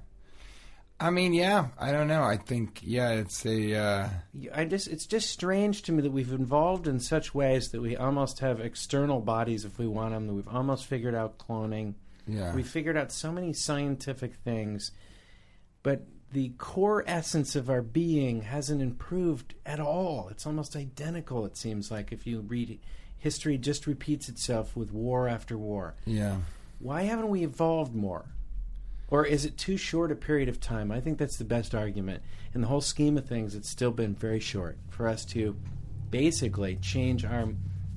I 0.98 1.10
mean, 1.10 1.34
yeah. 1.34 1.68
I 1.78 1.92
don't 1.92 2.08
know. 2.08 2.22
I 2.22 2.38
think, 2.38 2.80
yeah, 2.82 3.10
it's 3.10 3.44
a. 3.44 3.74
Uh, 3.74 4.08
I 4.54 4.64
just 4.64 4.88
it's 4.88 5.06
just 5.06 5.30
strange 5.30 5.82
to 5.82 5.92
me 5.92 6.02
that 6.02 6.12
we've 6.12 6.32
evolved 6.32 6.88
in 6.88 7.00
such 7.00 7.34
ways 7.34 7.70
that 7.72 7.82
we 7.82 7.96
almost 7.96 8.40
have 8.40 8.60
external 8.60 9.20
bodies 9.20 9.64
if 9.66 9.78
we 9.78 9.86
want 9.86 10.12
them. 10.14 10.26
That 10.26 10.32
we've 10.32 10.48
almost 10.48 10.86
figured 10.86 11.14
out 11.14 11.38
cloning. 11.38 11.94
yeah. 12.26 12.54
We 12.54 12.62
figured 12.62 12.96
out 12.96 13.12
so 13.12 13.30
many 13.30 13.52
scientific 13.52 14.36
things, 14.36 14.92
but 15.82 16.06
the 16.32 16.48
core 16.56 17.04
essence 17.06 17.56
of 17.56 17.68
our 17.68 17.82
being 17.82 18.42
hasn't 18.42 18.80
improved 18.80 19.54
at 19.64 19.80
all. 19.80 20.28
It's 20.30 20.46
almost 20.46 20.76
identical. 20.76 21.44
It 21.44 21.56
seems 21.56 21.90
like 21.90 22.10
if 22.10 22.26
you 22.26 22.40
read 22.40 22.80
history, 23.18 23.58
just 23.58 23.86
repeats 23.86 24.28
itself 24.28 24.74
with 24.74 24.92
war 24.92 25.28
after 25.28 25.58
war. 25.58 25.94
yeah. 26.04 26.38
why 26.78 27.02
haven't 27.02 27.28
we 27.28 27.44
evolved 27.44 27.94
more? 27.94 28.24
Or 29.08 29.24
is 29.24 29.44
it 29.44 29.56
too 29.56 29.76
short 29.76 30.10
a 30.10 30.16
period 30.16 30.48
of 30.48 30.60
time? 30.60 30.90
I 30.90 31.00
think 31.00 31.18
that's 31.18 31.36
the 31.36 31.44
best 31.44 31.74
argument. 31.74 32.22
In 32.54 32.60
the 32.60 32.66
whole 32.66 32.80
scheme 32.80 33.16
of 33.16 33.26
things, 33.26 33.54
it's 33.54 33.68
still 33.68 33.92
been 33.92 34.14
very 34.14 34.40
short 34.40 34.78
for 34.90 35.06
us 35.08 35.24
to 35.26 35.56
basically 36.10 36.76
change 36.76 37.24
our 37.24 37.48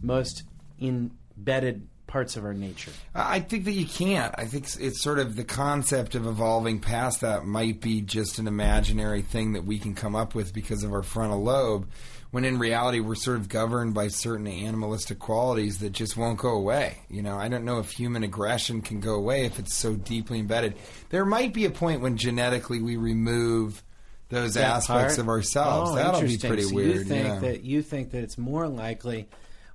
most 0.02 0.44
embedded 0.80 1.88
parts 2.10 2.36
of 2.36 2.44
our 2.44 2.54
nature. 2.54 2.92
I 3.16 3.40
think 3.40 3.64
that 3.66 3.72
you 3.72 3.86
can't. 3.86 4.34
I 4.38 4.46
think 4.46 4.66
it's- 4.80 5.02
sort 5.02 5.20
of 5.20 5.36
the 5.38 5.44
concept 5.46 6.16
of 6.16 6.26
evolving 6.28 6.80
past 6.80 7.22
that 7.22 7.46
might 7.46 7.80
be 7.80 8.02
just 8.02 8.40
an 8.40 8.48
imaginary 8.48 9.22
thing 9.22 9.54
that 9.54 9.64
we 9.64 9.80
can 9.80 9.96
come 9.96 10.16
up 10.16 10.36
with 10.36 10.54
because 10.54 10.84
of 10.84 10.92
our 10.92 11.04
frontal 11.04 11.42
lobe, 11.42 11.88
when 12.32 12.44
in 12.46 12.60
reality 12.60 13.00
we're 13.00 13.16
sort 13.16 13.38
of 13.38 13.48
governed 13.48 13.94
by 13.94 14.08
certain 14.08 14.48
animalistic 14.48 15.20
qualities 15.20 15.78
that 15.80 15.92
just 15.92 16.18
won't 16.18 16.38
go 16.40 16.50
away. 16.50 16.98
You 17.10 17.22
know, 17.22 17.38
I 17.38 17.48
don't 17.48 17.64
know 17.66 17.80
if 17.80 17.92
human 17.92 18.24
aggression 18.24 18.82
can 18.82 19.00
go 19.00 19.14
away 19.16 19.46
if 19.46 19.58
it's 19.60 19.76
so 19.76 19.96
deeply 19.96 20.40
embedded. 20.40 20.76
There 21.10 21.26
might 21.26 21.54
be 21.54 21.66
a 21.66 21.72
point 21.72 22.02
when 22.02 22.18
genetically 22.18 22.82
we 22.82 22.98
remove 22.98 23.84
those 24.30 24.54
That 24.54 24.64
aspects 24.66 25.16
part? 25.16 25.18
of 25.20 25.28
ourselves. 25.28 25.92
Oh, 25.92 25.96
That'll 25.96 26.22
be 26.22 26.38
pretty 26.38 26.64
So 26.64 26.76
weird. 26.76 26.96
You 26.98 27.04
think 27.06 27.26
yeah. 27.28 27.40
that 27.40 27.64
you 27.64 27.82
think 27.82 28.12
that 28.12 28.22
it's 28.24 28.38
more 28.38 28.68
likely 28.68 29.28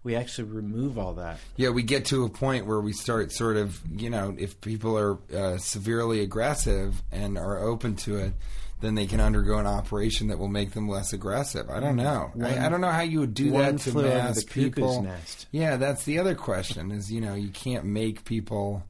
we 0.04 0.14
actually 0.14 0.50
remove 0.50 0.98
all 0.98 1.14
that. 1.14 1.38
Yeah, 1.56 1.70
we 1.70 1.82
get 1.82 2.04
to 2.06 2.24
a 2.24 2.28
point 2.28 2.66
where 2.66 2.80
we 2.80 2.92
start 2.92 3.32
sort 3.32 3.56
of, 3.56 3.80
you 3.90 4.10
know, 4.10 4.36
if 4.38 4.60
people 4.60 4.96
are 4.98 5.18
uh, 5.34 5.56
severely 5.58 6.20
aggressive 6.20 7.02
and 7.10 7.38
are 7.38 7.58
open 7.58 7.96
to 7.96 8.16
it, 8.18 8.34
then 8.80 8.94
they 8.94 9.06
can 9.06 9.18
undergo 9.18 9.58
an 9.58 9.66
operation 9.66 10.28
that 10.28 10.38
will 10.38 10.48
make 10.48 10.72
them 10.72 10.88
less 10.88 11.14
aggressive. 11.14 11.70
I 11.70 11.80
don't 11.80 11.96
know. 11.96 12.32
I, 12.42 12.66
I 12.66 12.68
don't 12.68 12.82
know 12.82 12.90
how 12.90 13.00
you 13.00 13.20
would 13.20 13.32
do 13.32 13.50
that 13.52 13.78
to 13.80 13.94
mass 13.94 14.44
people. 14.44 15.02
nest. 15.02 15.46
Yeah, 15.50 15.76
that's 15.76 16.04
the 16.04 16.18
other 16.18 16.34
question. 16.34 16.92
Is 16.92 17.10
you 17.10 17.22
know 17.22 17.34
you 17.34 17.48
can't 17.48 17.86
make 17.86 18.24
people 18.24 18.84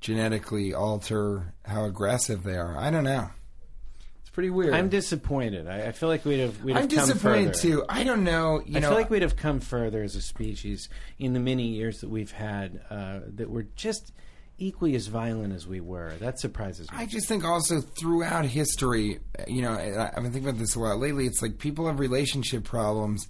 genetically 0.00 0.72
alter 0.72 1.52
how 1.66 1.84
aggressive 1.84 2.44
they 2.44 2.56
are. 2.56 2.78
I 2.78 2.90
don't 2.90 3.04
know. 3.04 3.28
Pretty 4.36 4.50
weird. 4.50 4.74
I'm 4.74 4.90
disappointed. 4.90 5.66
I, 5.66 5.86
I 5.86 5.92
feel 5.92 6.10
like 6.10 6.26
we'd 6.26 6.40
have 6.40 6.62
we'd 6.62 6.74
have 6.76 6.82
I'm 6.82 6.88
come 6.90 7.08
disappointed 7.08 7.56
further. 7.56 7.58
too. 7.58 7.84
I 7.88 8.04
don't 8.04 8.22
know. 8.22 8.60
You 8.66 8.76
I 8.76 8.80
know, 8.80 8.88
feel 8.90 8.98
like 8.98 9.08
we'd 9.08 9.22
have 9.22 9.34
come 9.34 9.60
further 9.60 10.02
as 10.02 10.14
a 10.14 10.20
species 10.20 10.90
in 11.18 11.32
the 11.32 11.40
many 11.40 11.68
years 11.68 12.02
that 12.02 12.10
we've 12.10 12.32
had. 12.32 12.82
Uh, 12.90 13.20
that 13.36 13.48
we're 13.48 13.62
just 13.76 14.12
equally 14.58 14.94
as 14.94 15.06
violent 15.06 15.54
as 15.54 15.66
we 15.66 15.80
were. 15.80 16.12
That 16.20 16.38
surprises 16.38 16.92
me. 16.92 16.98
I 16.98 17.06
just 17.06 17.28
think 17.28 17.44
also 17.46 17.80
throughout 17.80 18.44
history, 18.44 19.20
you 19.48 19.62
know, 19.62 19.72
I've 19.72 20.16
been 20.16 20.24
thinking 20.24 20.50
about 20.50 20.58
this 20.58 20.74
a 20.74 20.80
lot 20.80 20.98
lately. 20.98 21.24
It's 21.24 21.40
like 21.40 21.56
people 21.58 21.86
have 21.86 21.98
relationship 21.98 22.62
problems, 22.62 23.26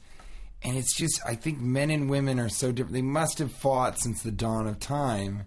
and 0.64 0.76
it's 0.76 0.96
just 0.96 1.20
I 1.24 1.36
think 1.36 1.60
men 1.60 1.92
and 1.92 2.10
women 2.10 2.40
are 2.40 2.48
so 2.48 2.72
different. 2.72 2.94
They 2.94 3.02
must 3.02 3.38
have 3.38 3.52
fought 3.52 3.96
since 4.00 4.24
the 4.24 4.32
dawn 4.32 4.66
of 4.66 4.80
time, 4.80 5.44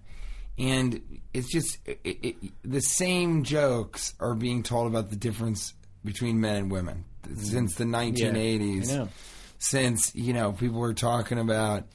and 0.60 1.02
it's 1.34 1.52
just 1.52 1.78
it, 1.86 2.00
it, 2.04 2.36
the 2.64 2.82
same 2.82 3.44
jokes 3.44 4.14
are 4.20 4.36
being 4.36 4.62
told 4.62 4.88
about 4.88 5.10
the 5.10 5.16
difference 5.16 5.74
between 6.04 6.40
men 6.40 6.56
and 6.56 6.72
women 6.72 7.06
since 7.38 7.76
the 7.76 7.86
mm. 7.86 8.14
1980s 8.14 8.92
I 8.92 8.98
know. 8.98 9.10
since 9.58 10.14
you 10.16 10.34
know 10.34 10.52
people 10.52 10.80
were 10.80 10.94
talking 10.94 11.40
about 11.40 11.86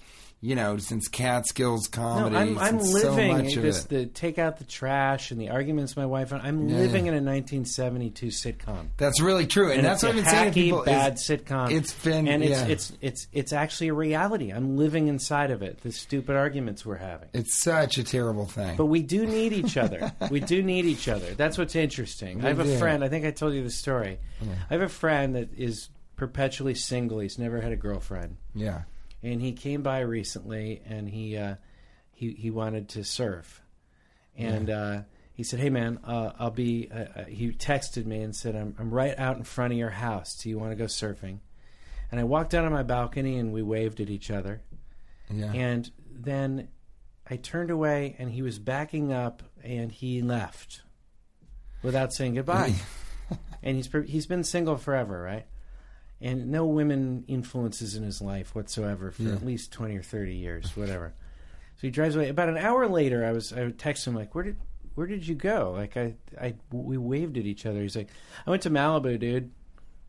you 0.45 0.55
know 0.55 0.77
since 0.77 1.09
Catskills 1.09 1.89
comedy, 1.89 2.35
No. 2.35 2.41
I'm, 2.41 2.59
I'm 2.59 2.81
so 2.85 2.93
living 2.93 3.57
of 3.57 3.63
this, 3.63 3.85
the 3.85 4.07
take 4.07 4.39
out 4.39 4.59
the 4.59 4.65
trash 4.65 5.31
and 5.31 5.41
the 5.41 5.49
arguments 5.51 5.97
my 5.97 6.05
wife 6.07 6.33
and 6.33 6.43
I'm 6.43 6.69
Yeah. 6.69 6.77
living 6.77 7.07
in 7.07 7.15
a 7.15 7.21
1972 7.21 8.27
sitcom. 8.27 8.89
That's 8.99 9.21
really 9.21 9.47
true, 9.47 9.69
and, 9.71 9.79
And 9.79 9.87
that's 9.87 10.03
what 10.03 10.11
I've 10.11 10.17
been 10.17 10.25
saying 10.27 10.51
to 10.51 10.55
people. 10.55 10.81
is 10.83 10.87
bad 10.87 11.15
sitcom. 11.15 11.71
It's 11.71 11.93
been 11.95 12.29
and 12.29 12.45
yeah. 12.45 12.67
it's 12.67 12.91
it's 12.91 12.99
it's 13.01 13.27
it's 13.33 13.53
actually 13.53 13.89
a 13.89 13.95
reality. 13.95 14.51
I'm 14.51 14.77
living 14.77 15.09
inside 15.09 15.51
of 15.51 15.63
it. 15.63 15.81
The 15.81 15.93
stupid 15.93 16.37
arguments 16.37 16.85
we're 16.85 16.97
having. 16.97 17.29
It's 17.33 17.63
such 17.63 17.99
a 17.99 18.05
terrible 18.05 18.47
thing. 18.47 18.77
But 18.77 18.87
we 18.87 19.03
do 19.03 19.25
need 19.27 19.53
each 19.53 19.77
other. 19.77 20.13
we 20.31 20.41
do 20.41 20.63
need 20.63 20.85
each 20.85 21.09
other. 21.09 21.33
That's 21.35 21.57
what's 21.57 21.75
interesting. 21.75 22.45
I 22.45 22.49
have 22.49 22.61
a 22.61 22.79
friend. 22.79 23.03
I 23.03 23.09
think 23.09 23.25
I 23.25 23.31
told 23.31 23.55
you 23.55 23.63
the 23.63 23.71
story. 23.71 24.19
I 24.43 24.73
have 24.75 24.83
a 24.83 24.89
friend 24.89 25.35
that 25.37 25.49
is 25.57 25.89
perpetually 26.17 26.75
single. 26.75 27.19
He's 27.21 27.39
never 27.39 27.61
had 27.61 27.73
a 27.73 27.77
girlfriend, 27.77 28.37
yeah, 28.55 28.83
and 29.25 29.41
he 29.41 29.53
came 29.53 29.83
by 29.83 30.01
recently, 30.01 30.83
and 30.87 31.09
he 31.09 31.37
uh, 31.37 31.57
he 32.13 32.33
he 32.33 32.51
wanted 32.51 32.91
to 32.91 33.05
surf, 33.05 33.63
and 34.37 34.71
uh, 34.71 35.01
he 35.33 35.43
said, 35.43 35.61
"Hey 35.61 35.71
man, 35.71 35.99
uh, 36.05 36.33
I'll 36.39 36.51
be." 36.51 36.91
Uh, 36.93 37.21
uh, 37.21 37.25
he 37.25 37.51
texted 37.53 38.07
me 38.07 38.23
and 38.23 38.35
said, 38.35 38.55
"I'm 38.55 38.75
I'm 38.79 38.91
right 38.91 39.19
out 39.19 39.37
in 39.37 39.45
front 39.45 39.73
of 39.73 39.79
your 39.79 39.91
house. 39.91 40.37
Do 40.37 40.49
you 40.49 40.59
want 40.59 40.73
to 40.73 40.77
go 40.77 40.85
surfing?" 40.85 41.39
And 42.11 42.21
I 42.21 42.25
walked 42.25 42.55
out 42.55 42.65
on 42.65 42.73
my 42.73 42.83
balcony, 42.83 43.39
and 43.39 43.53
we 43.53 43.63
waved 43.63 44.01
at 44.01 44.11
each 44.11 44.31
other. 44.31 44.63
yeah. 45.31 45.53
And 45.53 45.91
then 46.09 46.69
I 47.29 47.37
turned 47.37 47.71
away, 47.71 48.15
and 48.19 48.31
he 48.31 48.43
was 48.43 48.59
backing 48.59 49.13
up, 49.13 49.43
and 49.63 49.91
he 49.91 50.23
left 50.23 50.83
without 51.83 52.13
saying 52.13 52.35
goodbye. 52.35 52.75
and 53.63 53.77
he's 53.77 53.89
he's 54.07 54.27
been 54.27 54.45
single 54.45 54.77
forever, 54.77 55.21
right? 55.21 55.47
And 56.25 56.51
no 56.51 56.65
women 56.65 57.25
influences 57.29 57.97
in 57.97 58.03
his 58.03 58.23
life 58.23 58.55
whatsoever 58.55 59.11
for 59.11 59.29
at 59.29 59.45
least 59.45 59.73
twenty 59.73 59.97
or 59.97 60.03
thirty 60.03 60.35
years, 60.35 60.75
whatever. 60.75 61.13
So 61.77 61.81
he 61.83 61.91
drives 61.91 62.17
away. 62.17 62.31
About 62.31 62.49
an 62.49 62.57
hour 62.57 62.89
later, 62.89 63.27
I 63.27 63.33
was 63.33 63.53
I 63.53 63.65
would 63.65 63.79
text 63.79 64.07
him 64.07 64.15
like, 64.15 64.35
"Where 64.35 64.45
did 64.45 64.57
where 64.95 65.07
did 65.07 65.29
you 65.29 65.35
go?" 65.35 65.75
Like 65.77 65.99
I 65.99 66.15
I 66.41 66.55
we 66.73 66.97
waved 66.97 67.37
at 67.37 67.45
each 67.45 67.67
other. 67.67 67.83
He's 67.83 67.95
like, 67.95 68.09
"I 68.47 68.51
went 68.51 68.63
to 68.63 68.71
Malibu, 68.71 69.19
dude," 69.19 69.51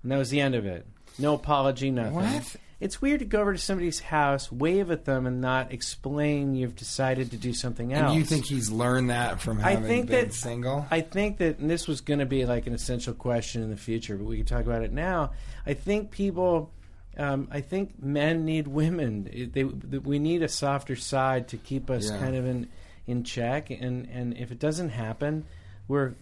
and 0.03 0.11
that 0.11 0.17
was 0.17 0.29
the 0.29 0.39
end 0.39 0.55
of 0.55 0.65
it. 0.65 0.87
No 1.19 1.33
apology, 1.33 1.91
nothing. 1.91 2.13
What? 2.13 2.55
It's 2.79 3.01
weird 3.01 3.19
to 3.19 3.25
go 3.25 3.39
over 3.41 3.53
to 3.53 3.57
somebody's 3.59 3.99
house, 4.01 4.51
wave 4.51 4.91
at 4.91 5.05
them, 5.05 5.25
and 5.25 5.39
not 5.39 5.71
explain 5.71 6.55
you've 6.55 6.75
decided 6.75 7.31
to 7.31 7.37
do 7.37 7.53
something 7.53 7.93
else. 7.93 8.11
and 8.11 8.19
you 8.19 8.25
think 8.25 8.45
he's 8.45 8.69
learned 8.69 9.09
that 9.11 9.39
from 9.39 9.59
I 9.59 9.71
having 9.71 9.85
think 9.87 10.07
been 10.07 10.25
that 10.27 10.33
single? 10.33 10.85
I 10.91 10.99
think 11.01 11.37
that 11.37 11.59
and 11.59 11.69
this 11.69 11.87
was 11.87 12.01
going 12.01 12.19
to 12.19 12.25
be 12.25 12.45
like 12.45 12.67
an 12.67 12.73
essential 12.73 13.13
question 13.13 13.63
in 13.63 13.69
the 13.69 13.77
future, 13.77 14.17
but 14.17 14.25
we 14.25 14.37
can 14.37 14.45
talk 14.45 14.65
about 14.65 14.81
it 14.83 14.91
now. 14.91 15.31
I 15.65 15.73
think 15.73 16.11
people, 16.11 16.69
um, 17.17 17.47
I 17.49 17.61
think 17.61 18.01
men 18.03 18.43
need 18.43 18.67
women. 18.67 19.29
It- 19.31 19.53
They, 19.53 19.63
we 19.63 20.19
need 20.19 20.43
a 20.43 20.49
softer 20.49 20.97
side 20.97 21.47
to 21.49 21.57
keep 21.57 21.89
us 21.89 22.09
Yeah. 22.09 22.17
kind 22.19 22.35
of 22.35 22.45
in 22.45 22.67
in 23.07 23.23
check. 23.23 23.69
And 23.69 24.09
and 24.11 24.35
if 24.37 24.51
it 24.51 24.59
doesn't 24.59 24.89
happen, 24.89 25.45
we're 25.87 26.15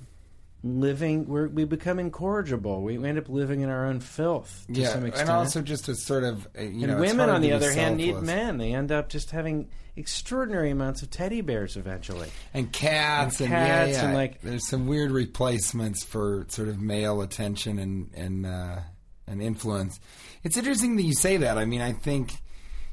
living. 0.63 1.27
We're 1.27 1.47
we 1.47 1.65
become 1.65 1.99
incorrigible. 1.99 2.81
We 2.81 2.95
end 3.05 3.17
up 3.17 3.29
living 3.29 3.61
in 3.61 3.69
our 3.69 3.85
own 3.85 3.99
filth 3.99 4.65
to 4.73 4.79
yeah, 4.79 4.89
some 4.89 5.05
extent. 5.05 5.29
and 5.29 5.37
also 5.37 5.61
just 5.61 5.89
a 5.89 5.95
sort 5.95 6.23
of 6.23 6.47
uh, 6.57 6.61
you 6.61 6.83
And 6.83 6.93
know, 6.93 6.99
women, 6.99 7.29
on 7.29 7.41
the 7.41 7.51
other 7.51 7.71
hand, 7.71 7.97
need 7.97 8.15
men. 8.21 8.57
They 8.57 8.73
end 8.73 8.91
up 8.91 9.09
just 9.09 9.31
having 9.31 9.69
extraordinary 9.95 10.71
amounts 10.71 11.03
of 11.03 11.09
teddy 11.11 11.41
bears 11.41 11.77
eventually. 11.77 12.29
and 12.53 12.71
cats 12.71 13.39
And 13.41 13.51
and, 13.53 13.67
yeah, 13.67 13.67
cats 13.85 13.91
yeah. 13.97 14.05
and, 14.05 14.13
like- 14.15 14.41
there's 14.41 14.67
some 14.67 14.87
weird 14.87 15.11
replacements 15.11 16.03
for 16.03 16.45
sort 16.49 16.67
of 16.67 16.79
male 16.79 17.21
attention 17.21 17.77
and 17.79 18.09
and 18.15 18.45
uh, 18.45 18.79
and 19.27 19.41
influence. 19.41 19.99
It's 20.43 20.57
interesting 20.57 20.95
that 20.95 21.03
you 21.03 21.13
say 21.13 21.37
that. 21.37 21.57
I 21.57 21.65
mean, 21.65 21.81
I 21.81 21.91
think 21.93 22.33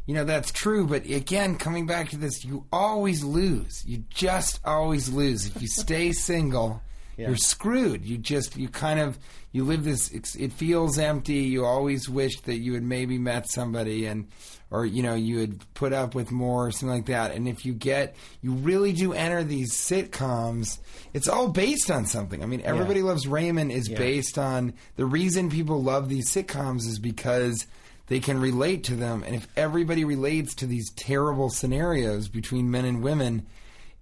you 0.07 0.14
know 0.14 0.25
that's 0.25 0.51
true, 0.51 0.87
but 0.87 1.05
again, 1.07 1.57
coming 1.57 1.87
back 1.87 2.09
to 2.11 2.16
this, 2.16 2.45
you 2.45 2.66
always 2.73 3.23
lose. 3.23 3.85
You 3.87 4.05
just 4.11 4.61
always 4.64 5.09
lose 5.09 5.47
if 5.47 5.62
you 5.62 5.68
stay 5.68 6.11
single. 6.31 6.83
Yeah. 7.21 7.29
You're 7.29 7.37
screwed. 7.37 8.05
You 8.05 8.16
just 8.18 8.57
you 8.57 8.68
kind 8.68 8.99
of 8.99 9.18
you 9.53 9.64
live 9.64 9.85
this. 9.85 10.11
It's, 10.11 10.35
it 10.37 10.53
feels 10.53 10.99
empty. 10.99 11.35
You 11.35 11.64
always 11.64 12.09
wish 12.09 12.41
that 12.43 12.59
you 12.59 12.75
had 12.75 12.83
maybe 12.83 13.18
met 13.18 13.51
somebody 13.51 14.07
and 14.07 14.29
or 14.71 14.87
you 14.87 15.03
know 15.03 15.14
you 15.14 15.39
had 15.41 15.75
put 15.75 15.93
up 15.93 16.14
with 16.14 16.31
more 16.31 16.68
or 16.68 16.71
something 16.71 16.89
like 16.97 17.07
that. 17.07 17.33
And 17.33 17.47
if 17.47 17.66
you 17.66 17.73
get 17.75 18.16
you 18.41 18.53
really 18.53 18.93
do 18.93 19.12
enter 19.12 19.45
these 19.45 19.73
sitcoms, 19.75 20.79
it's 21.12 21.29
all 21.29 21.49
based 21.49 21.91
on 21.91 22.07
something. 22.07 22.43
I 22.43 22.47
mean, 22.47 22.62
Everybody 22.64 23.03
Loves 23.03 23.27
Raymond 23.27 23.71
is 23.73 23.89
Yeah. 23.89 23.99
based 23.99 24.39
on 24.39 24.73
the 24.97 25.05
reason 25.07 25.51
people 25.51 25.83
love 25.83 26.09
these 26.09 26.31
sitcoms 26.31 26.87
is 26.87 26.99
because 26.99 27.66
they 28.07 28.21
can 28.21 28.41
relate 28.41 28.85
to 28.85 28.95
them. 28.97 29.23
And 29.27 29.35
if 29.37 29.47
everybody 29.57 30.05
relates 30.05 30.55
to 30.57 30.66
these 30.66 30.91
terrible 30.97 31.51
scenarios 31.51 32.29
between 32.29 32.71
men 32.71 32.85
and 32.85 33.03
women, 33.03 33.47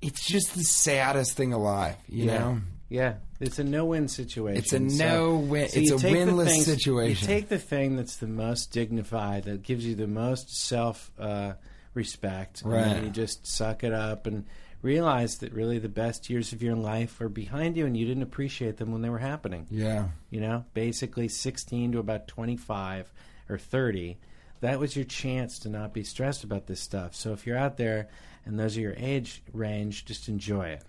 it's 0.00 0.24
just 0.24 0.54
the 0.54 0.62
saddest 0.62 1.36
thing 1.36 1.52
alive. 1.52 1.96
You 2.08 2.26
know. 2.26 2.60
Yeah, 2.90 3.16
it's 3.38 3.58
a 3.58 3.64
no-win 3.64 4.08
situation. 4.08 4.56
It's 4.58 4.72
a 4.72 4.78
no-win- 4.80 5.68
so 5.68 5.78
it's 5.80 5.90
a 5.90 5.96
winless 5.96 6.46
things- 6.46 6.64
situation. 6.64 7.28
You 7.28 7.34
take 7.34 7.48
the 7.48 7.58
thing 7.58 7.96
that's 7.96 8.16
the 8.16 8.26
most 8.26 8.72
dignified, 8.72 9.44
that 9.44 9.62
gives 9.62 9.84
you 9.84 9.94
the 9.94 10.06
most 10.06 10.56
self 10.56 11.10
uh, 11.18 11.52
respect, 11.94 12.62
and 12.62 12.72
Right. 12.72 13.02
you 13.04 13.10
just 13.10 13.46
suck 13.46 13.84
it 13.84 13.92
up 13.92 14.26
and 14.26 14.44
realize 14.80 15.38
that 15.38 15.52
really 15.52 15.78
the 15.78 15.88
best 15.88 16.30
years 16.30 16.52
of 16.52 16.62
your 16.62 16.76
life 16.76 17.20
are 17.20 17.28
behind 17.28 17.76
you, 17.76 17.84
and 17.84 17.96
you 17.96 18.06
didn't 18.06 18.22
appreciate 18.22 18.76
them 18.78 18.90
when 18.92 19.02
they 19.02 19.10
were 19.10 19.18
happening. 19.18 19.66
Yeah. 19.70 20.08
You 20.30 20.40
know, 20.40 20.64
basically 20.72 21.28
16 21.28 21.92
to 21.92 21.98
about 21.98 22.26
25 22.28 23.12
or 23.50 23.58
30. 23.58 24.18
That 24.60 24.78
was 24.78 24.96
your 24.96 25.04
chance 25.04 25.58
to 25.60 25.68
not 25.68 25.92
be 25.92 26.04
stressed 26.04 26.42
about 26.44 26.66
this 26.66 26.80
stuff. 26.80 27.14
So 27.14 27.32
if 27.32 27.46
you're 27.46 27.58
out 27.58 27.76
there 27.76 28.08
and 28.46 28.58
those 28.58 28.76
are 28.76 28.80
your 28.80 28.94
age 28.96 29.42
range, 29.52 30.04
just 30.04 30.28
enjoy 30.28 30.68
it. 30.70 30.82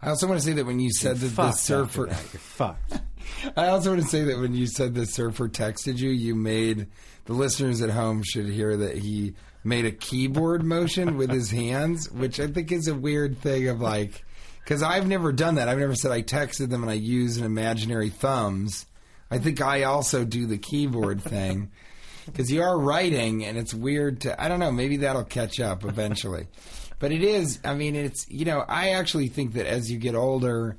I 0.00 0.10
also 0.10 0.26
want 0.26 0.40
to 0.40 0.46
say 0.46 0.52
that 0.54 0.66
when 0.66 0.78
you 0.80 0.90
said 0.92 1.16
that 1.16 1.34
the 1.34 1.52
surfer, 1.52 2.06
that. 2.06 2.32
You're 2.32 2.40
fucked. 2.40 3.00
I 3.56 3.68
also 3.68 3.90
want 3.90 4.02
to 4.02 4.08
say 4.08 4.24
that 4.24 4.38
when 4.38 4.54
you 4.54 4.66
said 4.66 4.94
the 4.94 5.06
surfer 5.06 5.48
texted 5.48 5.98
you, 5.98 6.10
you 6.10 6.34
made 6.34 6.88
the 7.24 7.32
listeners 7.32 7.82
at 7.82 7.90
home 7.90 8.22
should 8.22 8.48
hear 8.48 8.76
that 8.76 8.98
he 8.98 9.34
made 9.64 9.84
a 9.84 9.92
keyboard 9.92 10.62
motion 10.62 11.16
with 11.16 11.30
his 11.30 11.50
hands, 11.50 12.10
which 12.10 12.40
I 12.40 12.46
think 12.46 12.72
is 12.72 12.88
a 12.88 12.94
weird 12.94 13.38
thing 13.38 13.68
of 13.68 13.80
like, 13.80 14.24
because 14.64 14.82
I've 14.82 15.06
never 15.06 15.32
done 15.32 15.56
that. 15.56 15.68
I've 15.68 15.78
never 15.78 15.94
said 15.94 16.10
I 16.10 16.22
texted 16.22 16.70
them 16.70 16.82
and 16.82 16.90
I 16.90 16.94
use 16.94 17.36
an 17.36 17.44
imaginary 17.44 18.08
thumbs. 18.08 18.86
I 19.30 19.38
think 19.38 19.60
I 19.60 19.82
also 19.82 20.24
do 20.24 20.46
the 20.46 20.58
keyboard 20.58 21.20
thing 21.22 21.70
because 22.26 22.50
you 22.50 22.62
are 22.62 22.78
writing 22.78 23.44
and 23.44 23.58
it's 23.58 23.74
weird 23.74 24.22
to, 24.22 24.42
I 24.42 24.48
don't 24.48 24.60
know, 24.60 24.72
maybe 24.72 24.98
that'll 24.98 25.24
catch 25.24 25.60
up 25.60 25.84
eventually. 25.84 26.46
But 26.98 27.12
it 27.12 27.22
is, 27.22 27.60
I 27.64 27.74
mean, 27.74 27.94
it's, 27.94 28.28
you 28.28 28.44
know, 28.44 28.64
I 28.66 28.90
actually 28.90 29.28
think 29.28 29.54
that 29.54 29.66
as 29.66 29.90
you 29.90 29.98
get 29.98 30.14
older, 30.14 30.76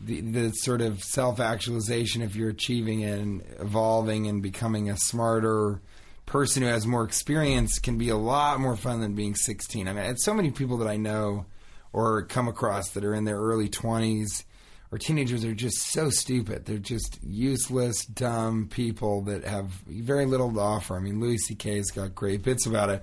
the, 0.00 0.20
the 0.20 0.50
sort 0.50 0.80
of 0.80 1.02
self 1.02 1.40
actualization, 1.40 2.22
if 2.22 2.36
you're 2.36 2.50
achieving 2.50 3.02
and 3.04 3.42
evolving 3.58 4.26
and 4.26 4.42
becoming 4.42 4.90
a 4.90 4.96
smarter 4.96 5.80
person 6.26 6.62
who 6.62 6.68
has 6.68 6.86
more 6.86 7.04
experience, 7.04 7.78
can 7.78 7.98
be 7.98 8.08
a 8.08 8.16
lot 8.16 8.60
more 8.60 8.76
fun 8.76 9.00
than 9.00 9.14
being 9.14 9.34
16. 9.34 9.88
I 9.88 9.92
mean, 9.92 10.04
it's 10.04 10.24
so 10.24 10.34
many 10.34 10.50
people 10.50 10.78
that 10.78 10.88
I 10.88 10.96
know 10.96 11.46
or 11.92 12.22
come 12.24 12.46
across 12.46 12.90
that 12.90 13.04
are 13.04 13.14
in 13.14 13.24
their 13.24 13.38
early 13.38 13.68
20s 13.68 14.44
or 14.92 14.98
teenagers 14.98 15.44
are 15.44 15.54
just 15.54 15.78
so 15.92 16.10
stupid. 16.10 16.64
They're 16.64 16.78
just 16.78 17.18
useless, 17.22 18.04
dumb 18.06 18.68
people 18.70 19.22
that 19.22 19.44
have 19.44 19.70
very 19.86 20.26
little 20.26 20.52
to 20.52 20.60
offer. 20.60 20.96
I 20.96 21.00
mean, 21.00 21.20
Louis 21.20 21.38
C.K.'s 21.38 21.90
got 21.90 22.14
great 22.14 22.42
bits 22.42 22.66
about 22.66 22.90
it, 22.90 23.02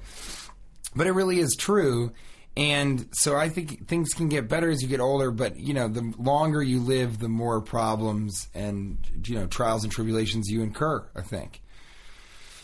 but 0.95 1.07
it 1.07 1.11
really 1.11 1.39
is 1.39 1.55
true. 1.57 2.11
And 2.55 3.07
so 3.13 3.35
I 3.35 3.49
think 3.49 3.87
things 3.87 4.13
can 4.13 4.29
get 4.29 4.47
better 4.47 4.69
as 4.69 4.81
you 4.81 4.87
get 4.87 4.99
older, 4.99 5.31
but 5.31 5.57
you 5.59 5.73
know, 5.73 5.87
the 5.87 6.13
longer 6.17 6.61
you 6.61 6.79
live, 6.79 7.19
the 7.19 7.29
more 7.29 7.61
problems 7.61 8.47
and 8.53 8.97
you 9.25 9.35
know 9.35 9.47
trials 9.47 9.83
and 9.83 9.91
tribulations 9.91 10.49
you 10.49 10.61
incur. 10.61 11.03
I 11.15 11.21
think. 11.21 11.61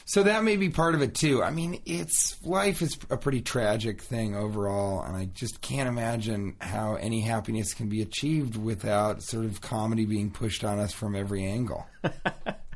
So 0.06 0.24
that 0.24 0.44
may 0.44 0.58
be 0.58 0.70
part 0.70 0.96
of 0.96 1.04
it 1.04 1.14
too. 1.14 1.44
I 1.44 1.52
mean, 1.52 1.82
it's 1.86 2.42
life 2.44 2.82
is 2.82 2.98
a 3.12 3.18
pretty 3.18 3.42
tragic 3.42 4.02
thing 4.02 4.36
overall, 4.36 5.04
and 5.04 5.16
I 5.16 5.26
just 5.26 5.62
can't 5.62 5.88
imagine 5.88 6.56
how 6.60 6.96
any 6.96 7.22
happiness 7.22 7.76
can 7.76 7.90
be 7.90 8.02
achieved 8.02 8.56
without 8.58 9.22
sort 9.22 9.46
of 9.46 9.62
comedy 9.62 10.06
being 10.06 10.32
pushed 10.32 10.64
on 10.64 10.80
us 10.80 10.94
from 10.94 11.16
every 11.16 11.46
angle. 11.46 11.86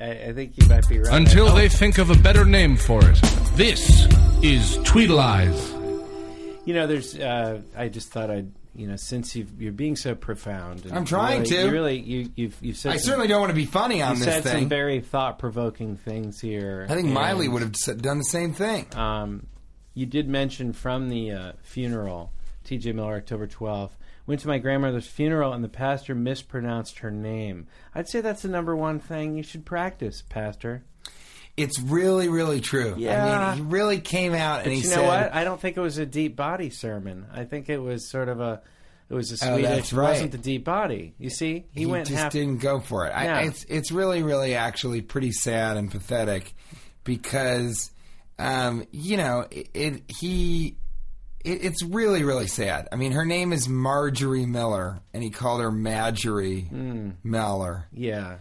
I, 0.00 0.10
I 0.10 0.32
think 0.32 0.56
you 0.56 0.68
might 0.68 0.88
be 0.88 0.98
right. 0.98 1.12
Until 1.12 1.54
they 1.54 1.68
think 1.68 1.98
of 1.98 2.10
a 2.10 2.14
better 2.16 2.44
name 2.44 2.76
for 2.76 3.00
it. 3.08 3.20
This 3.54 4.04
is 4.42 4.78
Tweetalize. 4.78 5.76
you 6.64 6.74
know, 6.74 6.86
there's. 6.86 7.16
Uh, 7.18 7.62
I 7.76 7.88
just 7.88 8.10
thought 8.10 8.30
I'd. 8.30 8.52
You 8.72 8.86
know, 8.86 8.94
since 8.96 9.34
you've, 9.34 9.60
you're 9.60 9.72
being 9.72 9.96
so 9.96 10.14
profound, 10.14 10.84
and 10.86 10.92
I'm 10.94 11.04
trying 11.04 11.40
really, 11.40 11.50
to. 11.50 11.64
You 11.64 11.70
really, 11.70 11.98
you, 11.98 12.30
you've 12.36 12.56
you've 12.60 12.76
said. 12.76 12.92
I 12.92 12.96
some- 12.96 13.06
certainly 13.08 13.26
don't 13.26 13.40
want 13.40 13.50
to 13.50 13.56
be 13.56 13.66
funny 13.66 14.00
on 14.00 14.16
you 14.16 14.24
this 14.24 14.34
said 14.34 14.42
thing. 14.44 14.52
some 14.62 14.68
very 14.68 15.00
thought 15.00 15.40
provoking 15.40 15.96
things 15.96 16.40
here. 16.40 16.86
I 16.88 16.94
think 16.94 17.08
Miley 17.08 17.48
would 17.48 17.62
have 17.62 17.72
done 18.00 18.18
the 18.18 18.24
same 18.24 18.54
thing. 18.54 18.86
Um, 18.96 19.48
you 19.94 20.06
did 20.06 20.28
mention 20.28 20.72
from 20.72 21.08
the 21.08 21.32
uh, 21.32 21.52
funeral, 21.62 22.32
T.J. 22.62 22.92
Miller, 22.92 23.16
October 23.16 23.48
12th. 23.48 23.90
Went 24.30 24.42
to 24.42 24.46
my 24.46 24.58
grandmother's 24.58 25.08
funeral 25.08 25.52
and 25.52 25.64
the 25.64 25.68
pastor 25.68 26.14
mispronounced 26.14 27.00
her 27.00 27.10
name. 27.10 27.66
I'd 27.96 28.08
say 28.08 28.20
that's 28.20 28.42
the 28.42 28.48
number 28.48 28.76
one 28.76 29.00
thing 29.00 29.36
you 29.36 29.42
should 29.42 29.66
practice, 29.66 30.22
Pastor. 30.22 30.84
It's 31.56 31.80
really, 31.80 32.28
really 32.28 32.60
true. 32.60 32.94
Yeah. 32.96 33.26
I 33.26 33.56
mean, 33.56 33.64
he 33.64 33.68
really 33.72 33.98
came 33.98 34.32
out 34.32 34.58
But 34.58 34.66
and 34.66 34.74
he 34.76 34.82
you 34.82 34.88
know 34.90 34.94
said, 34.94 35.06
what? 35.08 35.34
I 35.34 35.42
don't 35.42 35.60
think 35.60 35.76
it 35.76 35.80
was 35.80 35.98
a 35.98 36.06
deep 36.06 36.36
body 36.36 36.70
sermon. 36.70 37.26
I 37.32 37.42
think 37.42 37.68
it 37.68 37.78
was 37.78 38.08
sort 38.08 38.28
of 38.28 38.38
a. 38.40 38.62
It 39.08 39.14
was 39.14 39.32
a 39.32 39.44
Oh, 39.44 39.54
Swedish. 39.56 39.68
that's 39.68 39.92
It 39.92 39.96
wasn't 39.96 40.30
the 40.30 40.38
deep 40.38 40.64
body. 40.64 41.12
You 41.18 41.30
see, 41.30 41.64
he, 41.72 41.80
he, 41.80 41.86
went 41.86 42.06
just 42.06 42.22
half. 42.22 42.30
didn't 42.30 42.58
go 42.58 42.78
for 42.78 43.06
it. 43.08 43.10
Yeah. 43.10 43.36
I, 43.36 43.42
it's 43.46 43.64
it's 43.64 43.90
really 43.90 44.22
really 44.22 44.54
actually 44.54 45.02
pretty 45.02 45.32
sad 45.32 45.76
and 45.76 45.90
pathetic 45.90 46.54
because 47.02 47.90
um, 48.38 48.86
you 48.92 49.16
know 49.16 49.44
it, 49.50 49.70
it 49.74 50.02
he 50.06 50.76
it, 51.44 51.64
it's 51.64 51.82
really 51.84 52.22
really 52.24 52.46
sad. 52.46 52.88
I 52.92 52.96
mean, 52.96 53.12
her 53.12 53.24
name 53.24 53.52
is 53.52 53.68
Marjorie 53.68 54.46
Miller, 54.46 55.00
and 55.14 55.22
he 55.22 55.30
called 55.30 55.60
her 55.60 55.70
Marjorie 55.72 56.60
Hmm. 56.62 57.10
Miller. 57.24 57.86
Yeah, 57.92 58.36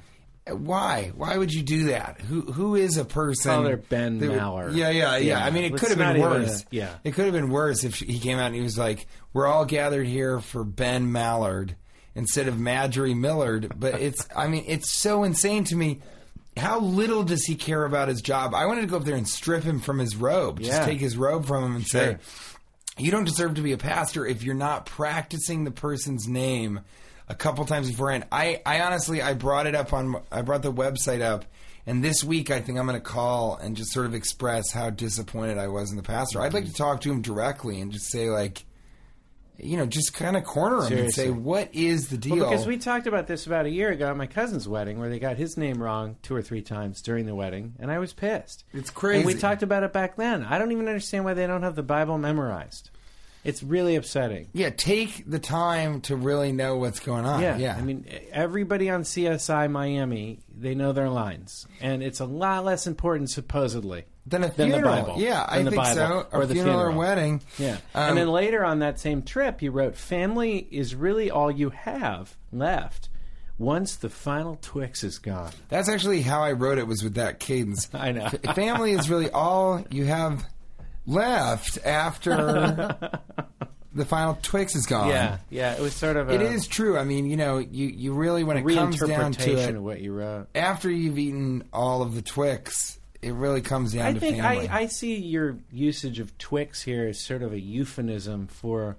Why? 0.50 1.12
Why 1.16 1.38
would 1.38 1.54
you 1.54 1.62
do 1.62 1.86
that? 1.86 2.20
Who 2.22 2.42
who 2.42 2.76
is 2.76 2.98
a 2.98 3.06
person? 3.06 3.52
Call 3.52 3.64
her 3.66 3.78
Ben 3.78 4.18
that 4.20 4.32
Maller. 4.32 4.76
Yeah, 4.76 4.90
yeah, 4.90 5.18
yeah, 5.18 5.18
Yeah. 5.18 5.46
I 5.46 5.52
mean, 5.52 5.64
it 5.66 5.76
could 5.78 5.90
have 5.90 5.98
been 5.98 6.20
worse. 6.22 6.62
uh, 6.62 6.66
yeah. 6.72 6.96
it 7.04 7.14
could 7.14 7.26
have 7.26 7.34
been 7.34 7.50
worse 7.50 7.84
if 7.84 7.96
she, 7.96 8.06
he 8.06 8.20
came 8.20 8.38
out 8.40 8.48
and 8.48 8.56
he 8.56 8.62
was 8.62 8.78
like, 8.78 9.06
"We're 9.34 9.48
all 9.48 9.66
gathered 9.66 10.08
here 10.08 10.40
for 10.40 10.64
Ben 10.64 11.12
Mallard." 11.12 11.76
Instead 12.16 12.48
of 12.50 12.60
Marjorie 12.60 13.14
Millard, 13.14 13.72
but 13.80 14.02
it's, 14.02 14.28
I 14.36 14.48
mean, 14.48 14.66
it's 14.68 14.90
so 14.92 15.24
insane 15.24 15.64
to 15.66 15.76
me. 15.76 16.00
How 16.58 16.80
little 16.80 17.24
does 17.24 17.46
he 17.46 17.56
care 17.56 17.86
about 17.86 18.10
his 18.10 18.20
job? 18.22 18.54
I 18.56 18.66
wanted 18.66 18.82
to 18.82 18.88
go 18.88 18.98
up 18.98 19.06
there 19.06 19.16
and 19.16 19.28
strip 19.28 19.64
him 19.64 19.80
from 19.80 20.00
his 20.00 20.16
robe. 20.18 20.60
Just 20.60 20.72
Yeah. 20.72 20.86
take 20.86 21.00
his 21.00 21.16
robe 21.16 21.46
from 21.46 21.64
him 21.64 21.76
and 21.78 21.88
say, 21.88 22.06
Sure. 22.06 22.20
You 23.00 23.12
don't 23.12 23.26
deserve 23.26 23.56
to 23.56 23.62
be 23.62 23.72
a 23.72 23.78
pastor 23.78 24.26
if 24.26 24.44
you're 24.44 24.56
not 24.56 24.86
practicing 24.86 25.64
the 25.64 25.72
person's 25.72 26.28
name 26.28 26.82
a 27.28 27.36
couple 27.36 27.66
times 27.66 27.90
beforehand. 27.90 28.26
I, 28.32 28.62
I 28.66 28.82
honestly, 28.82 29.22
I 29.22 29.34
brought 29.34 29.68
it 29.68 29.76
up 29.76 29.94
on, 29.94 30.22
I 30.32 30.42
brought 30.42 30.64
the 30.64 30.74
website 30.74 31.22
up, 31.22 31.46
and 31.86 32.04
this 32.04 32.24
week 32.24 32.52
I 32.52 32.60
think 32.60 32.78
I'm 32.78 32.86
going 32.86 33.00
to 33.00 33.06
call 33.06 33.56
and 33.56 33.78
just 33.78 33.92
sort 33.92 34.06
of 34.06 34.14
express 34.14 34.72
how 34.72 34.90
disappointed 34.90 35.58
I 35.58 35.68
was 35.68 35.92
in 35.92 35.98
the 35.98 36.04
pastor. 36.04 36.42
I'd 36.42 36.54
like 36.54 36.66
to 36.66 36.74
talk 36.74 37.02
to 37.02 37.12
him 37.12 37.22
directly 37.22 37.80
and 37.80 37.92
just 37.92 38.12
say 38.12 38.30
like, 38.30 38.64
you 39.62 39.78
know, 39.78 39.86
just 39.86 40.14
kind 40.14 40.38
of 40.38 40.44
corner 40.44 40.82
him 40.84 40.98
and 40.98 41.14
say, 41.14 41.30
what 41.30 41.70
is 41.74 42.10
the 42.10 42.18
deal? 42.18 42.38
Well, 42.38 42.50
because 42.50 42.66
we 42.68 42.78
talked 42.78 43.08
about 43.08 43.28
this 43.28 43.46
about 43.46 43.66
a 43.66 43.70
year 43.70 43.92
ago 43.92 44.10
at 44.10 44.18
my 44.18 44.28
cousin's 44.28 44.68
wedding, 44.68 45.00
where 45.00 45.10
they 45.10 45.20
got 45.20 45.38
his 45.38 45.58
name 45.58 45.82
wrong 45.82 46.18
two 46.22 46.36
or 46.36 46.42
three 46.42 46.62
times 46.62 47.02
during 47.02 47.26
the 47.26 47.36
wedding, 47.36 47.76
and 47.80 47.92
I 47.92 48.00
was 48.00 48.14
pissed. 48.14 48.64
It's 48.74 48.90
crazy. 48.90 49.20
And 49.20 49.26
we 49.26 49.34
talked 49.36 49.64
about 49.64 49.84
it 49.84 49.94
back 49.94 50.16
then. 50.16 50.44
I 50.44 50.58
don't 50.58 50.72
even 50.72 50.88
understand 50.88 51.26
why 51.26 51.34
they 51.34 51.48
don't 51.48 51.64
have 51.64 51.76
the 51.76 51.84
Bible 51.84 52.18
memorized. 52.18 52.90
It's 53.44 53.64
really 53.64 53.96
upsetting. 53.96 54.50
yeah, 54.52 54.70
take 54.70 55.24
the 55.26 55.40
time 55.40 56.02
to 56.02 56.16
really 56.18 56.52
know 56.52 56.78
what's 56.78 57.00
going 57.00 57.26
on. 57.26 57.42
Yeah, 57.42 57.58
yeah. 57.58 57.76
I 57.78 57.82
mean, 57.82 58.06
everybody 58.34 58.90
on 58.90 59.04
CSI 59.04 59.72
Miami, 59.72 60.40
they 60.54 60.76
know 60.76 60.92
their 60.92 61.10
lines, 61.10 61.66
and 61.80 62.04
it's 62.04 62.20
a 62.20 62.26
lot 62.26 62.66
less 62.66 62.86
important, 62.86 63.30
supposedly, 63.30 64.04
Then 64.30 64.44
a 64.44 64.50
than 64.52 64.70
the 64.70 64.76
funeral. 64.76 65.04
Bible. 65.04 65.16
Yeah, 65.22 65.46
I 65.48 65.58
than 65.58 65.66
the 65.66 65.72
think 65.72 65.84
Bible 65.84 65.96
so. 65.96 66.28
Or 66.32 66.42
a 66.44 66.46
the 66.46 66.54
funeral, 66.54 66.76
or 66.80 66.84
funeral. 66.92 66.98
wedding. 67.00 67.42
Yeah. 67.58 67.74
Um, 67.94 68.10
and 68.10 68.18
then 68.18 68.28
later 68.30 68.64
on 68.64 68.80
that 68.80 69.00
same 69.00 69.24
trip, 69.24 69.62
you 69.62 69.72
wrote, 69.72 69.96
Family 69.96 70.58
is 70.72 70.96
really 70.96 71.30
all 71.32 71.50
you 71.52 71.70
have 71.72 72.38
left 72.52 73.10
once 73.58 73.96
the 73.98 74.10
final 74.10 74.58
Twix 74.62 75.04
is 75.04 75.20
gone. 75.20 75.52
That's 75.70 75.90
actually 75.90 76.22
how 76.22 76.42
I 76.44 76.54
wrote 76.54 76.78
it. 76.78 76.88
Was 76.88 77.04
with 77.04 77.16
that 77.16 77.40
cadence. 77.40 77.90
I 77.94 78.12
know. 78.12 78.26
F- 78.26 78.56
Family 78.56 78.92
is 78.94 79.10
really 79.10 79.30
all 79.32 79.84
you 79.90 80.06
have 80.06 80.46
left 81.06 81.78
after 81.86 82.36
the 83.94 84.06
final 84.06 84.38
Twix 84.42 84.76
is 84.76 84.86
gone. 84.86 85.10
Yeah, 85.10 85.38
yeah. 85.50 85.74
It 85.74 85.82
was 85.82 85.94
sort 85.94 86.16
of 86.18 86.30
a 86.30 86.34
It 86.36 86.42
is 86.42 86.68
true. 86.68 86.98
I 86.98 87.04
mean, 87.04 87.26
you 87.26 87.36
know, 87.38 87.58
you, 87.58 87.88
you 87.88 88.14
really 88.14 88.44
when 88.44 88.58
it 88.58 88.76
comes 88.76 89.00
down 89.00 89.32
to 89.34 89.58
it, 89.58 89.76
of 89.76 89.82
what 89.82 90.00
you 90.02 90.14
wrote. 90.14 90.48
after 90.56 90.90
you've 90.90 91.18
eaten 91.18 91.64
all 91.74 92.02
of 92.02 92.14
the 92.16 92.22
Twix, 92.22 92.99
it 93.22 93.34
really 93.34 93.62
comes 93.62 93.94
down 93.94 94.06
I 94.06 94.14
to 94.14 94.20
think 94.20 94.38
family. 94.38 94.70
I, 94.70 94.82
I 94.82 94.86
see 94.88 95.16
your 95.18 95.58
usage 95.72 96.20
of 96.20 96.38
Twix 96.38 96.84
here 96.84 97.08
as 97.08 97.20
sort 97.20 97.42
of 97.42 97.54
a 97.54 97.60
euphemism 97.60 98.48
for 98.48 98.98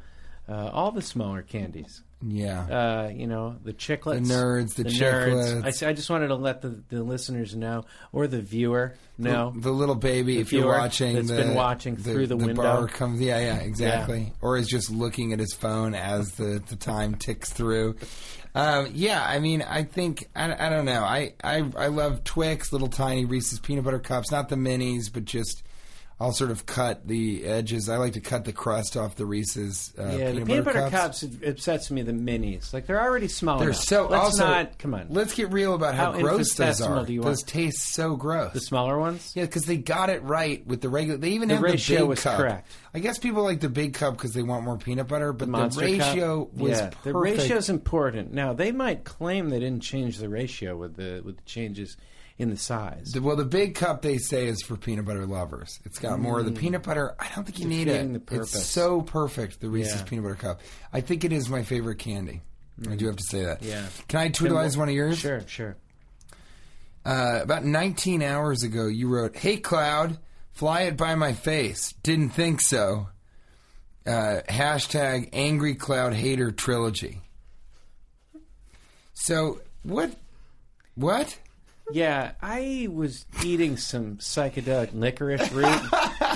uh, 0.49 0.71
all 0.73 0.91
the 0.91 1.03
smaller 1.03 1.43
candies. 1.43 2.03
Yeah. 2.27 2.61
uh, 3.07 3.09
you 3.09 3.27
know, 3.27 3.57
the 3.65 3.73
chiclets, 3.73 4.27
The 4.27 4.35
nerds, 4.35 4.75
the 4.75 4.85
nerds. 4.85 5.83
I, 5.85 5.89
I 5.89 5.93
just 5.93 6.11
wanted 6.11 6.29
to 6.29 6.35
let 6.35 6.63
the, 6.63 6.83
the 6.89 7.03
listeners 7.03 7.55
know, 7.55 7.85
or 8.13 8.27
the 8.27 8.41
viewer 8.41 8.95
know. 9.19 9.53
The, 9.55 9.61
the 9.61 9.71
little 9.71 9.95
baby, 9.95 10.37
The 10.37 10.41
if 10.41 10.53
you're 10.53 10.67
watching, 10.67 11.15
that's 11.15 11.29
the, 11.29 11.37
been 11.37 11.55
watching 11.55 11.97
through 11.97 12.27
the 12.27 12.37
window. 12.37 12.63
bar 12.63 12.87
comes. 12.89 13.21
Yeah, 13.21 13.39
yeah, 13.39 13.57
exactly. 13.57 14.33
Or 14.41 14.57
is 14.57 14.69
just 14.69 14.91
looking 14.91 15.33
at 15.33 15.39
his 15.39 15.53
phone 15.55 15.95
as 15.95 16.33
the, 16.33 16.63
the 16.69 16.77
time 16.77 17.15
ticks 17.15 17.53
through. 17.53 17.97
Um, 18.55 18.89
yeah, 18.93 19.25
I 19.25 19.39
mean, 19.39 19.63
I 19.63 19.85
think 19.85 20.29
I, 20.35 20.67
I 20.67 20.71
don't 20.71 20.85
know. 20.85 21.03
I, 21.03 21.35
I 21.45 21.71
I 21.77 21.87
love 21.87 22.25
Twix, 22.25 22.73
little 22.73 22.89
tiny 22.89 23.25
Reese's 23.25 23.61
peanut 23.61 23.85
butter 23.85 24.01
cups, 24.01 24.31
not 24.31 24.49
the 24.49 24.57
minis, 24.57 25.13
but 25.13 25.25
just. 25.25 25.63
I'll 26.21 26.33
sort 26.33 26.51
of 26.51 26.67
cut 26.67 27.09
the 27.09 27.47
edges. 27.47 27.89
I 27.89 27.97
like 27.97 28.13
to 28.13 28.21
cut 28.21 28.45
the 28.45 28.53
crust 28.53 28.95
off 28.95 29.17
the 29.17 29.25
Reese's 29.25 29.95
uh, 29.99 30.03
yeah, 30.03 30.11
peanut, 30.33 30.35
the 30.35 30.45
peanut 30.45 30.65
butter, 30.67 30.81
cups. 30.91 30.91
cups. 30.91 31.23
it 31.23 31.49
upsets 31.49 31.91
me. 31.91 32.03
The 32.03 32.13
minis, 32.13 32.75
like 32.75 32.87
they're 32.87 33.01
already 33.01 33.27
small. 33.27 33.59
They're 33.59 33.71
enough. 33.71 33.81
so. 33.83 34.07
Let's 34.09 34.25
also, 34.25 34.47
not. 34.47 34.79
Come 34.79 34.93
on. 34.93 35.07
Let's 35.09 35.33
get 35.35 35.51
real 35.51 35.75
about 35.75 35.95
how, 35.95 36.13
How 36.13 36.21
gross 36.21 36.53
those 36.55 36.83
are. 36.83 37.07
do 37.07 37.15
you 37.15 37.23
those 37.23 37.39
want? 37.39 37.47
taste 37.49 37.95
so 37.95 38.17
gross. 38.17 38.53
the 38.53 38.61
smaller 38.61 38.99
ones. 38.99 39.33
Yeah, 39.35 39.47
because 39.47 39.65
they 39.65 39.79
got 39.79 40.11
it 40.11 40.23
right 40.23 40.67
with 40.67 40.83
the 40.83 40.91
regular. 40.91 41.17
They 41.19 41.31
even 41.31 41.49
The 41.49 41.55
have 41.55 41.63
ratio 41.63 41.97
the 41.97 42.03
big 42.03 42.09
was 42.11 42.23
cup. 42.23 42.37
correct. 42.37 42.71
I 42.93 42.99
guess 42.99 43.19
people 43.19 43.43
like 43.43 43.61
the 43.61 43.71
big 43.71 43.95
cup 43.95 44.15
because 44.19 44.35
they 44.35 44.43
want 44.43 44.65
more 44.65 44.77
peanut 44.77 45.09
butter, 45.09 45.33
but 45.33 45.51
The 45.51 45.69
the, 45.69 45.81
ratio 45.81 46.45
cup. 46.45 46.55
was 46.55 46.71
yeah, 46.73 46.87
perfect. 46.89 47.05
the 47.05 47.15
ratio's 47.15 47.69
important. 47.71 48.33
Now 48.35 48.53
they 48.53 48.73
might 48.73 49.05
claim 49.05 49.49
they 49.49 49.61
didn't 49.61 49.83
change 49.83 50.19
the 50.19 50.29
ratio 50.29 50.77
with 50.77 50.97
the 50.97 51.23
with 51.25 51.37
the 51.39 51.45
changes 51.45 51.97
in 52.41 52.51
the 52.51 52.57
size. 52.57 53.13
The- 53.13 53.21
well, 53.21 53.37
the 53.37 53.45
big 53.45 53.75
cup 53.75 54.01
they 54.03 54.17
say 54.19 54.47
is 54.47 54.63
for 54.63 54.77
peanut 54.77 55.05
butter 55.05 55.27
lovers. 55.27 55.79
It's 55.85 55.99
got 55.99 56.19
more 56.19 56.39
of 56.41 56.47
the 56.47 56.53
peanut 56.53 56.83
butter. 56.83 57.15
I 57.19 57.29
don't 57.35 57.45
think 57.45 57.59
you 57.59 57.67
need 57.69 57.87
it. 57.89 58.07
Mm. 58.07 58.33
It's 58.33 58.65
so 58.67 59.03
perfect. 59.03 59.61
The 59.61 59.69
Reese's 59.69 60.01
Yeah. 60.01 60.05
peanut 60.05 60.23
butter 60.25 60.35
cup. 60.37 60.61
I 60.93 61.01
think 61.03 61.25
it 61.25 61.33
is 61.33 61.49
my 61.49 61.63
favorite 61.63 61.99
candy. 61.99 62.41
I 62.91 62.97
do 62.97 63.07
have 63.07 63.17
to 63.17 63.23
say 63.25 63.45
that. 63.45 63.61
Mm. 63.61 63.69
Yeah. 63.69 63.87
Can 64.09 64.21
I 64.21 64.29
tweetalize 64.31 64.77
one 64.77 64.89
of 64.89 64.95
yours? 64.95 65.19
Sure, 65.19 65.43
sure. 65.47 65.77
Uh, 67.05 67.41
about 67.43 67.65
19 67.65 68.23
hours 68.23 68.63
ago, 68.63 68.87
you 68.87 69.09
wrote, 69.09 69.37
"Hey 69.37 69.59
Cloud, 69.59 70.19
fly 70.53 70.83
it 70.83 70.97
by 70.97 71.15
my 71.15 71.33
face. 71.35 71.93
Didn't 72.03 72.31
think 72.31 72.61
so." 72.63 73.09
Uh, 74.07 74.41
hashtag 74.49 75.29
Angry 75.35 75.75
Cloud 75.75 76.15
Hater 76.15 76.51
Trilogy. 76.53 77.21
So 79.15 79.61
what? 79.83 80.15
What? 80.95 81.39
Yeah, 81.93 82.33
I 82.41 82.89
was 82.91 83.25
eating 83.45 83.77
some 83.77 84.17
psychedelic 84.17 84.91
licorice 84.95 85.51
root, 85.53 85.81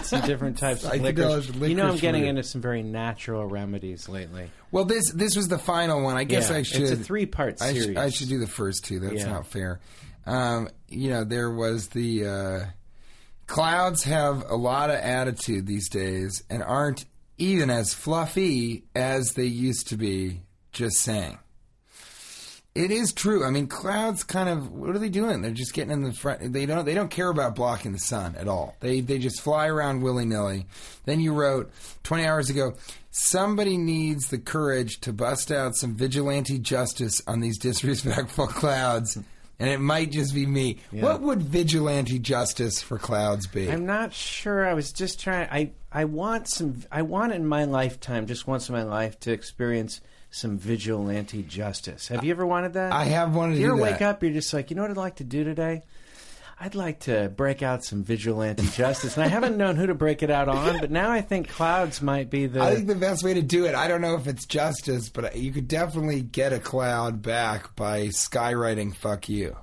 some 0.04 0.22
different 0.26 0.58
types 0.58 0.84
of 0.84 1.00
licorice. 1.00 1.46
Psychedelic 1.48 1.68
You 1.68 1.74
know, 1.74 1.82
I'm 1.84 1.88
licorice 1.90 2.00
getting 2.00 2.22
root. 2.22 2.28
into 2.30 2.42
some 2.42 2.60
very 2.60 2.82
natural 2.82 3.46
remedies 3.46 4.08
lately. 4.08 4.50
Well, 4.70 4.84
this 4.84 5.10
this 5.12 5.36
was 5.36 5.48
the 5.48 5.58
final 5.58 6.02
one. 6.02 6.16
I 6.16 6.24
guess 6.24 6.50
Yeah, 6.50 6.56
I 6.56 6.58
it's 6.60 6.68
should. 6.68 6.92
a 6.92 6.96
three-part 6.96 7.62
I, 7.62 7.72
sh- 7.72 7.76
series. 7.78 7.96
I 7.96 8.10
should 8.10 8.28
do 8.28 8.38
the 8.38 8.46
first 8.46 8.84
two. 8.84 8.98
That's 9.00 9.14
Yeah. 9.16 9.30
not 9.32 9.46
fair. 9.46 9.80
Um, 10.26 10.68
you 10.88 11.10
know, 11.10 11.24
there 11.24 11.50
was 11.50 11.88
the 11.88 12.26
uh, 12.26 12.60
clouds 13.46 14.04
have 14.04 14.44
a 14.48 14.56
lot 14.56 14.90
of 14.90 14.96
attitude 14.96 15.66
these 15.66 15.88
days 15.88 16.42
and 16.48 16.62
aren't 16.62 17.04
even 17.38 17.68
as 17.70 17.92
fluffy 17.92 18.84
as 18.94 19.32
they 19.34 19.44
used 19.44 19.88
to 19.88 19.96
be. 19.96 20.40
Just 20.72 20.96
saying. 20.96 21.38
It 22.74 22.90
is 22.90 23.12
true. 23.12 23.44
I 23.44 23.50
mean, 23.50 23.68
clouds 23.68 24.24
kind 24.24 24.48
of 24.48 24.72
what 24.72 24.90
are 24.96 24.98
they 24.98 25.08
doing? 25.08 25.42
They're 25.42 25.52
just 25.52 25.74
getting 25.74 25.92
in 25.92 26.02
the 26.02 26.12
front. 26.12 26.52
They 26.52 26.66
don't. 26.66 26.84
They 26.84 26.94
don't 26.94 27.10
care 27.10 27.28
about 27.28 27.54
blocking 27.54 27.92
the 27.92 28.00
sun 28.00 28.34
at 28.36 28.48
all. 28.48 28.74
They 28.80 29.00
they 29.00 29.18
just 29.18 29.40
fly 29.42 29.68
around 29.68 30.02
willy 30.02 30.24
nilly. 30.24 30.66
Then 31.04 31.20
you 31.20 31.32
wrote 31.34 31.70
twenty 32.02 32.26
hours 32.26 32.50
ago. 32.50 32.74
Somebody 33.12 33.76
needs 33.76 34.28
the 34.28 34.38
courage 34.38 34.98
to 35.02 35.12
bust 35.12 35.52
out 35.52 35.76
some 35.76 35.94
vigilante 35.94 36.58
justice 36.58 37.22
on 37.28 37.38
these 37.38 37.58
disrespectful 37.58 38.46
clouds, 38.48 39.16
and 39.60 39.70
it 39.70 39.78
might 39.78 40.10
just 40.10 40.34
be 40.34 40.44
me. 40.44 40.78
What 40.90 41.20
would 41.20 41.42
vigilante 41.42 42.18
justice 42.18 42.82
for 42.82 42.98
clouds 42.98 43.46
be? 43.46 43.70
I'm 43.70 43.86
not 43.86 44.12
sure. 44.12 44.66
I 44.66 44.74
was 44.74 44.92
just 44.92 45.20
trying. 45.20 45.48
I 45.48 45.70
I 45.92 46.06
want 46.06 46.48
some. 46.48 46.82
I 46.90 47.02
want 47.02 47.32
in 47.32 47.46
my 47.46 47.66
lifetime, 47.66 48.26
just 48.26 48.48
once 48.48 48.68
in 48.68 48.74
my 48.74 48.82
life, 48.82 49.20
to 49.20 49.30
experience 49.30 50.00
some 50.34 50.58
vigilante 50.58 51.44
justice. 51.44 52.08
Have 52.08 52.24
you 52.24 52.32
ever 52.32 52.44
wanted 52.44 52.72
that? 52.72 52.92
I 52.92 53.04
have 53.04 53.36
wanted 53.36 53.56
You 53.56 53.66
ever 53.66 53.76
wake 53.76 54.02
up? 54.02 54.20
You're 54.20 54.32
just 54.32 54.52
like, 54.52 54.68
you 54.68 54.74
know 54.74 54.82
what 54.82 54.90
I'd 54.90 54.96
like 54.96 55.16
to 55.16 55.24
do 55.24 55.44
today? 55.44 55.82
I'd 56.58 56.74
like 56.74 57.00
to 57.00 57.28
break 57.28 57.62
out 57.62 57.84
some 57.84 58.02
vigilante 58.02 58.66
justice, 58.74 59.16
and 59.16 59.24
I 59.24 59.28
haven't 59.28 59.56
known 59.56 59.76
who 59.76 59.86
to 59.86 59.94
break 59.94 60.24
it 60.24 60.30
out 60.30 60.48
on, 60.48 60.80
but 60.80 60.90
now 60.90 61.10
I 61.10 61.20
think 61.20 61.48
clouds 61.48 62.02
might 62.02 62.30
be 62.30 62.46
the. 62.46 62.62
I 62.62 62.74
think 62.74 62.88
the 62.88 62.94
best 62.96 63.22
way 63.22 63.34
to 63.34 63.42
do 63.42 63.66
it, 63.66 63.74
I 63.76 63.86
don't 63.86 64.00
know 64.00 64.16
if 64.16 64.26
it's 64.26 64.44
justice, 64.44 65.08
but 65.08 65.36
you 65.36 65.52
could 65.52 65.68
definitely 65.68 66.20
get 66.20 66.52
a 66.52 66.58
cloud 66.58 67.22
back 67.22 67.74
by 67.76 68.08
skywriting 68.08 68.94
fuck 68.94 69.28
you. 69.28 69.56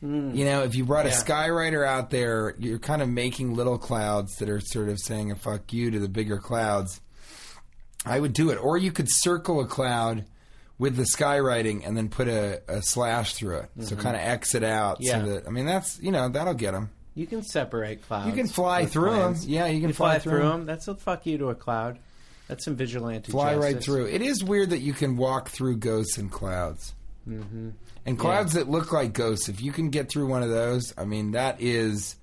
Hmm. 0.00 0.34
You 0.34 0.46
know, 0.46 0.62
if 0.62 0.74
you 0.74 0.84
brought 0.84 1.06
a 1.06 1.10
skywriter 1.10 1.86
out 1.86 2.08
there, 2.08 2.54
you're 2.58 2.78
kind 2.78 3.02
of 3.02 3.08
making 3.08 3.54
little 3.54 3.78
clouds 3.78 4.36
that 4.36 4.48
are 4.48 4.60
sort 4.60 4.88
of 4.88 4.98
saying 4.98 5.30
a 5.30 5.36
fuck 5.36 5.72
you 5.74 5.90
to 5.90 5.98
the 5.98 6.08
bigger 6.08 6.38
clouds. 6.38 7.00
I 8.04 8.18
would 8.18 8.32
do 8.32 8.50
it. 8.50 8.56
Or 8.56 8.76
you 8.78 8.92
could 8.92 9.08
circle 9.10 9.60
a 9.60 9.66
cloud 9.66 10.24
with 10.78 10.96
the 10.96 11.02
skywriting 11.02 11.86
and 11.86 11.96
then 11.96 12.08
put 12.08 12.28
a, 12.28 12.62
a 12.68 12.80
slash 12.82 13.34
through 13.34 13.58
it. 13.58 13.70
So 13.84 13.96
kind 13.96 14.16
of 14.16 14.22
exit 14.22 14.62
out. 14.64 14.96
Yeah. 15.00 15.20
So 15.20 15.26
that, 15.34 15.46
I 15.46 15.50
mean, 15.50 15.66
that's, 15.66 16.00
you 16.00 16.10
know, 16.10 16.28
that'll 16.28 16.54
get 16.54 16.72
them. 16.72 16.90
you 17.14 17.26
can 17.26 17.42
separate 17.42 18.06
clouds. 18.06 18.28
You 18.28 18.32
can 18.32 18.48
fly 18.48 18.86
through 18.86 19.02
through 19.02 19.12
'em. 19.12 19.32
planes. 19.32 19.46
Yeah, 19.46 19.66
you 19.66 19.80
can 19.80 19.88
You 19.90 19.94
fly 19.94 20.12
fly 20.14 20.18
through 20.20 20.32
through 20.38 20.40
'em. 20.46 20.50
them. 20.60 20.66
That's 20.66 20.88
a 20.88 20.94
fuck 20.94 21.26
you 21.26 21.36
to 21.38 21.48
a 21.50 21.54
cloud. 21.54 21.98
That's 22.48 22.64
some 22.64 22.76
vigilante 22.76 23.30
fly 23.30 23.54
right 23.56 23.80
through. 23.82 24.06
It 24.06 24.22
is 24.22 24.42
weird 24.42 24.70
that 24.70 24.78
you 24.80 24.92
can 24.94 25.16
walk 25.16 25.50
through 25.50 25.76
ghosts 25.76 26.16
and 26.18 26.32
clouds. 26.32 26.94
Mm-hmm. 27.28 27.70
And 28.06 28.18
clouds 28.18 28.54
that 28.54 28.68
look 28.68 28.90
like 28.92 29.12
ghosts. 29.12 29.48
If 29.50 29.60
you 29.60 29.70
can 29.72 29.90
get 29.90 30.08
through 30.08 30.26
one 30.28 30.42
of 30.42 30.48
those, 30.48 30.92
I 30.96 31.04
mean, 31.04 31.32
that 31.32 31.60
is 31.60 32.16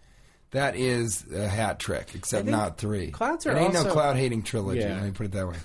that 0.51 0.75
is 0.75 1.25
a 1.33 1.47
hat 1.47 1.79
trick. 1.79 2.15
Except 2.15 2.47
not 2.47 2.77
three. 2.77 3.11
clouds 3.11 3.45
are 3.45 3.51
it 3.55 3.59
ain't 3.59 3.73
no 3.73 3.85
cloud 3.85 4.15
hating 4.15 4.43
trilogy. 4.43 4.79
Yeah. 4.81 4.95
Let 4.95 5.03
me 5.03 5.11
put 5.11 5.25
it 5.27 5.31
that 5.33 5.47
way. 5.47 5.57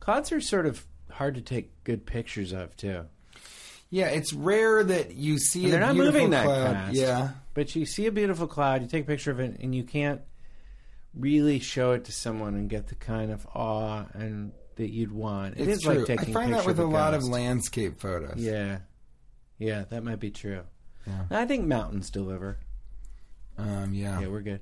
Clouds 0.00 0.32
are 0.32 0.40
sort 0.40 0.66
of 0.66 0.84
hard 1.10 1.34
to 1.36 1.40
take 1.40 1.84
good 1.84 2.04
pictures 2.06 2.52
of 2.52 2.76
too. 2.76 3.04
Yeah, 3.90 4.08
it's 4.08 4.32
rare 4.32 4.82
that 4.82 5.14
you 5.14 5.38
see 5.38 5.64
And 5.64 5.72
they're 5.72 5.80
not 5.80 5.94
moving 5.96 6.30
that 6.30 6.44
cloud. 6.44 6.72
fast. 6.72 6.94
Yeah, 6.94 7.30
But 7.54 7.76
you 7.76 7.86
see 7.86 8.06
a 8.06 8.12
beautiful 8.12 8.46
cloud, 8.48 8.82
you 8.82 8.88
take 8.88 9.04
a 9.04 9.06
picture 9.06 9.30
of 9.30 9.38
it, 9.38 9.58
and 9.60 9.72
you 9.74 9.84
can't 9.84 10.20
really 11.14 11.60
show 11.60 11.92
it 11.92 12.04
to 12.06 12.12
someone 12.12 12.54
and 12.54 12.68
get 12.68 12.88
the 12.88 12.96
kind 12.96 13.30
of 13.30 13.46
awe 13.54 14.04
and 14.14 14.50
that 14.76 14.90
you'd 14.90 15.12
want. 15.12 15.54
It 15.58 15.68
it's 15.68 15.78
is 15.78 15.82
true. 15.82 15.94
like 15.94 16.06
taking 16.06 16.30
I 16.30 16.32
find 16.32 16.52
a 16.52 16.56
that 16.56 16.66
with 16.66 16.80
a 16.80 16.82
of 16.82 16.90
lot 16.90 17.14
of 17.14 17.22
landscape 17.22 18.00
photos. 18.00 18.36
Yeah, 18.36 18.78
yeah, 19.58 19.84
that 19.90 20.02
might 20.02 20.18
be 20.18 20.30
true. 20.32 20.62
Yeah. 21.06 21.24
I 21.30 21.46
think 21.46 21.66
mountains 21.66 22.10
deliver. 22.10 22.58
Um, 23.58 23.92
yeah. 23.94 24.20
Yeah, 24.20 24.26
we're 24.28 24.40
good. 24.40 24.60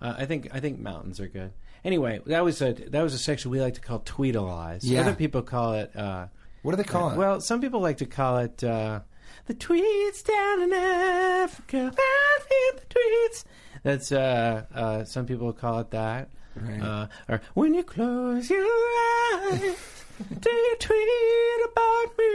Uh, 0.00 0.14
I 0.18 0.26
think 0.26 0.48
I 0.52 0.60
think 0.60 0.78
mountains 0.78 1.18
are 1.20 1.28
good. 1.28 1.52
Anyway, 1.84 2.20
that 2.26 2.44
was 2.44 2.60
a 2.62 2.72
that 2.72 3.02
was 3.02 3.14
a 3.14 3.18
section 3.18 3.50
we 3.50 3.60
like 3.60 3.74
to 3.74 3.80
call 3.80 4.00
tweetalize. 4.00 4.80
Yeah. 4.82 5.00
Other 5.02 5.14
people 5.14 5.42
call 5.42 5.74
it. 5.74 5.94
Uh, 5.96 6.26
What 6.62 6.72
do 6.72 6.76
they 6.76 6.84
call 6.84 7.10
it? 7.10 7.16
well, 7.16 7.40
some 7.40 7.60
people 7.60 7.80
like 7.80 7.98
to 7.98 8.06
call 8.06 8.38
it 8.38 8.62
uh, 8.64 9.00
the 9.46 9.54
tweets 9.54 10.24
down 10.24 10.62
in 10.62 10.72
Africa. 10.72 11.92
The 11.94 12.82
tweets. 12.94 13.44
That's 13.82 14.12
uh, 14.12 14.64
uh, 14.74 15.04
some 15.04 15.26
people 15.26 15.52
call 15.52 15.80
it 15.80 15.90
that. 15.90 16.30
Right. 16.56 16.80
Uh, 16.82 17.06
or 17.28 17.40
when 17.54 17.74
you 17.74 17.82
close 17.84 18.50
your 18.50 18.64
eyes, 18.64 19.76
do 20.40 20.50
you 20.50 20.76
tweet 20.80 21.08
about 21.70 22.18
me? 22.18 22.28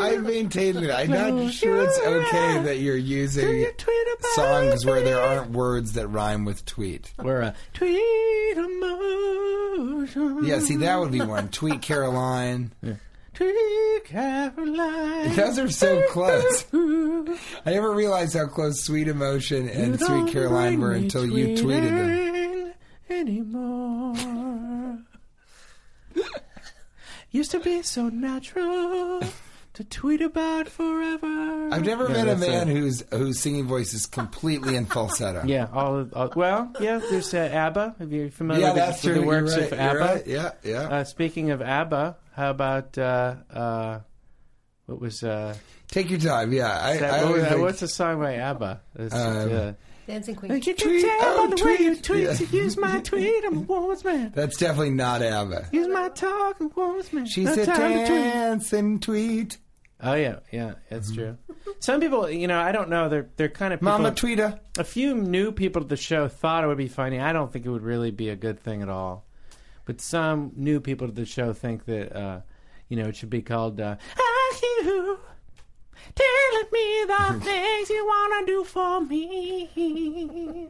I 0.00 0.18
maintain 0.20 0.74
that 0.82 0.94
I'm 0.98 1.10
not 1.10 1.52
sure 1.52 1.82
it's 1.82 1.98
okay 1.98 2.62
that 2.62 2.78
you're 2.78 2.96
using 2.96 3.60
you 3.60 3.72
tweet 3.72 4.06
about 4.18 4.30
songs 4.32 4.84
where 4.84 5.00
there 5.00 5.20
aren't 5.20 5.50
words 5.52 5.94
that 5.94 6.08
rhyme 6.08 6.44
with 6.44 6.64
tweet. 6.66 7.12
We're 7.18 7.40
a 7.40 7.46
uh, 7.46 7.54
tweet 7.72 8.56
emotion. 8.56 10.44
Yeah, 10.44 10.58
see, 10.58 10.76
that 10.76 11.00
would 11.00 11.12
be 11.12 11.22
one. 11.22 11.48
Tweet 11.48 11.80
Caroline. 11.80 12.72
Tweet 13.34 14.04
Caroline. 14.04 15.34
Those 15.34 15.58
are 15.58 15.70
so 15.70 16.02
close. 16.10 16.66
I 16.72 17.70
never 17.72 17.92
realized 17.92 18.34
how 18.36 18.46
close 18.46 18.82
Sweet 18.82 19.08
Emotion 19.08 19.68
and 19.68 19.98
Sweet 19.98 20.32
Caroline 20.32 20.80
were 20.80 20.92
until 20.92 21.26
you 21.26 21.56
tweeted 21.56 21.90
them. 21.90 22.72
Anymore. 23.08 24.14
Used 27.34 27.50
to 27.50 27.58
be 27.58 27.82
so 27.82 28.08
natural 28.10 29.20
to 29.74 29.82
tweet 29.84 30.20
about 30.22 30.68
forever. 30.68 31.68
I've 31.72 31.84
never 31.84 32.04
Yeah, 32.08 32.12
met 32.14 32.22
a 32.22 32.34
that's 32.36 32.40
man 32.40 32.68
it. 32.68 32.76
whose 32.76 33.04
whose 33.10 33.40
singing 33.40 33.66
voice 33.66 33.92
is 33.92 34.06
completely 34.06 34.76
in 34.76 34.86
falsetto. 34.86 35.42
Yeah, 35.46 35.66
all, 35.72 35.96
of, 35.98 36.14
all 36.14 36.32
well, 36.36 36.70
yeah. 36.80 36.98
There's 37.10 37.34
uh, 37.34 37.38
ABBA. 37.52 37.96
Are 37.98 38.06
you're 38.06 38.30
familiar 38.30 38.62
Yeah, 38.62 38.68
with, 38.68 38.74
the- 38.76 38.80
that's 38.86 39.04
with 39.04 39.12
true. 39.14 39.20
the 39.22 39.26
works 39.26 39.56
you're 39.56 39.64
of 39.64 39.70
right. 39.72 39.80
ABBA? 39.80 39.98
You're 39.98 40.06
right. 40.14 40.26
Yeah, 40.28 40.50
yeah. 40.62 40.80
Uh, 40.98 41.04
speaking 41.04 41.50
of 41.50 41.60
ABBA, 41.60 42.16
how 42.36 42.50
about 42.50 42.96
uh, 42.98 43.34
uh, 43.52 43.98
what 44.86 45.00
was 45.00 45.24
uh, 45.24 45.56
Take 45.88 46.10
your 46.10 46.20
time. 46.20 46.52
Yeah, 46.52 46.66
I, 46.70 46.96
that, 46.98 47.10
I 47.14 47.16
what 47.16 47.24
always 47.26 47.40
was- 47.42 47.48
think- 47.50 47.60
what's 47.62 47.80
the 47.80 47.88
song 47.88 48.20
by 48.20 48.34
ABBA? 48.36 48.80
It's, 48.94 49.14
Um, 49.14 49.52
uh, 49.52 49.72
Dancing 50.06 50.34
Queen. 50.34 50.52
you 50.52 50.60
can 50.60 50.76
Tweet, 50.76 51.02
tell 51.04 51.16
oh, 51.22 51.48
by 51.48 51.56
the 51.56 51.64
way 51.64 51.72
you 51.72 51.90
tweet. 51.96 52.02
tweet 52.04 52.22
Yeah. 52.24 52.34
to 52.34 52.44
use 52.46 52.76
my 52.76 53.00
tweet. 53.04 53.44
I'm 53.44 53.56
a 53.56 53.60
woman's 53.60 54.04
man. 54.04 54.32
that's 54.34 54.56
definitely 54.56 54.90
not 54.90 55.22
ABBA. 55.22 55.68
Use 55.72 55.88
my 55.88 56.08
talk, 56.10 56.56
I'm 56.60 56.66
a 56.66 56.68
woman's 56.74 57.12
man. 57.12 57.26
She's 57.26 57.56
No 57.56 57.62
a 57.62 57.66
time 57.66 57.92
to 57.92 58.06
tweet. 58.06 58.08
dancing 58.08 59.00
tweet. 59.00 59.58
Oh 60.02 60.14
yeah, 60.14 60.40
yeah, 60.52 60.74
that's 60.90 61.12
true. 61.12 61.38
Some 61.80 62.00
people, 62.00 62.28
you 62.28 62.46
know, 62.46 62.58
I 62.60 62.72
don't 62.72 62.90
know. 62.90 63.08
They're 63.08 63.30
they're 63.36 63.48
kind 63.48 63.72
of 63.72 63.80
people, 63.80 63.92
Mama 63.92 64.10
tweeter. 64.12 64.58
A 64.76 64.84
few 64.84 65.14
new 65.14 65.50
people 65.52 65.80
to 65.82 65.88
the 65.88 65.96
show 65.96 66.28
thought 66.28 66.62
it 66.62 66.66
would 66.66 66.76
be 66.76 66.88
funny. 66.88 67.20
I 67.20 67.32
don't 67.32 67.50
think 67.50 67.64
it 67.64 67.70
would 67.70 67.82
really 67.84 68.10
be 68.10 68.28
a 68.28 68.36
good 68.36 68.60
thing 68.60 68.82
at 68.82 68.88
all. 68.90 69.24
But 69.86 70.00
some 70.02 70.52
new 70.56 70.80
people 70.80 71.06
to 71.06 71.12
the 71.12 71.24
show 71.26 71.52
think 71.52 71.84
that, 71.86 72.14
uh, 72.14 72.40
you 72.88 72.96
know, 72.96 73.08
it 73.08 73.16
should 73.16 73.30
be 73.30 73.40
called 73.42 73.80
uh, 73.80 73.96
"Are 74.16 74.56
You 74.82 75.18
Telling 76.14 76.68
Me 76.72 77.04
the 77.06 77.40
Things 77.44 77.90
You 77.90 78.06
Wanna 78.06 78.46
Do 78.46 78.64
for 78.64 79.00
Me." 79.00 80.68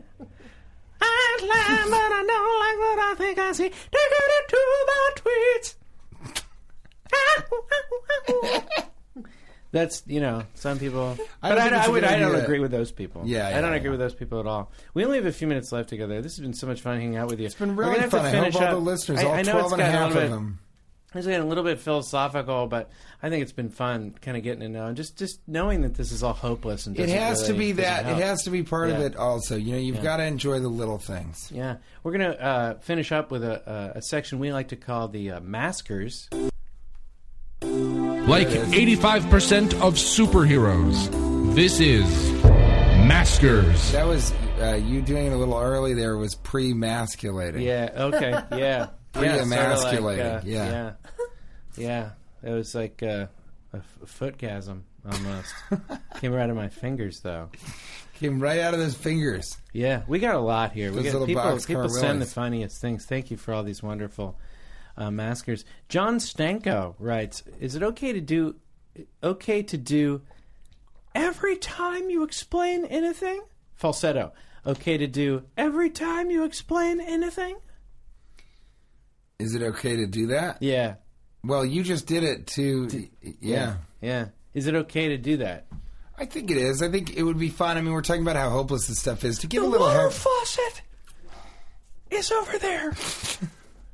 I 1.07 1.39
lie, 1.43 1.87
but 1.91 2.13
I 2.13 2.25
don't 2.27 2.59
like 2.61 2.79
what 2.79 2.99
I 2.99 3.15
think 3.19 3.39
I 3.39 3.53
see. 3.53 3.69
Take 3.69 3.75
it 3.93 4.31
into 4.41 4.61
the 4.89 5.01
tweets. 5.21 5.75
That's 9.73 10.05
you 10.07 10.21
know 10.21 10.45
some 10.55 10.79
people, 10.79 11.17
I 11.43 11.49
but 11.49 11.57
don't 11.57 11.59
I, 11.59 11.63
think 11.65 11.75
it's 11.75 11.87
I 11.87 11.89
a 11.89 11.93
would. 11.93 12.01
good 12.03 12.11
I 12.11 12.19
don't 12.21 12.31
idea. 12.33 12.45
agree 12.45 12.61
with 12.61 12.71
those 12.71 12.93
people. 12.93 13.23
Yeah, 13.25 13.49
I 13.49 13.61
don't 13.61 13.73
agree 13.73 13.91
with 13.91 13.99
those 13.99 14.15
people 14.15 14.39
at 14.39 14.47
all. 14.47 14.71
We 14.95 15.05
only 15.05 15.17
have 15.17 15.27
a 15.27 15.33
few 15.33 15.49
minutes 15.49 15.73
left 15.73 15.89
together. 15.89 16.23
This 16.23 16.37
has 16.37 16.43
been 16.45 16.55
so 16.55 16.69
much 16.69 16.81
fun 16.81 16.97
hanging 16.97 17.17
out 17.17 17.29
with 17.29 17.41
you. 17.41 17.47
It's 17.47 17.57
been 17.57 17.75
really 17.75 18.01
fun. 18.09 18.25
I 18.25 18.31
hope 18.51 18.55
all 18.55 18.71
the 18.71 18.77
listeners, 18.77 19.25
all 19.25 19.43
12 19.43 19.73
and 19.73 19.83
a 19.83 19.85
half 19.85 20.15
of 20.15 20.31
them. 20.31 20.61
It's 21.15 21.27
getting 21.27 21.43
a 21.47 21.49
little 21.49 21.63
bit 21.65 21.79
philosophical, 21.79 22.67
but 22.67 22.91
I 23.23 23.29
think 23.31 23.43
it's 23.43 23.53
been 23.53 23.69
fun, 23.71 24.15
kind 24.21 24.37
of 24.37 24.43
getting 24.43 24.61
to 24.61 24.69
know, 24.69 24.87
and 24.87 24.97
just 24.97 25.17
just 25.17 25.39
knowing 25.47 25.83
that 25.83 25.95
this 25.95 26.11
is 26.13 26.23
all 26.23 26.33
hopeless 26.33 26.87
and 26.87 26.97
It 26.97 27.03
doesn't 27.07 27.17
has 27.19 27.43
to 27.45 27.55
be 27.55 27.73
doesn't 27.73 27.83
that. 27.85 28.07
It 28.19 28.23
has 28.23 28.43
to 28.43 28.51
be 28.51 28.63
part 28.65 28.91
of 28.91 28.99
it 29.01 29.17
also. 29.17 29.57
You 29.57 29.73
know, 29.73 29.79
you've 29.79 29.97
Yeah. 29.97 30.03
got 30.03 30.17
to 30.19 30.25
enjoy 30.25 30.59
the 30.61 30.69
little 30.69 30.99
things. 30.99 31.51
Yeah, 31.55 31.77
we're 32.03 32.13
gonna 32.13 32.31
uh, 32.31 32.75
finish 32.81 33.13
up 33.13 33.31
with 33.31 33.45
a, 33.45 33.93
a, 33.95 33.99
a 33.99 34.03
section 34.03 34.39
we 34.41 34.53
like 34.53 34.69
to 34.69 34.77
call 34.77 35.09
the 35.09 35.31
uh, 35.33 35.41
maskers. 35.41 36.29
Like 37.63 38.49
85% 38.49 39.75
of 39.81 39.95
superheroes, 39.95 41.55
this 41.55 41.79
is 41.81 42.05
Maskers. 43.07 43.93
That 43.93 44.07
was 44.07 44.33
uh, 44.61 44.75
you 44.77 45.03
doing 45.03 45.27
it 45.27 45.33
a 45.33 45.37
little 45.37 45.59
early. 45.59 45.93
There 45.95 46.17
was 46.17 46.35
pre-masculating. 46.35 47.61
Yeah. 47.63 47.91
Okay. 47.95 48.31
Yeah. 48.57 48.87
Yeah. 49.15 49.37
sorta 49.37 49.47
Pre-emasculating, 49.47 50.27
uh, 50.27 50.43
yeah. 50.45 50.71
Yeah. 50.71 50.93
Yeah. 51.77 52.11
It 52.43 52.51
was 52.51 52.75
like 52.75 53.03
uh, 53.03 53.27
a 53.73 53.77
f- 53.79 53.99
footgasm 54.07 54.83
almost. 55.05 55.55
Came 56.21 56.33
right 56.33 56.43
out 56.45 56.51
of 56.51 56.57
my 56.57 56.69
fingers 56.69 57.21
though. 57.21 57.49
Came 58.15 58.39
right 58.41 58.61
out 58.61 58.75
of 58.75 58.81
those 58.81 58.95
fingers. 58.95 59.59
Yeah, 59.73 60.03
we 60.07 60.19
got 60.19 60.35
a 60.35 60.41
lot 60.41 60.73
here. 60.73 60.91
We 60.91 60.97
Those 60.97 61.05
got 61.07 61.13
little 61.13 61.27
people. 61.27 61.59
People 61.67 61.89
send 61.89 62.23
the 62.23 62.27
funniest 62.27 62.81
things. 62.81 63.05
Thank 63.07 63.31
you 63.31 63.37
for 63.37 63.53
all 63.53 63.65
these 63.65 63.83
wonderful 63.83 64.39
uh, 64.97 65.11
maskers. 65.11 65.65
John 65.89 66.19
Stanko 66.19 66.95
writes: 66.99 67.43
Is 67.61 67.75
it 67.75 67.83
okay 67.83 68.13
to 68.13 68.21
do? 68.21 68.57
Okay 69.23 69.63
to 69.65 69.77
do 69.77 70.23
every 71.15 71.57
time 71.57 72.09
you 72.09 72.23
explain 72.23 72.85
anything? 72.85 73.43
Falsetto. 73.75 74.33
Okay 74.67 74.97
to 74.97 75.07
do 75.07 75.43
every 75.57 75.91
time 75.91 76.31
you 76.31 76.45
explain 76.45 77.01
anything? 77.01 77.57
Is 79.45 79.55
it 79.55 79.63
okay 79.63 79.97
to 79.97 80.07
do 80.07 80.29
that? 80.29 80.63
Yeah. 80.63 80.95
Well, 81.45 81.65
you 81.65 81.83
just 81.83 82.07
did 82.07 82.25
it 82.25 82.47
to. 82.49 83.09
yeah. 83.41 83.77
Yeah. 84.01 84.29
Is 84.55 84.67
it 84.67 84.75
okay 84.75 85.09
to 85.09 85.19
do 85.19 85.39
that? 85.39 85.67
I 86.17 86.27
think 86.27 86.51
it 86.51 86.57
is. 86.57 86.81
I 86.83 86.91
think 86.91 87.17
it 87.17 87.23
would 87.23 87.39
be 87.39 87.49
fun. 87.49 87.77
I 87.77 87.81
mean, 87.81 87.93
we're 87.93 88.03
talking 88.03 88.23
about 88.23 88.37
how 88.37 88.51
hopeless 88.51 88.87
this 88.87 88.99
stuff 88.99 89.25
is. 89.25 89.39
To 89.41 89.47
give 89.47 89.63
the 89.63 89.69
a 89.69 89.71
little 89.71 89.87
water 89.87 90.01
help. 90.01 90.13
faucet 90.13 90.83
is 92.11 92.31
over 92.31 92.59
there, 92.59 92.93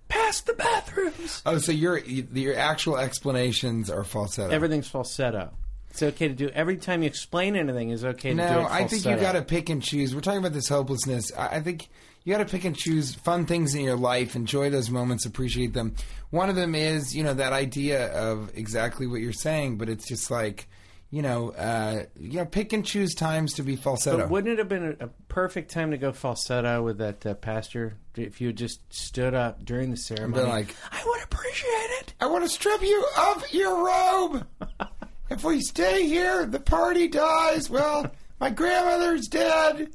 past 0.08 0.46
the 0.46 0.52
bathrooms. 0.52 1.42
Oh, 1.46 1.58
so 1.58 1.72
your 1.72 1.98
your 1.98 2.56
actual 2.56 2.98
explanations 2.98 3.90
are 3.90 4.04
falsetto. 4.04 4.52
Everything's 4.54 4.88
falsetto. 4.88 5.50
It's 5.90 6.02
okay 6.02 6.28
to 6.28 6.34
do 6.34 6.50
every 6.50 6.76
time 6.76 7.02
you 7.02 7.08
explain 7.08 7.56
anything. 7.56 7.90
Is 7.90 8.04
okay 8.04 8.30
to 8.30 8.34
do. 8.34 8.42
No, 8.42 8.66
I 8.68 8.86
think 8.86 9.04
you 9.06 9.16
got 9.16 9.32
to 9.32 9.42
pick 9.42 9.70
and 9.70 9.82
choose. 9.82 10.14
We're 10.14 10.20
talking 10.20 10.40
about 10.40 10.52
this 10.52 10.68
hopelessness. 10.68 11.32
I, 11.36 11.56
I 11.56 11.60
think 11.60 11.88
you 12.24 12.32
got 12.32 12.46
to 12.46 12.50
pick 12.50 12.64
and 12.64 12.76
choose 12.76 13.14
fun 13.14 13.46
things 13.46 13.74
in 13.74 13.82
your 13.82 13.96
life. 13.96 14.36
Enjoy 14.36 14.70
those 14.70 14.90
moments. 14.90 15.24
Appreciate 15.24 15.72
them. 15.72 15.94
One 16.30 16.50
of 16.50 16.56
them 16.56 16.74
is, 16.74 17.14
you 17.14 17.24
know, 17.24 17.34
that 17.34 17.52
idea 17.52 18.12
of 18.12 18.50
exactly 18.56 19.06
what 19.06 19.20
you're 19.20 19.32
saying, 19.32 19.78
but 19.78 19.88
it's 19.88 20.06
just 20.06 20.30
like, 20.30 20.68
you 21.10 21.22
know, 21.22 21.50
uh, 21.50 22.04
you 22.18 22.38
know, 22.38 22.44
pick 22.44 22.72
and 22.72 22.84
choose 22.84 23.14
times 23.14 23.54
to 23.54 23.62
be 23.62 23.74
falsetto. 23.74 24.18
But 24.18 24.30
wouldn't 24.30 24.52
it 24.52 24.58
have 24.58 24.68
been 24.68 24.96
a, 25.00 25.06
a 25.06 25.08
perfect 25.28 25.70
time 25.70 25.90
to 25.90 25.98
go 25.98 26.12
falsetto 26.12 26.82
with 26.82 26.98
that 26.98 27.24
uh, 27.26 27.34
pastor 27.34 27.96
if 28.16 28.40
you 28.40 28.48
had 28.48 28.56
just 28.56 28.80
stood 28.92 29.34
up 29.34 29.64
during 29.64 29.90
the 29.90 29.96
ceremony? 29.96 30.44
like, 30.44 30.76
I 30.92 31.02
would 31.04 31.22
appreciate 31.24 31.90
it. 32.00 32.14
I 32.20 32.26
want 32.26 32.44
to 32.44 32.50
strip 32.50 32.82
you 32.82 33.04
of 33.18 33.44
your 33.50 33.84
robe. 33.84 34.46
if 35.30 35.42
we 35.42 35.60
stay 35.62 36.06
here, 36.06 36.46
the 36.46 36.60
party 36.60 37.08
dies. 37.08 37.68
Well, 37.68 38.12
my 38.38 38.50
grandmother's 38.50 39.26
dead. 39.26 39.90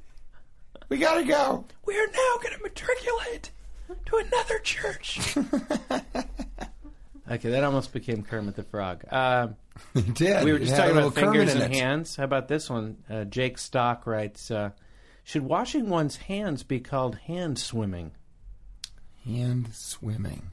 We 0.90 0.98
gotta 0.98 1.24
go. 1.24 1.66
We 1.86 1.98
are 2.00 2.08
now 2.08 2.38
going 2.42 2.56
to 2.56 2.64
matriculate 2.64 3.52
to 4.06 4.18
another 4.18 4.60
church. 4.60 5.36
okay, 7.32 7.50
that 7.50 7.64
almost 7.64 7.92
became 7.94 8.24
Kermit 8.24 8.56
the 8.56 8.64
Frog. 8.64 9.04
Um, 9.12 9.56
You 9.94 10.02
did. 10.04 10.44
we 10.44 10.52
were 10.52 10.58
It 10.58 10.62
just 10.66 10.72
had 10.72 10.78
talking 10.78 10.92
about 10.98 11.04
little 11.16 11.24
Kermit 11.24 11.34
fingers 11.50 11.56
in 11.56 11.62
and 11.62 11.74
it. 11.74 11.78
hands. 11.80 12.16
How 12.16 12.24
about 12.24 12.48
this 12.48 12.70
one? 12.70 12.98
Uh, 13.10 13.24
Jake 13.26 13.58
Stock 13.58 14.06
writes 14.08 14.52
uh, 14.52 14.72
Should 15.24 15.44
washing 15.44 15.90
one's 15.90 16.18
hands 16.18 16.64
be 16.64 16.80
called 16.80 17.16
hand 17.26 17.58
swimming? 17.60 18.12
Hand 19.26 19.70
swimming. 19.74 20.50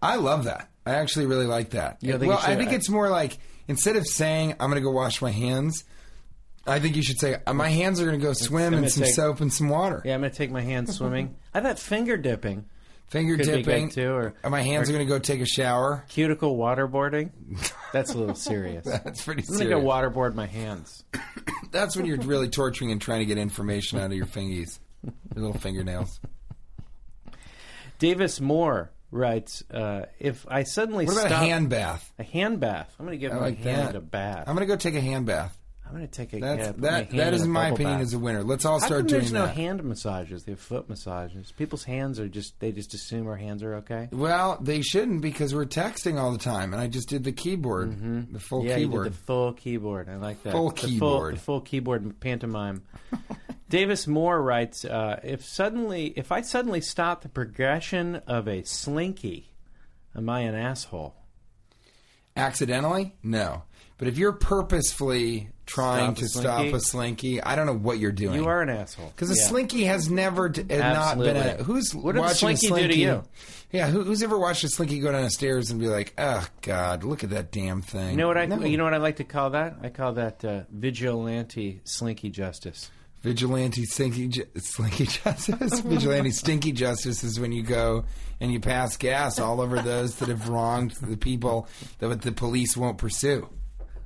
I 0.00 0.14
love 0.16 0.44
that. 0.44 0.68
I 0.86 0.94
actually 0.94 1.26
really 1.26 1.46
like 1.46 1.70
that. 1.70 1.98
You 2.00 2.12
don't 2.12 2.20
think 2.20 2.30
well, 2.30 2.38
it 2.38 2.42
should- 2.42 2.50
I 2.50 2.56
think 2.56 2.72
it's 2.72 2.88
more 2.88 3.10
like 3.10 3.36
instead 3.66 3.96
of 3.96 4.06
saying 4.06 4.52
I'm 4.52 4.70
going 4.70 4.74
to 4.76 4.80
go 4.80 4.92
wash 4.92 5.20
my 5.20 5.32
hands, 5.32 5.84
I 6.68 6.78
think 6.80 6.96
you 6.96 7.02
should 7.02 7.18
say 7.18 7.36
uh, 7.46 7.52
my 7.54 7.68
hands 7.68 8.00
are 8.00 8.06
going 8.06 8.18
to 8.20 8.24
go 8.26 8.32
swim 8.32 8.74
in 8.74 8.80
gonna 8.80 8.90
some 8.90 9.04
take- 9.04 9.14
soap 9.14 9.40
and 9.40 9.52
some 9.52 9.68
water. 9.68 10.02
Yeah, 10.04 10.14
I'm 10.14 10.20
going 10.20 10.30
to 10.30 10.36
take 10.36 10.50
my 10.50 10.60
hands 10.60 10.94
swimming. 10.96 11.36
I 11.54 11.60
thought 11.60 11.78
finger 11.78 12.16
dipping. 12.16 12.66
Finger 13.08 13.36
Could 13.38 13.46
be 13.46 13.52
dipping. 13.62 13.86
good, 13.88 13.94
too, 13.94 14.12
or- 14.12 14.34
Uh, 14.44 14.50
my 14.50 14.60
hands 14.60 14.90
are 14.90 14.92
going 14.92 15.06
to 15.06 15.10
go 15.10 15.18
take 15.18 15.40
a 15.40 15.46
shower. 15.46 16.04
Cuticle 16.08 16.58
waterboarding? 16.58 17.30
That's 17.92 18.12
a 18.12 18.18
little 18.18 18.34
serious. 18.34 18.86
I'm 18.86 19.00
That's 19.04 19.24
pretty 19.24 19.42
serious. 19.42 19.62
to 19.62 19.68
go 19.70 19.80
waterboard 19.80 20.34
my 20.34 20.44
hands. 20.46 21.04
That's 21.72 21.96
when 21.96 22.04
you're 22.04 22.18
really 22.18 22.48
torturing 22.50 22.92
and 22.92 23.00
trying 23.00 23.20
to 23.20 23.24
get 23.26 23.38
information 23.38 23.98
out 23.98 24.06
of 24.10 24.12
your 24.12 24.26
fingies, 24.26 24.78
your 25.34 25.44
little 25.46 25.58
fingernails. 25.58 26.20
Davis 27.98 28.40
Moore 28.40 28.90
writes 29.10 29.64
uh, 29.72 30.02
If 30.18 30.46
I 30.48 30.62
suddenly 30.64 31.06
What 31.06 31.14
about 31.14 31.26
stop 31.28 31.42
a 31.42 31.46
hand 31.46 31.70
bath? 31.70 32.12
a 32.18 32.22
hand 32.24 32.60
bath, 32.60 32.94
I'm 32.98 33.06
going 33.06 33.18
to 33.18 33.20
give 33.20 33.32
I 33.32 33.36
my 33.36 33.40
like 33.40 33.58
hand 33.58 33.88
that. 33.88 33.96
a 33.96 34.00
bath. 34.00 34.44
I'm 34.46 34.54
going 34.54 34.66
to 34.66 34.72
go 34.72 34.76
take 34.76 34.94
a 34.94 35.00
hand 35.00 35.26
bath. 35.26 35.56
I'm 35.88 35.94
going 35.96 36.06
to 36.06 36.12
take 36.12 36.32
a 36.34 36.38
That's 36.40 36.58
yeah, 36.66 36.72
that. 36.78 37.10
That 37.10 37.28
in 37.28 37.34
is 37.34 37.42
in 37.44 37.50
my 37.50 37.68
opinion 37.68 37.96
bath. 37.98 38.06
is 38.06 38.12
a 38.14 38.18
winner. 38.18 38.42
Let's 38.44 38.64
all 38.64 38.78
How 38.78 38.86
start 38.86 39.06
doing 39.06 39.20
there's 39.22 39.32
no 39.32 39.46
hand 39.46 39.82
massages? 39.82 40.44
They 40.44 40.52
have 40.52 40.60
foot 40.60 40.88
massages. 40.88 41.50
People's 41.52 41.84
hands 41.84 42.20
are 42.20 42.28
just 42.28 42.60
they 42.60 42.72
just 42.72 42.92
assume 42.94 43.26
our 43.26 43.36
hands 43.36 43.62
are 43.62 43.76
okay. 43.76 44.08
Well, 44.12 44.58
they 44.60 44.82
shouldn't 44.82 45.22
because 45.22 45.54
we're 45.54 45.64
texting 45.66 46.18
all 46.18 46.30
the 46.32 46.38
time, 46.38 46.72
and 46.74 46.82
I 46.82 46.86
just 46.88 47.08
did 47.08 47.24
the 47.24 47.32
keyboard, 47.32 47.90
the 48.32 48.38
full 48.38 48.60
Mm-hmm. 48.60 48.68
yeah, 48.68 48.76
keyboard. 48.76 49.06
the 49.06 49.16
full 49.16 49.52
keyboard. 49.54 50.08
I 50.08 50.16
like 50.16 50.42
that. 50.42 50.52
Full 50.52 50.70
the 50.70 50.76
Full, 50.76 50.88
keyboard. 50.90 51.34
the 51.36 51.40
full 51.40 51.60
keyboard 51.62 52.20
pantomime. 52.20 52.82
Davis 53.70 54.06
Moore 54.06 54.40
writes, 54.42 54.84
uh, 54.84 55.20
"If 55.22 55.44
suddenly, 55.44 56.06
if 56.16 56.32
I 56.32 56.40
suddenly 56.42 56.80
stop 56.80 57.22
the 57.22 57.28
progression 57.28 58.16
of 58.26 58.46
a 58.48 58.62
slinky, 58.64 59.52
am 60.14 60.28
I 60.28 60.40
an 60.40 60.54
asshole?" 60.54 61.14
Accidentally, 62.36 63.14
no. 63.22 63.64
But 63.98 64.08
if 64.08 64.16
you're 64.16 64.32
purposefully 64.32 65.50
trying 65.66 66.14
Stop 66.14 66.16
a 66.16 66.20
to 66.20 66.28
stop 66.28 66.66
a 66.66 66.80
slinky, 66.80 67.42
I 67.42 67.56
don't 67.56 67.66
know 67.66 67.74
what 67.74 67.98
you're 67.98 68.12
doing. 68.12 68.36
You 68.36 68.46
are 68.46 68.62
an 68.62 68.70
asshole 68.70 69.08
Because 69.08 69.30
a 69.30 69.34
Yeah. 69.34 69.48
slinky 69.48 69.84
has 69.84 70.08
never 70.08 70.48
not 70.48 71.18
been 71.18 71.36
a. 71.36 71.62
Who's 71.64 71.94
What 71.94 72.12
did 72.14 72.20
watching 72.20 72.56
slinky 72.56 72.66
a 72.68 72.88
do 72.88 72.94
to 72.94 72.98
you? 72.98 73.22
Yeah, 73.72 73.88
who, 73.88 74.02
who's 74.04 74.22
ever 74.22 74.38
watched 74.38 74.64
a 74.64 74.68
slinky 74.68 74.98
go 75.00 75.12
down 75.12 75.24
the 75.24 75.30
stairs 75.30 75.70
and 75.70 75.78
be 75.78 75.88
like, 75.88 76.14
"Oh 76.16 76.46
God, 76.62 77.04
look 77.04 77.22
at 77.22 77.30
that 77.30 77.52
damn 77.52 77.82
thing." 77.82 78.12
You 78.12 78.16
know 78.16 78.28
what 78.28 78.38
I? 78.38 78.46
No. 78.46 78.60
You 78.64 78.78
know 78.78 78.84
what 78.84 78.94
I 78.94 78.98
like 78.98 79.16
to 79.16 79.24
call 79.24 79.50
that? 79.50 79.76
I 79.82 79.90
call 79.90 80.12
that 80.14 80.42
uh, 80.44 80.62
vigilante 80.70 81.80
slinky 81.84 82.30
justice. 82.30 82.90
Vigilante 83.22 83.84
slinky, 83.84 84.28
ju- 84.28 84.46
slinky 84.56 85.06
justice. 85.24 85.80
Vigilante 85.84 86.30
stinky 86.30 86.72
justice 86.72 87.24
is 87.24 87.38
when 87.40 87.50
you 87.52 87.62
go 87.64 88.04
and 88.40 88.52
you 88.52 88.60
pass 88.60 88.96
gas 88.96 89.38
all 89.40 89.60
over 89.60 89.80
those 89.82 90.14
that 90.16 90.28
have 90.28 90.48
wronged 90.48 90.92
the 91.02 91.16
people 91.16 91.68
that 91.98 92.22
the 92.22 92.30
police 92.32 92.76
won't 92.76 92.96
pursue. 92.96 93.48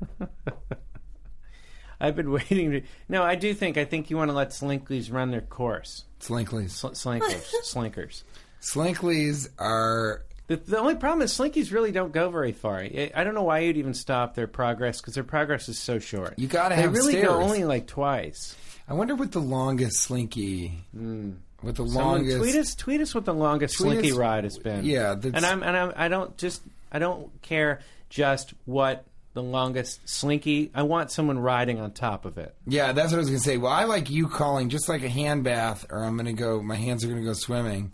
I've 2.00 2.16
been 2.16 2.32
waiting 2.32 2.70
to. 2.72 2.82
No, 3.09 3.22
I 3.22 3.36
do 3.36 3.55
think. 3.55 3.76
I 3.76 3.84
think 3.84 4.11
you 4.11 4.16
want 4.16 4.30
to 4.30 4.34
let 4.36 4.50
slinkies 4.50 5.12
run 5.12 5.30
their 5.30 5.40
course. 5.40 6.05
Slinklies. 6.20 6.70
Sl- 6.70 6.88
slinkers, 6.94 7.55
slinkers. 7.62 8.24
Slinklies 8.61 9.48
are 9.59 10.24
The, 10.48 10.57
the 10.57 10.78
only 10.78 10.96
problem 10.96 11.22
is 11.22 11.32
slinkies 11.32 11.72
really 11.72 11.92
don't 11.92 12.12
go 12.12 12.30
very 12.30 12.53
far. 12.53 12.78
I, 12.80 13.11
I 13.14 13.22
don't 13.24 13.34
know 13.34 13.42
why 13.44 13.61
you'd 13.61 13.76
even 13.76 13.94
stop 13.94 14.34
their 14.34 14.46
progress 14.48 15.00
because 15.00 15.14
their 15.14 15.24
progress 15.24 15.68
is 15.68 15.78
so 15.78 15.98
short. 15.98 16.34
You 16.38 16.48
gotta 16.48 16.74
They 16.76 16.82
have 16.82 16.92
really 16.92 17.20
go 17.22 17.40
only 17.40 17.64
like 17.64 17.86
twice. 17.86 18.57
I 18.88 18.94
wonder 18.94 19.14
what 19.14 19.30
the 19.32 19.40
longest 19.40 19.96
slinky, 20.03 20.84
hmm. 20.92 21.32
what 21.61 21.76
the 21.76 21.86
Someone 21.86 22.05
longest. 22.26 22.38
tweet 22.38 22.57
us, 22.57 22.74
tweet 22.74 23.00
us 23.00 23.14
what 23.14 23.24
the 23.24 23.34
longest 23.34 23.76
Tweet 23.78 23.92
slinky 23.92 24.11
us- 24.12 24.16
ride 24.16 24.44
has 24.44 24.59
been. 24.59 24.84
Yeah, 24.84 25.14
that's- 25.14 25.34
and 25.34 25.46
I'm 25.46 25.62
and 25.62 25.76
I'm, 25.76 25.92
I 25.96 26.09
don't 26.09 26.36
just 26.36 26.62
I 26.90 26.98
don't 26.98 27.30
care 27.42 27.80
just 28.11 28.55
what 28.64 29.05
the 29.34 29.42
longest 29.42 30.08
slinky. 30.08 30.70
I 30.74 30.82
want 30.82 31.10
someone 31.10 31.38
riding 31.38 31.80
on 31.80 31.92
top 31.92 32.24
of 32.24 32.38
it. 32.38 32.54
Yeah, 32.66 32.92
that's 32.92 33.12
what 33.12 33.16
I 33.16 33.20
was 33.20 33.28
gonna 33.28 33.40
say. 33.40 33.56
Well, 33.56 33.72
I 33.72 33.84
like 33.84 34.10
you 34.10 34.28
calling 34.28 34.68
just 34.68 34.88
like 34.88 35.02
a 35.02 35.08
hand 35.08 35.44
bath, 35.44 35.86
or 35.90 36.04
I'm 36.04 36.16
gonna 36.16 36.32
go. 36.32 36.62
My 36.62 36.76
hands 36.76 37.04
are 37.04 37.08
gonna 37.08 37.22
go 37.22 37.32
swimming. 37.32 37.92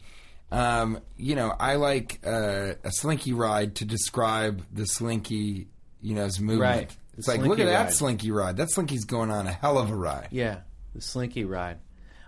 Um, 0.51 1.01
you 1.17 1.35
know, 1.35 1.55
I 1.59 1.75
like 1.75 2.21
uh, 2.27 2.75
a 2.83 2.91
slinky 2.91 3.33
ride 3.33 3.77
to 3.77 3.85
describe 3.85 4.65
the 4.73 4.87
slinky, 4.87 5.69
you 6.01 6.15
know's 6.15 6.41
movement. 6.41 6.61
Right. 6.61 6.97
It's 7.19 7.29
like, 7.29 7.41
look 7.41 7.59
at 7.59 7.67
that 7.67 7.93
slinky 7.93 8.31
ride. 8.31 8.57
That 8.57 8.71
slinky's 8.71 9.05
going 9.05 9.31
on 9.31 9.47
a 9.47 9.53
hell 9.53 9.77
of 9.77 9.91
a 9.91 9.97
ride. 9.97 10.29
Yeah, 10.31 10.61
the 10.95 11.01
Slinky 11.01 11.45
ride. 11.45 11.79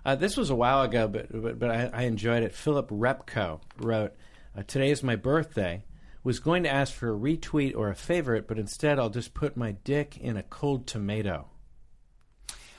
Uh, 0.04 0.16
this 0.16 0.36
was 0.36 0.50
a 0.50 0.54
while 0.54 0.82
ago, 0.82 1.06
but 1.06 1.26
but, 1.30 1.58
but 1.58 1.70
I, 1.70 1.90
I 1.92 2.02
enjoyed 2.02 2.42
it. 2.42 2.54
Philip 2.54 2.88
Repko 2.90 3.60
wrote, 3.78 4.14
uh, 4.56 4.62
"Today 4.66 4.90
is 4.90 5.02
my 5.02 5.14
birthday. 5.16 5.84
Was 6.22 6.38
going 6.38 6.64
to 6.64 6.68
ask 6.70 6.92
for 6.92 7.10
a 7.12 7.16
retweet 7.18 7.74
or 7.74 7.88
a 7.88 7.94
favorite, 7.94 8.46
but 8.46 8.58
instead 8.58 8.98
I'll 8.98 9.08
just 9.10 9.32
put 9.34 9.56
my 9.56 9.72
dick 9.84 10.18
in 10.18 10.36
a 10.36 10.42
cold 10.42 10.86
tomato." 10.86 11.46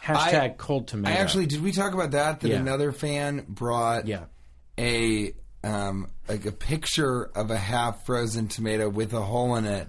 Hashtag 0.03 0.33
I- 0.39 0.49
cold 0.49 0.87
tomato. 0.87 1.15
I 1.15 1.19
actually 1.19 1.45
did. 1.45 1.61
We 1.63 1.71
talk 1.71 1.93
about 1.93 2.11
that. 2.11 2.39
That 2.39 2.49
Yeah. 2.49 2.57
another 2.59 2.91
fan 2.91 3.45
brought 3.47 4.07
yeah. 4.07 4.25
a 4.77 5.33
um, 5.63 6.07
like 6.27 6.45
a 6.47 6.51
picture 6.51 7.25
of 7.35 7.51
a 7.51 7.57
half 7.57 8.05
frozen 8.05 8.47
tomato 8.47 8.89
with 8.89 9.13
a 9.13 9.21
hole 9.21 9.55
in 9.57 9.65
it 9.65 9.87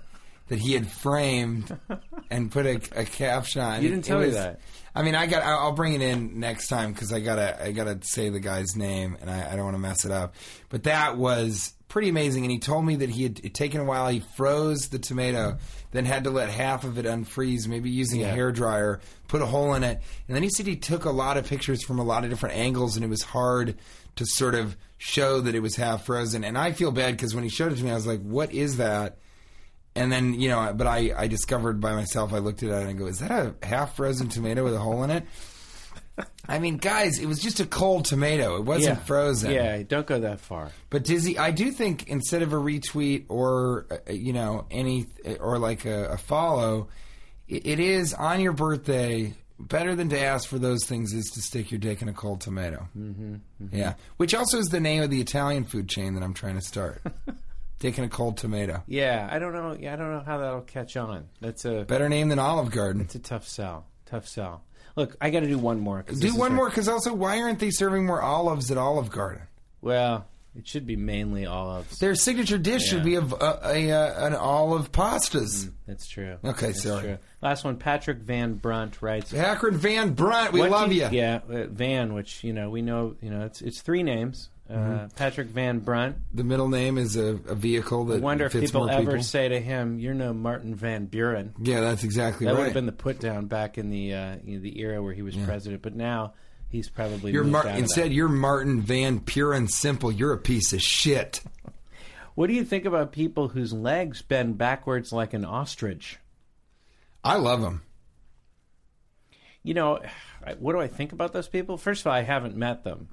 that 0.48 0.58
he 0.58 0.72
had 0.74 0.90
framed 0.90 1.76
and 2.30 2.50
put 2.50 2.66
a, 2.66 2.80
a 2.94 3.04
caption 3.04 3.62
on. 3.62 3.82
You 3.82 3.88
didn't 3.88 4.04
tell 4.04 4.20
me 4.20 4.26
was- 4.26 4.34
that. 4.34 4.60
I 4.94 5.02
mean, 5.02 5.14
I 5.14 5.26
got. 5.26 5.42
I'll 5.42 5.72
bring 5.72 5.94
it 5.94 6.02
in 6.02 6.38
next 6.38 6.68
time 6.68 6.92
because 6.92 7.12
I 7.14 7.20
gotta. 7.20 7.62
I 7.64 7.72
gotta 7.72 7.98
say 8.02 8.28
the 8.28 8.40
guy's 8.40 8.76
name, 8.76 9.16
and 9.22 9.30
I, 9.30 9.52
I 9.52 9.56
don't 9.56 9.64
want 9.64 9.74
to 9.74 9.80
mess 9.80 10.04
it 10.04 10.10
up. 10.10 10.34
But 10.68 10.82
that 10.82 11.16
was 11.16 11.72
pretty 11.88 12.10
amazing. 12.10 12.44
And 12.44 12.50
he 12.50 12.58
told 12.58 12.84
me 12.84 12.96
that 12.96 13.08
he 13.08 13.22
had 13.22 13.54
taken 13.54 13.80
a 13.80 13.84
while. 13.84 14.08
He 14.08 14.20
froze 14.36 14.88
the 14.90 14.98
tomato, 14.98 15.56
then 15.92 16.04
had 16.04 16.24
to 16.24 16.30
let 16.30 16.50
half 16.50 16.84
of 16.84 16.98
it 16.98 17.06
unfreeze, 17.06 17.66
maybe 17.68 17.88
using 17.88 18.22
a 18.22 18.28
hair 18.28 18.52
dryer, 18.52 19.00
put 19.28 19.40
a 19.40 19.46
hole 19.46 19.72
in 19.72 19.82
it, 19.82 20.00
and 20.28 20.36
then 20.36 20.42
he 20.42 20.50
said 20.50 20.66
he 20.66 20.76
took 20.76 21.06
a 21.06 21.10
lot 21.10 21.38
of 21.38 21.46
pictures 21.46 21.82
from 21.82 21.98
a 21.98 22.04
lot 22.04 22.24
of 22.24 22.30
different 22.30 22.56
angles, 22.56 22.96
and 22.96 23.04
it 23.04 23.08
was 23.08 23.22
hard 23.22 23.76
to 24.16 24.26
sort 24.26 24.54
of 24.54 24.76
show 24.98 25.40
that 25.40 25.54
it 25.54 25.60
was 25.60 25.76
half 25.76 26.04
frozen. 26.04 26.44
And 26.44 26.58
I 26.58 26.72
feel 26.72 26.92
bad 26.92 27.12
because 27.12 27.34
when 27.34 27.44
he 27.44 27.50
showed 27.50 27.72
it 27.72 27.76
to 27.76 27.84
me, 27.84 27.90
I 27.90 27.94
was 27.94 28.06
like, 28.06 28.20
"What 28.20 28.52
is 28.52 28.76
that?" 28.76 29.16
And 29.94 30.10
then, 30.10 30.40
you 30.40 30.48
know, 30.48 30.72
but 30.74 30.86
I, 30.86 31.12
I 31.16 31.26
discovered 31.26 31.80
by 31.80 31.94
myself, 31.94 32.32
I 32.32 32.38
looked 32.38 32.62
at 32.62 32.70
it 32.70 32.74
and 32.74 32.88
I 32.88 32.92
go, 32.94 33.06
is 33.06 33.18
that 33.18 33.30
a 33.30 33.54
half 33.66 33.96
frozen 33.96 34.28
tomato 34.28 34.64
with 34.64 34.74
a 34.74 34.78
hole 34.78 35.02
in 35.04 35.10
it? 35.10 35.24
I 36.48 36.58
mean, 36.58 36.76
guys, 36.78 37.18
it 37.18 37.26
was 37.26 37.38
just 37.40 37.60
a 37.60 37.66
cold 37.66 38.04
tomato. 38.04 38.56
It 38.56 38.64
wasn't 38.64 38.98
yeah. 38.98 39.04
frozen. 39.04 39.50
Yeah, 39.52 39.82
don't 39.82 40.06
go 40.06 40.20
that 40.20 40.40
far. 40.40 40.70
But 40.90 41.04
Dizzy, 41.04 41.38
I 41.38 41.50
do 41.50 41.70
think 41.70 42.08
instead 42.08 42.42
of 42.42 42.52
a 42.52 42.56
retweet 42.56 43.26
or, 43.28 43.86
uh, 43.90 44.12
you 44.12 44.32
know, 44.32 44.66
any, 44.70 45.06
or 45.40 45.58
like 45.58 45.84
a, 45.84 46.06
a 46.06 46.16
follow, 46.16 46.88
it, 47.48 47.66
it 47.66 47.80
is 47.80 48.14
on 48.14 48.40
your 48.40 48.52
birthday. 48.52 49.34
Better 49.58 49.94
than 49.94 50.08
to 50.08 50.18
ask 50.18 50.48
for 50.48 50.58
those 50.58 50.84
things 50.86 51.12
is 51.12 51.26
to 51.34 51.40
stick 51.40 51.70
your 51.70 51.78
dick 51.78 52.02
in 52.02 52.08
a 52.08 52.12
cold 52.12 52.40
tomato. 52.40 52.88
Mm-hmm, 52.98 53.36
Yeah. 53.70 53.94
Which 54.16 54.34
also 54.34 54.58
is 54.58 54.66
the 54.66 54.80
name 54.80 55.02
of 55.02 55.10
the 55.10 55.20
Italian 55.20 55.62
food 55.64 55.88
chain 55.88 56.14
that 56.14 56.22
I'm 56.24 56.34
trying 56.34 56.56
to 56.56 56.62
start. 56.62 57.00
in 57.84 58.04
a 58.04 58.08
cold 58.08 58.36
tomato. 58.36 58.82
Yeah, 58.86 59.28
I 59.30 59.38
don't 59.38 59.52
know. 59.52 59.76
Yeah, 59.78 59.92
I 59.92 59.96
don't 59.96 60.10
know 60.12 60.22
how 60.24 60.38
that'll 60.38 60.60
catch 60.62 60.96
on. 60.96 61.28
That's 61.40 61.64
a 61.64 61.84
Better 61.84 62.08
name 62.08 62.28
than 62.28 62.38
Olive 62.38 62.70
Garden. 62.70 63.02
it's 63.02 63.14
a 63.14 63.18
tough 63.18 63.46
sell. 63.48 63.86
Tough 64.06 64.26
sell. 64.28 64.62
Look, 64.96 65.16
I 65.20 65.30
got 65.30 65.40
to 65.40 65.46
do 65.48 65.58
one 65.58 65.80
more. 65.80 66.02
Do 66.02 66.36
one 66.36 66.54
more, 66.54 66.68
because 66.68 66.86
also, 66.88 67.14
why 67.14 67.40
aren't 67.40 67.58
they 67.60 67.70
serving 67.70 68.04
more 68.06 68.20
olives 68.20 68.70
at 68.70 68.76
Olive 68.76 69.10
Garden? 69.10 69.42
Well, 69.80 70.26
it 70.54 70.68
should 70.68 70.86
be 70.86 70.96
mainly 70.96 71.46
olives. 71.46 71.98
Their 71.98 72.14
signature 72.14 72.58
dish 72.58 72.82
should 72.82 73.02
be 73.02 73.12
Yeah. 73.12 73.18
of 73.20 73.32
uh, 73.32 73.58
a, 73.64 73.90
uh, 73.90 74.26
an 74.26 74.34
olive 74.34 74.92
pastas. 74.92 75.70
That's 75.86 76.06
true. 76.06 76.36
Okay, 76.44 76.66
That's 76.66 76.82
sorry. 76.82 77.02
True. 77.02 77.18
Last 77.40 77.64
one, 77.64 77.78
Patrick 77.78 78.18
Van 78.18 78.52
Brunt 78.54 79.00
writes. 79.00 79.32
Akron 79.32 79.76
Van 79.78 80.12
Brunt, 80.12 80.52
we 80.52 80.60
what 80.60 80.70
love 80.70 80.90
do 80.90 80.94
you. 80.94 81.08
Yeah, 81.10 81.40
uh, 81.50 81.64
Van, 81.68 82.12
which 82.12 82.44
you 82.44 82.52
know 82.52 82.68
we 82.68 82.82
know, 82.82 83.16
you 83.22 83.30
know, 83.30 83.46
it's 83.46 83.62
it's 83.62 83.80
three 83.80 84.02
names. 84.02 84.50
Uh, 84.72 85.08
Patrick 85.16 85.48
Van 85.48 85.80
Brunt. 85.80 86.16
The 86.32 86.44
middle 86.44 86.68
name 86.68 86.96
is 86.96 87.16
a, 87.16 87.38
a 87.46 87.54
vehicle 87.54 88.10
I 88.10 88.14
that 88.14 88.22
wonder 88.22 88.46
if 88.46 88.52
people 88.52 88.88
ever 88.88 89.10
people. 89.10 89.22
say 89.22 89.48
to 89.48 89.60
him, 89.60 89.98
"You're 89.98 90.14
no 90.14 90.32
Martin 90.32 90.74
Van 90.74 91.06
Buren." 91.06 91.52
yeah, 91.60 91.80
that's 91.80 92.04
exactly 92.04 92.46
right. 92.46 92.52
That 92.52 92.58
would 92.58 92.64
have 92.64 92.74
been 92.74 92.86
the 92.86 92.92
put 92.92 93.20
down 93.20 93.46
back 93.46 93.76
in 93.76 93.90
the 93.90 94.14
uh, 94.14 94.36
you 94.44 94.56
know, 94.56 94.62
the 94.62 94.80
era 94.80 95.02
where 95.02 95.12
he 95.12 95.22
was 95.22 95.36
president. 95.36 95.82
But 95.82 95.94
now 95.94 96.34
he's 96.70 96.88
probably 96.88 97.32
you're 97.32 97.44
Mar- 97.44 97.68
instead, 97.68 98.12
you're 98.12 98.28
Martin 98.28 98.80
Van 98.80 99.18
Buren. 99.18 99.68
Simple. 99.68 100.10
You're 100.10 100.32
a 100.32 100.38
piece 100.38 100.72
of 100.72 100.80
shit. 100.80 101.42
What 102.34 102.46
do 102.46 102.54
you 102.54 102.64
think 102.64 102.86
about 102.86 103.12
people 103.12 103.48
whose 103.48 103.74
legs 103.74 104.22
bend 104.22 104.56
backwards 104.56 105.12
like 105.12 105.34
an 105.34 105.44
ostrich? 105.44 106.18
I 107.22 107.36
love 107.36 107.60
them. 107.60 107.82
You 109.62 109.74
know, 109.74 110.00
what 110.58 110.72
do 110.72 110.80
I 110.80 110.88
think 110.88 111.12
about 111.12 111.32
those 111.32 111.46
people? 111.46 111.76
First 111.76 112.00
of 112.02 112.06
all, 112.08 112.14
I 112.14 112.22
haven't 112.22 112.56
met 112.56 112.84
them. 112.84 113.08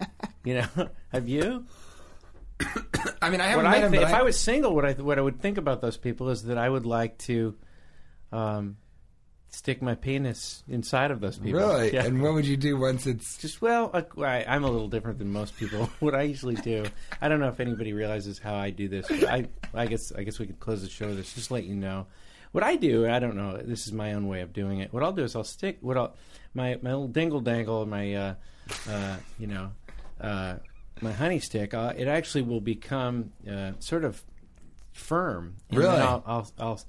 you 0.44 0.54
know, 0.54 0.88
have 1.12 1.28
you? 1.28 1.66
I 3.22 3.30
mean, 3.30 3.40
I 3.40 3.46
haven't 3.46 3.66
I 3.66 3.70
met 3.70 3.84
him, 3.84 3.92
but 3.92 4.02
if 4.02 4.14
I, 4.14 4.20
I 4.20 4.22
was 4.22 4.38
single, 4.38 4.74
what 4.74 4.84
I 4.84 4.92
what 4.92 5.18
I 5.18 5.22
would 5.22 5.40
think 5.40 5.58
about 5.58 5.80
those 5.80 5.96
people 5.96 6.30
is 6.30 6.44
that 6.44 6.58
I 6.58 6.68
would 6.68 6.86
like 6.86 7.18
to 7.18 7.56
um, 8.30 8.76
stick 9.52 9.82
my 9.82 9.94
penis 9.94 10.64
inside 10.68 11.10
of 11.10 11.20
those 11.20 11.38
people. 11.38 11.60
really. 11.60 11.92
Yeah. 11.92 12.04
And 12.04 12.22
what 12.22 12.34
would 12.34 12.46
you 12.46 12.56
do 12.56 12.76
once 12.76 13.06
it's? 13.06 13.36
Just 13.38 13.60
well, 13.62 13.90
uh, 13.92 14.02
I, 14.20 14.44
I'm 14.48 14.64
a 14.64 14.70
little 14.70 14.88
different 14.88 15.18
than 15.18 15.32
most 15.32 15.56
people. 15.56 15.90
what 16.00 16.14
I 16.14 16.22
usually 16.22 16.56
do, 16.56 16.84
I 17.20 17.28
don't 17.28 17.40
know 17.40 17.48
if 17.48 17.60
anybody 17.60 17.92
realizes 17.92 18.38
how 18.38 18.54
I 18.54 18.70
do 18.70 18.88
this. 18.88 19.06
But 19.08 19.24
I, 19.24 19.48
I 19.74 19.86
guess, 19.86 20.12
I 20.12 20.24
guess 20.24 20.38
we 20.38 20.46
could 20.46 20.60
close 20.60 20.82
the 20.82 20.88
show 20.88 21.08
with 21.08 21.16
this. 21.16 21.32
Just 21.34 21.50
let 21.50 21.64
you 21.64 21.74
know 21.74 22.06
what 22.52 22.64
I 22.64 22.76
do. 22.76 23.08
I 23.08 23.18
don't 23.18 23.36
know. 23.36 23.56
This 23.56 23.86
is 23.86 23.92
my 23.92 24.14
own 24.14 24.26
way 24.26 24.40
of 24.40 24.52
doing 24.52 24.80
it. 24.80 24.92
What 24.92 25.02
I'll 25.02 25.12
do 25.12 25.24
is 25.24 25.36
I'll 25.36 25.44
stick 25.44 25.78
what 25.80 25.96
I'll 25.96 26.14
my 26.54 26.78
my 26.82 26.90
little 26.90 27.08
dingle 27.08 27.40
dangle, 27.40 27.84
my 27.86 28.14
uh, 28.14 28.34
uh, 28.88 29.16
you 29.38 29.46
know, 29.46 29.72
uh, 30.22 30.56
my 31.00 31.12
honey 31.12 31.40
stick. 31.40 31.74
Uh, 31.74 31.92
it 31.96 32.08
actually 32.08 32.42
will 32.42 32.60
become 32.60 33.32
uh, 33.50 33.72
sort 33.80 34.04
of 34.04 34.22
firm. 34.92 35.56
And 35.70 35.78
Really? 35.78 35.96
I'll, 35.96 36.22
I'll, 36.26 36.50
I'll 36.58 36.80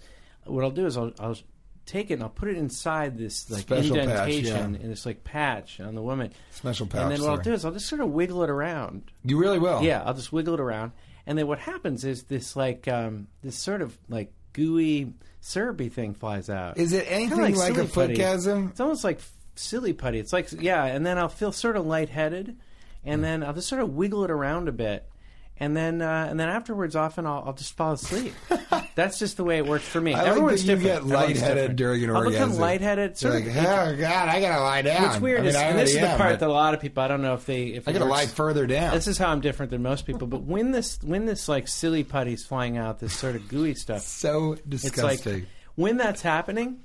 what 0.46 0.64
I'll 0.64 0.72
do 0.72 0.86
is 0.86 0.98
I'll, 0.98 1.12
I'll 1.20 1.38
take 1.86 2.12
it 2.12 2.16
and 2.16 2.24
I'll 2.24 2.30
put 2.30 2.50
it 2.50 2.58
inside 2.58 3.18
this 3.18 3.50
like 3.50 3.62
Special 3.62 3.96
patch, 3.96 4.04
indentation 4.04 4.74
yeah. 4.74 4.82
in 4.82 4.90
this 4.90 5.06
like 5.06 5.24
patch 5.24 5.80
on 5.80 5.96
the 5.96 6.02
woman. 6.02 6.34
Special 6.52 6.86
patch. 6.86 7.02
And 7.02 7.12
then 7.12 7.22
what 7.22 7.30
I'll 7.32 7.38
do 7.38 7.54
is 7.54 7.66
I'll 7.66 7.72
just 7.72 7.88
sort 7.88 8.02
of 8.02 8.10
wiggle 8.10 8.44
it 8.44 8.50
around. 8.50 9.12
You 9.24 9.38
really 9.38 9.60
will. 9.60 9.82
Yeah, 9.84 10.04
I'll 10.04 10.14
just 10.14 10.32
wiggle 10.32 10.56
it 10.56 10.60
around, 10.60 10.92
and 11.26 11.38
then 11.38 11.48
what 11.48 11.60
happens 11.60 12.04
is 12.06 12.24
this 12.24 12.56
like 12.56 12.88
um, 12.88 13.28
this 13.42 13.58
sort 13.58 13.82
of 13.82 13.98
like 14.10 14.32
gooey 14.54 15.14
syrupy 15.42 15.90
thing 15.90 16.14
flies 16.14 16.50
out. 16.50 16.78
Is 16.78 16.94
it 16.94 17.06
anything 17.10 17.42
like, 17.42 17.56
a 17.56 17.58
silly 17.58 17.88
putty. 17.88 18.16
footgasm? 18.16 18.70
It's 18.70 18.80
almost 18.80 19.04
like 19.04 19.20
silly 19.56 19.94
putty. 19.94 20.20
It's 20.20 20.34
like 20.34 20.52
yeah, 20.62 20.86
and 20.86 21.06
then 21.06 21.18
I'll 21.18 21.30
feel 21.30 21.52
sort 21.52 21.76
of 21.76 21.86
lightheaded, 21.86 22.58
and 23.06 23.24
then 23.24 23.44
I'll 23.44 23.54
just 23.54 23.68
sort 23.68 23.82
of 23.82 23.94
wiggle 23.94 24.24
it 24.24 24.32
around 24.32 24.68
a 24.68 24.72
bit, 24.72 25.10
and 25.58 25.76
then 25.76 26.02
uh, 26.02 26.28
and 26.30 26.40
then 26.40 26.50
afterwards, 26.50 26.96
often 26.96 27.26
I'll, 27.26 27.44
I'll 27.48 27.54
just 27.54 27.76
fall 27.76 27.94
asleep. 27.94 28.34
That's 28.96 29.18
just 29.18 29.38
the 29.38 29.44
way 29.44 29.58
it 29.58 29.66
works 29.66 29.88
for 29.88 30.00
me. 30.00 30.14
I 30.14 30.34
like 30.34 30.56
that 30.56 30.62
you 30.62 30.76
different. 30.76 30.84
get 30.84 31.06
lightheaded 31.06 31.76
during 31.76 32.04
an 32.04 32.12
I'll 32.12 32.24
become 32.24 32.42
orgasm. 32.52 32.62
lightheaded. 32.62 33.22
You're 33.22 33.32
Sort 33.32 33.34
like, 33.34 33.46
of, 33.46 33.58
oh 33.58 33.96
god, 33.98 34.30
I 34.30 34.40
gotta 34.40 34.62
lie 34.62 34.82
down. 34.84 35.04
What's 35.04 35.20
weird 35.20 35.40
I 35.40 35.42
mean, 35.42 35.50
is, 35.50 35.56
and 35.56 35.80
this 35.80 35.96
is 35.96 36.02
the 36.02 36.16
part 36.18 36.40
that 36.40 36.48
a 36.50 36.52
lot 36.52 36.74
of 36.74 36.80
people 36.80 37.02
I 37.02 37.08
don't 37.08 37.22
know 37.22 37.34
if 37.34 37.46
they 37.46 37.68
if 37.68 37.88
I 37.88 37.92
gotta 37.92 38.06
lie 38.06 38.28
further 38.28 38.68
down. 38.68 38.94
This 38.94 39.08
is 39.08 39.18
how 39.18 39.30
I'm 39.30 39.42
different 39.42 39.72
than 39.72 39.82
most 39.82 40.06
people. 40.06 40.28
But 40.28 40.44
when 40.44 40.72
this 40.72 41.00
when 41.02 41.26
this 41.26 41.48
like 41.48 41.68
silly 41.68 42.04
putty's 42.04 42.46
flying 42.46 42.78
out, 42.78 43.00
this 43.00 43.16
sort 43.16 43.36
of 43.36 43.48
gooey 43.48 43.74
stuff, 43.76 44.02
so 44.04 44.54
it's 44.54 44.62
disgusting. 44.64 45.34
like 45.34 45.46
when 45.76 45.98
that's 45.98 46.22
happening, 46.22 46.82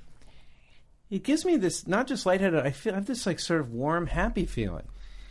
it 1.09 1.23
gives 1.23 1.45
me 1.45 1.57
this 1.57 1.87
not 1.87 2.07
just 2.07 2.25
lightheaded. 2.25 2.59
I 2.65 2.71
feel 2.71 2.93
I 2.93 2.97
have 2.97 3.05
this 3.05 3.25
like 3.25 3.39
sort 3.39 3.61
of 3.61 3.71
warm, 3.71 4.07
happy 4.07 4.45
feeling. 4.45 4.85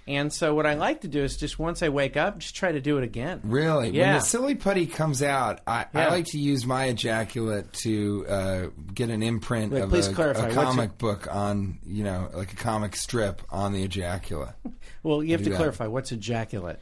And 0.08 0.32
so 0.32 0.54
what 0.54 0.64
I 0.66 0.74
like 0.74 1.02
to 1.02 1.08
do 1.08 1.22
is 1.22 1.36
just 1.36 1.58
once 1.58 1.82
I 1.82 1.90
wake 1.90 2.16
up, 2.16 2.38
just 2.38 2.56
try 2.56 2.72
to 2.72 2.80
do 2.80 2.96
it 2.98 3.04
again. 3.04 3.40
Really? 3.44 3.90
Yeah. 3.90 3.90
When 3.90 3.94
Yeah. 3.94 4.12
the 4.14 4.24
silly 4.24 4.54
putty 4.54 4.86
comes 4.86 5.22
out, 5.22 5.60
I, 5.66 5.84
I 5.92 6.08
like 6.08 6.24
to 6.26 6.38
use 6.38 6.64
my 6.66 6.86
ejaculate 6.86 7.72
to 7.84 8.26
uh, 8.28 8.66
get 8.94 9.10
an 9.10 9.22
imprint 9.22 9.72
Wait, 9.72 9.82
of 9.82 9.90
please 9.90 10.08
a, 10.08 10.14
clarify. 10.14 10.48
a 10.48 10.54
comic 10.54 10.96
book 10.98 11.28
on, 11.30 11.78
you 11.86 12.04
know, 12.04 12.30
like 12.32 12.52
a 12.54 12.56
comic 12.56 12.96
strip 12.96 13.42
on 13.50 13.72
the 13.72 13.82
ejaculate. 13.84 14.54
Well, 15.04 15.22
you 15.22 15.32
have 15.32 15.44
to 15.44 15.50
that. 15.50 15.56
clarify 15.56 15.86
what's 15.86 16.10
ejaculate. 16.10 16.80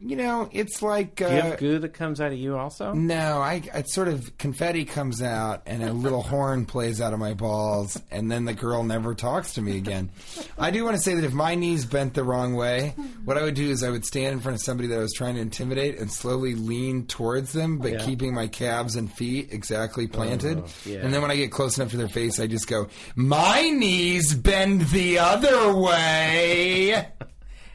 You 0.00 0.16
know, 0.16 0.48
it's 0.52 0.80
like. 0.82 1.20
Uh, 1.20 1.28
Do 1.28 1.34
you 1.34 1.40
have 1.42 1.58
goo 1.58 1.78
that 1.80 1.92
comes 1.92 2.20
out 2.20 2.32
of 2.32 2.38
you 2.38 2.56
also? 2.56 2.92
no, 2.94 3.38
I 3.40 3.62
it's 3.74 3.94
sort 3.94 4.08
of 4.08 4.36
confetti 4.38 4.84
comes 4.84 5.20
out 5.22 5.62
and 5.66 5.82
a 5.82 5.92
little 5.92 6.22
horn 6.32 6.64
plays 6.66 7.00
out 7.00 7.12
of 7.12 7.18
my 7.18 7.34
balls, 7.34 8.00
and 8.10 8.30
then 8.30 8.44
the 8.46 8.54
girl 8.54 8.82
never 8.82 9.14
talks 9.14 9.54
to 9.54 9.62
me 9.62 9.76
again. 9.76 10.10
I 10.58 10.70
do 10.70 10.84
want 10.84 10.96
to 10.96 11.02
say 11.02 11.14
that 11.14 11.24
if 11.24 11.32
my 11.32 11.54
knees 11.54 11.84
bent 11.84 12.14
the 12.14 12.24
wrong 12.24 12.54
way, 12.54 12.94
what 13.24 13.36
I 13.36 13.42
would 13.42 13.54
do 13.54 13.68
is 13.70 13.82
I 13.82 13.90
would 13.90 14.04
stand 14.04 14.32
in 14.32 14.40
front 14.40 14.56
of 14.56 14.62
somebody 14.62 14.88
that 14.88 14.96
I 14.96 15.02
was 15.02 15.12
trying 15.12 15.34
to 15.34 15.40
intimidate 15.40 15.98
and 15.98 16.10
slowly 16.10 16.54
lean 16.54 17.06
towards 17.06 17.52
them, 17.52 17.78
but 17.78 17.92
Yeah. 17.92 18.04
keeping 18.04 18.34
my 18.34 18.46
calves 18.48 18.96
and 18.96 19.12
feet 19.12 19.48
exactly 19.52 20.06
planted. 20.06 20.58
Oh, 20.64 20.66
yeah. 20.86 20.98
And 20.98 21.12
then 21.12 21.20
when 21.22 21.30
I 21.30 21.36
get 21.36 21.52
close 21.52 21.76
enough 21.76 21.90
to 21.90 21.96
their 21.96 22.08
face, 22.08 22.40
I 22.40 22.46
just 22.46 22.66
go, 22.68 22.88
"My 23.16 23.68
knees 23.70 24.34
bend 24.34 24.82
the 24.88 25.18
other 25.18 25.74
way." 25.74 27.06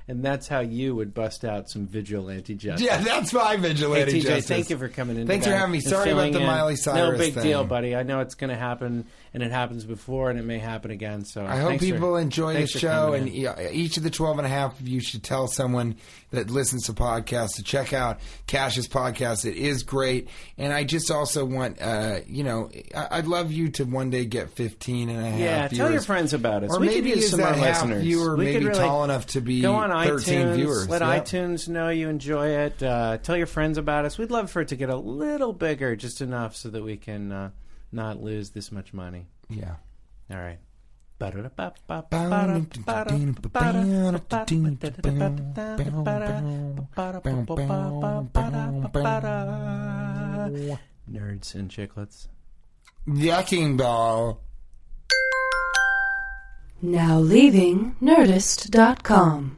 And 0.07 0.23
that's 0.23 0.47
how 0.47 0.59
you 0.59 0.93
would 0.95 1.15
bust 1.15 1.43
out 1.43 1.67
some 1.67 1.87
vigilante 1.87 2.53
justice. 2.53 2.85
Yeah, 2.85 2.97
that's 2.99 3.33
my 3.33 3.55
Hey, 3.55 3.57
vigilante 3.61 4.11
TJ, 4.13 4.21
justice. 4.21 4.47
thank 4.47 4.69
you 4.69 4.77
for 4.77 4.87
coming 4.87 5.17
in. 5.17 5.25
Thanks 5.25 5.47
for 5.47 5.51
having 5.53 5.71
me. 5.71 5.79
Sorry 5.79 6.11
about 6.11 6.31
the 6.31 6.41
in. 6.41 6.45
Miley 6.45 6.75
Cyrus. 6.75 7.11
No 7.13 7.17
big 7.17 7.41
deal, 7.41 7.63
buddy. 7.63 7.95
I 7.95 8.03
know 8.03 8.19
it's 8.19 8.35
going 8.35 8.51
to 8.51 8.55
happen, 8.55 9.07
and 9.33 9.41
it 9.41 9.51
happens 9.51 9.83
before, 9.83 10.29
and 10.29 10.37
it 10.37 10.43
may 10.45 10.59
happen 10.59 10.91
again. 10.91 11.25
So 11.25 11.43
I 11.43 11.57
hope 11.57 11.69
thanks 11.69 11.85
for- 11.87 11.91
people 11.93 12.17
enjoy 12.17 12.53
the 12.53 12.67
show, 12.67 13.13
and 13.13 13.27
in. 13.27 13.55
each 13.73 13.97
of 13.97 14.03
the 14.03 14.11
12 14.11 14.37
and 14.37 14.45
a 14.45 14.49
half 14.49 14.79
of 14.79 14.87
you 14.87 14.99
should 15.01 15.23
tell 15.23 15.47
someone 15.47 15.95
that 16.31 16.51
listens 16.51 16.83
to 16.83 16.93
podcasts 16.93 17.55
to 17.55 17.63
check 17.63 17.91
out 17.93 18.19
Cash's 18.45 18.87
podcast. 18.87 19.43
It 19.45 19.55
is 19.57 19.81
great. 19.83 20.27
And 20.57 20.71
I 20.71 20.83
just 20.83 21.09
also 21.09 21.45
want, 21.45 21.81
uh, 21.81 22.19
you 22.27 22.43
know, 22.43 22.69
I- 22.95 23.07
I'd 23.19 23.27
love 23.27 23.51
you 23.51 23.69
to 23.71 23.85
one 23.85 24.11
day 24.11 24.25
get 24.25 24.51
15 24.55 25.09
and 25.09 25.19
a 25.19 25.29
half 25.31 25.39
yeah, 25.39 25.67
tell 25.69 25.91
your 25.91 26.01
friends 26.01 26.33
about 26.33 26.63
it. 26.63 26.69
Or 26.69 26.79
we 26.79 26.87
maybe 26.87 27.09
could 27.11 27.15
use 27.21 27.25
is 27.25 27.31
some 27.31 27.39
that 27.39 27.55
more 27.57 27.65
half 27.65 27.81
listeners. 27.83 28.03
viewer 28.03 28.35
we 28.35 28.45
maybe 28.45 28.65
really 28.65 28.77
tall 28.77 29.03
enough 29.03 29.25
to 29.27 29.41
be 29.41 29.61
go 29.61 29.73
on 29.75 29.94
13 30.03 30.39
iTunes, 30.47 30.55
viewers. 30.55 30.89
Let 30.89 31.01
Yep. 31.01 31.25
iTunes 31.25 31.67
know 31.69 31.89
you 31.89 32.09
enjoy 32.09 32.47
it. 32.49 32.81
Uh, 32.83 33.17
tell 33.17 33.37
your 33.37 33.47
friends 33.47 33.77
about 33.77 34.05
us. 34.05 34.17
We'd 34.17 34.31
love 34.31 34.49
for 34.51 34.61
it 34.61 34.67
to 34.69 34.75
get 34.75 34.89
a 34.89 34.95
little 34.95 35.53
bigger, 35.53 35.95
just 35.95 36.21
enough 36.21 36.55
so 36.55 36.69
that 36.69 36.83
we 36.83 36.97
can 36.97 37.31
uh, 37.31 37.49
not 37.91 38.21
lose 38.21 38.49
this 38.51 38.71
much 38.71 38.93
money. 38.93 39.27
Yeah. 39.49 39.75
All 40.31 40.37
right. 40.37 40.59
Nerds 51.11 51.55
and 51.55 51.69
chiclets. 51.69 52.27
Yucking 53.07 53.77
ball. 53.77 54.41
Now 56.81 57.19
leaving 57.19 57.95
Nerdist.com. 58.01 59.57